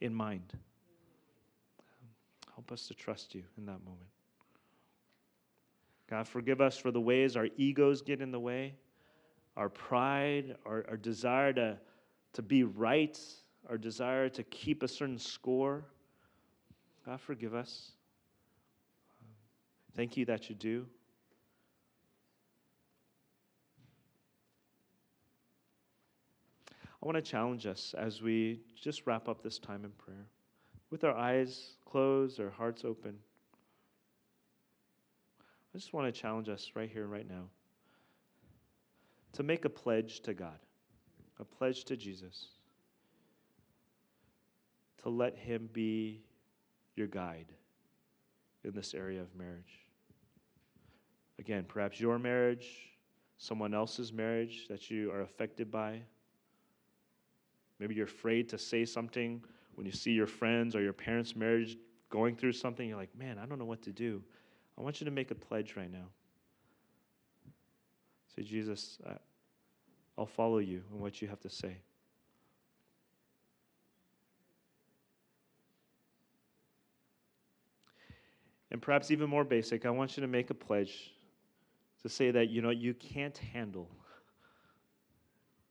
in 0.00 0.14
mind. 0.14 0.52
Help 2.54 2.72
us 2.72 2.86
to 2.88 2.94
trust 2.94 3.34
you 3.34 3.42
in 3.56 3.66
that 3.66 3.82
moment. 3.84 4.08
God, 6.08 6.28
forgive 6.28 6.60
us 6.60 6.76
for 6.76 6.90
the 6.90 7.00
ways 7.00 7.36
our 7.36 7.48
egos 7.56 8.02
get 8.02 8.20
in 8.20 8.32
the 8.32 8.40
way, 8.40 8.74
our 9.56 9.68
pride, 9.68 10.56
our, 10.66 10.84
our 10.88 10.96
desire 10.96 11.52
to, 11.54 11.78
to 12.32 12.42
be 12.42 12.64
right, 12.64 13.18
our 13.68 13.78
desire 13.78 14.28
to 14.28 14.42
keep 14.44 14.82
a 14.82 14.88
certain 14.88 15.18
score. 15.18 15.84
God, 17.06 17.20
forgive 17.20 17.54
us. 17.54 17.92
Thank 19.96 20.16
you 20.16 20.24
that 20.26 20.50
you 20.50 20.54
do. 20.54 20.86
I 27.02 27.06
want 27.06 27.16
to 27.16 27.22
challenge 27.22 27.66
us 27.66 27.94
as 27.96 28.20
we 28.20 28.60
just 28.80 29.06
wrap 29.06 29.28
up 29.28 29.42
this 29.42 29.58
time 29.58 29.84
in 29.84 29.90
prayer 29.92 30.26
with 30.90 31.04
our 31.04 31.14
eyes 31.14 31.76
closed, 31.84 32.40
our 32.40 32.50
hearts 32.50 32.84
open. 32.84 33.14
I 35.74 35.78
just 35.78 35.92
want 35.92 36.12
to 36.12 36.20
challenge 36.20 36.48
us 36.48 36.72
right 36.74 36.90
here, 36.90 37.06
right 37.06 37.28
now, 37.28 37.44
to 39.32 39.42
make 39.42 39.64
a 39.64 39.70
pledge 39.70 40.20
to 40.20 40.34
God, 40.34 40.58
a 41.38 41.44
pledge 41.44 41.84
to 41.84 41.96
Jesus, 41.96 42.48
to 45.02 45.08
let 45.08 45.36
Him 45.38 45.70
be 45.72 46.20
your 46.96 47.06
guide 47.06 47.52
in 48.64 48.72
this 48.72 48.92
area 48.94 49.22
of 49.22 49.34
marriage. 49.36 49.86
Again, 51.38 51.64
perhaps 51.66 52.00
your 52.00 52.18
marriage, 52.18 52.90
someone 53.38 53.72
else's 53.72 54.12
marriage 54.12 54.66
that 54.68 54.90
you 54.90 55.10
are 55.12 55.22
affected 55.22 55.70
by. 55.70 56.02
Maybe 57.80 57.94
you're 57.94 58.04
afraid 58.04 58.48
to 58.50 58.58
say 58.58 58.84
something 58.84 59.42
when 59.74 59.86
you 59.86 59.92
see 59.92 60.12
your 60.12 60.26
friends 60.26 60.76
or 60.76 60.82
your 60.82 60.92
parents' 60.92 61.34
marriage 61.34 61.78
going 62.10 62.36
through 62.36 62.52
something. 62.52 62.86
You're 62.86 62.98
like, 62.98 63.16
man, 63.18 63.38
I 63.38 63.46
don't 63.46 63.58
know 63.58 63.64
what 63.64 63.82
to 63.82 63.90
do. 63.90 64.22
I 64.78 64.82
want 64.82 65.00
you 65.00 65.06
to 65.06 65.10
make 65.10 65.30
a 65.30 65.34
pledge 65.34 65.74
right 65.76 65.90
now. 65.90 66.06
Say, 68.36 68.42
Jesus, 68.42 68.98
I'll 70.18 70.26
follow 70.26 70.58
you 70.58 70.82
in 70.92 71.00
what 71.00 71.22
you 71.22 71.28
have 71.28 71.40
to 71.40 71.48
say. 71.48 71.78
And 78.70 78.80
perhaps 78.80 79.10
even 79.10 79.28
more 79.28 79.42
basic, 79.42 79.84
I 79.84 79.90
want 79.90 80.16
you 80.16 80.20
to 80.20 80.28
make 80.28 80.50
a 80.50 80.54
pledge 80.54 81.12
to 82.02 82.08
say 82.08 82.30
that 82.30 82.50
you 82.50 82.62
know 82.62 82.70
you 82.70 82.94
can't 82.94 83.36
handle 83.36 83.88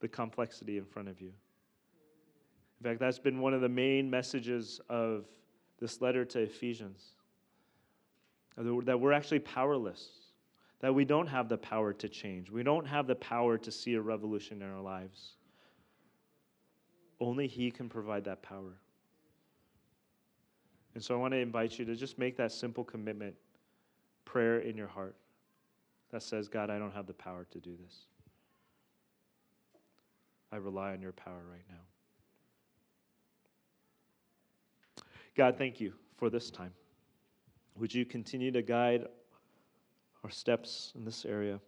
the 0.00 0.08
complexity 0.08 0.76
in 0.76 0.84
front 0.84 1.08
of 1.08 1.20
you. 1.20 1.32
In 2.80 2.84
fact, 2.84 3.00
that's 3.00 3.18
been 3.18 3.40
one 3.40 3.52
of 3.52 3.60
the 3.60 3.68
main 3.68 4.08
messages 4.08 4.80
of 4.88 5.26
this 5.78 6.00
letter 6.00 6.24
to 6.24 6.40
Ephesians 6.40 7.04
that 8.56 8.98
we're 8.98 9.12
actually 9.12 9.38
powerless, 9.38 10.08
that 10.80 10.94
we 10.94 11.04
don't 11.04 11.26
have 11.26 11.48
the 11.48 11.56
power 11.56 11.92
to 11.92 12.08
change, 12.08 12.50
we 12.50 12.62
don't 12.62 12.86
have 12.86 13.06
the 13.06 13.14
power 13.14 13.56
to 13.58 13.70
see 13.70 13.94
a 13.94 14.00
revolution 14.00 14.60
in 14.62 14.70
our 14.70 14.80
lives. 14.80 15.36
Only 17.20 17.46
He 17.46 17.70
can 17.70 17.88
provide 17.88 18.24
that 18.24 18.42
power. 18.42 18.78
And 20.94 21.04
so 21.04 21.14
I 21.14 21.18
want 21.18 21.32
to 21.32 21.38
invite 21.38 21.78
you 21.78 21.84
to 21.84 21.94
just 21.94 22.18
make 22.18 22.36
that 22.38 22.50
simple 22.50 22.82
commitment, 22.82 23.34
prayer 24.24 24.60
in 24.60 24.76
your 24.76 24.88
heart 24.88 25.16
that 26.10 26.22
says, 26.22 26.48
God, 26.48 26.70
I 26.70 26.78
don't 26.78 26.94
have 26.94 27.06
the 27.06 27.14
power 27.14 27.46
to 27.50 27.58
do 27.58 27.76
this. 27.82 28.06
I 30.52 30.56
rely 30.56 30.92
on 30.92 31.00
your 31.00 31.12
power 31.12 31.42
right 31.50 31.64
now. 31.68 31.76
God, 35.36 35.56
thank 35.56 35.80
you 35.80 35.92
for 36.16 36.30
this 36.30 36.50
time. 36.50 36.72
Would 37.76 37.94
you 37.94 38.04
continue 38.04 38.50
to 38.50 38.62
guide 38.62 39.06
our 40.24 40.30
steps 40.30 40.92
in 40.96 41.04
this 41.04 41.24
area? 41.24 41.60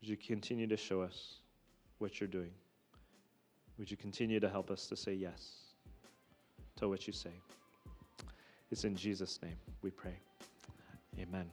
Would 0.00 0.08
you 0.08 0.16
continue 0.16 0.66
to 0.66 0.76
show 0.76 1.00
us 1.00 1.36
what 1.98 2.20
you're 2.20 2.28
doing? 2.28 2.50
Would 3.78 3.90
you 3.90 3.96
continue 3.96 4.38
to 4.38 4.48
help 4.48 4.70
us 4.70 4.86
to 4.88 4.96
say 4.96 5.14
yes 5.14 5.74
to 6.76 6.88
what 6.88 7.06
you 7.06 7.12
say? 7.12 7.30
It's 8.70 8.84
in 8.84 8.94
Jesus' 8.94 9.40
name 9.42 9.56
we 9.82 9.90
pray. 9.90 10.14
Amen. 11.20 11.50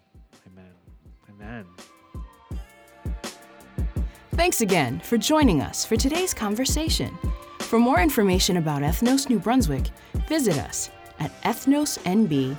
Amen. 0.47 0.71
Amen. 1.29 1.65
Thanks 4.33 4.61
again 4.61 4.99
for 5.01 5.17
joining 5.17 5.61
us 5.61 5.85
for 5.85 5.97
today's 5.97 6.33
conversation. 6.33 7.17
For 7.69 7.77
more 7.77 8.01
information 8.01 8.57
about 8.57 8.81
Ethnos 8.81 9.29
New 9.29 9.37
Brunswick, 9.37 9.91
visit 10.27 10.57
us 10.57 10.89
at 11.19 11.31
ethnosnb.com 11.43 12.57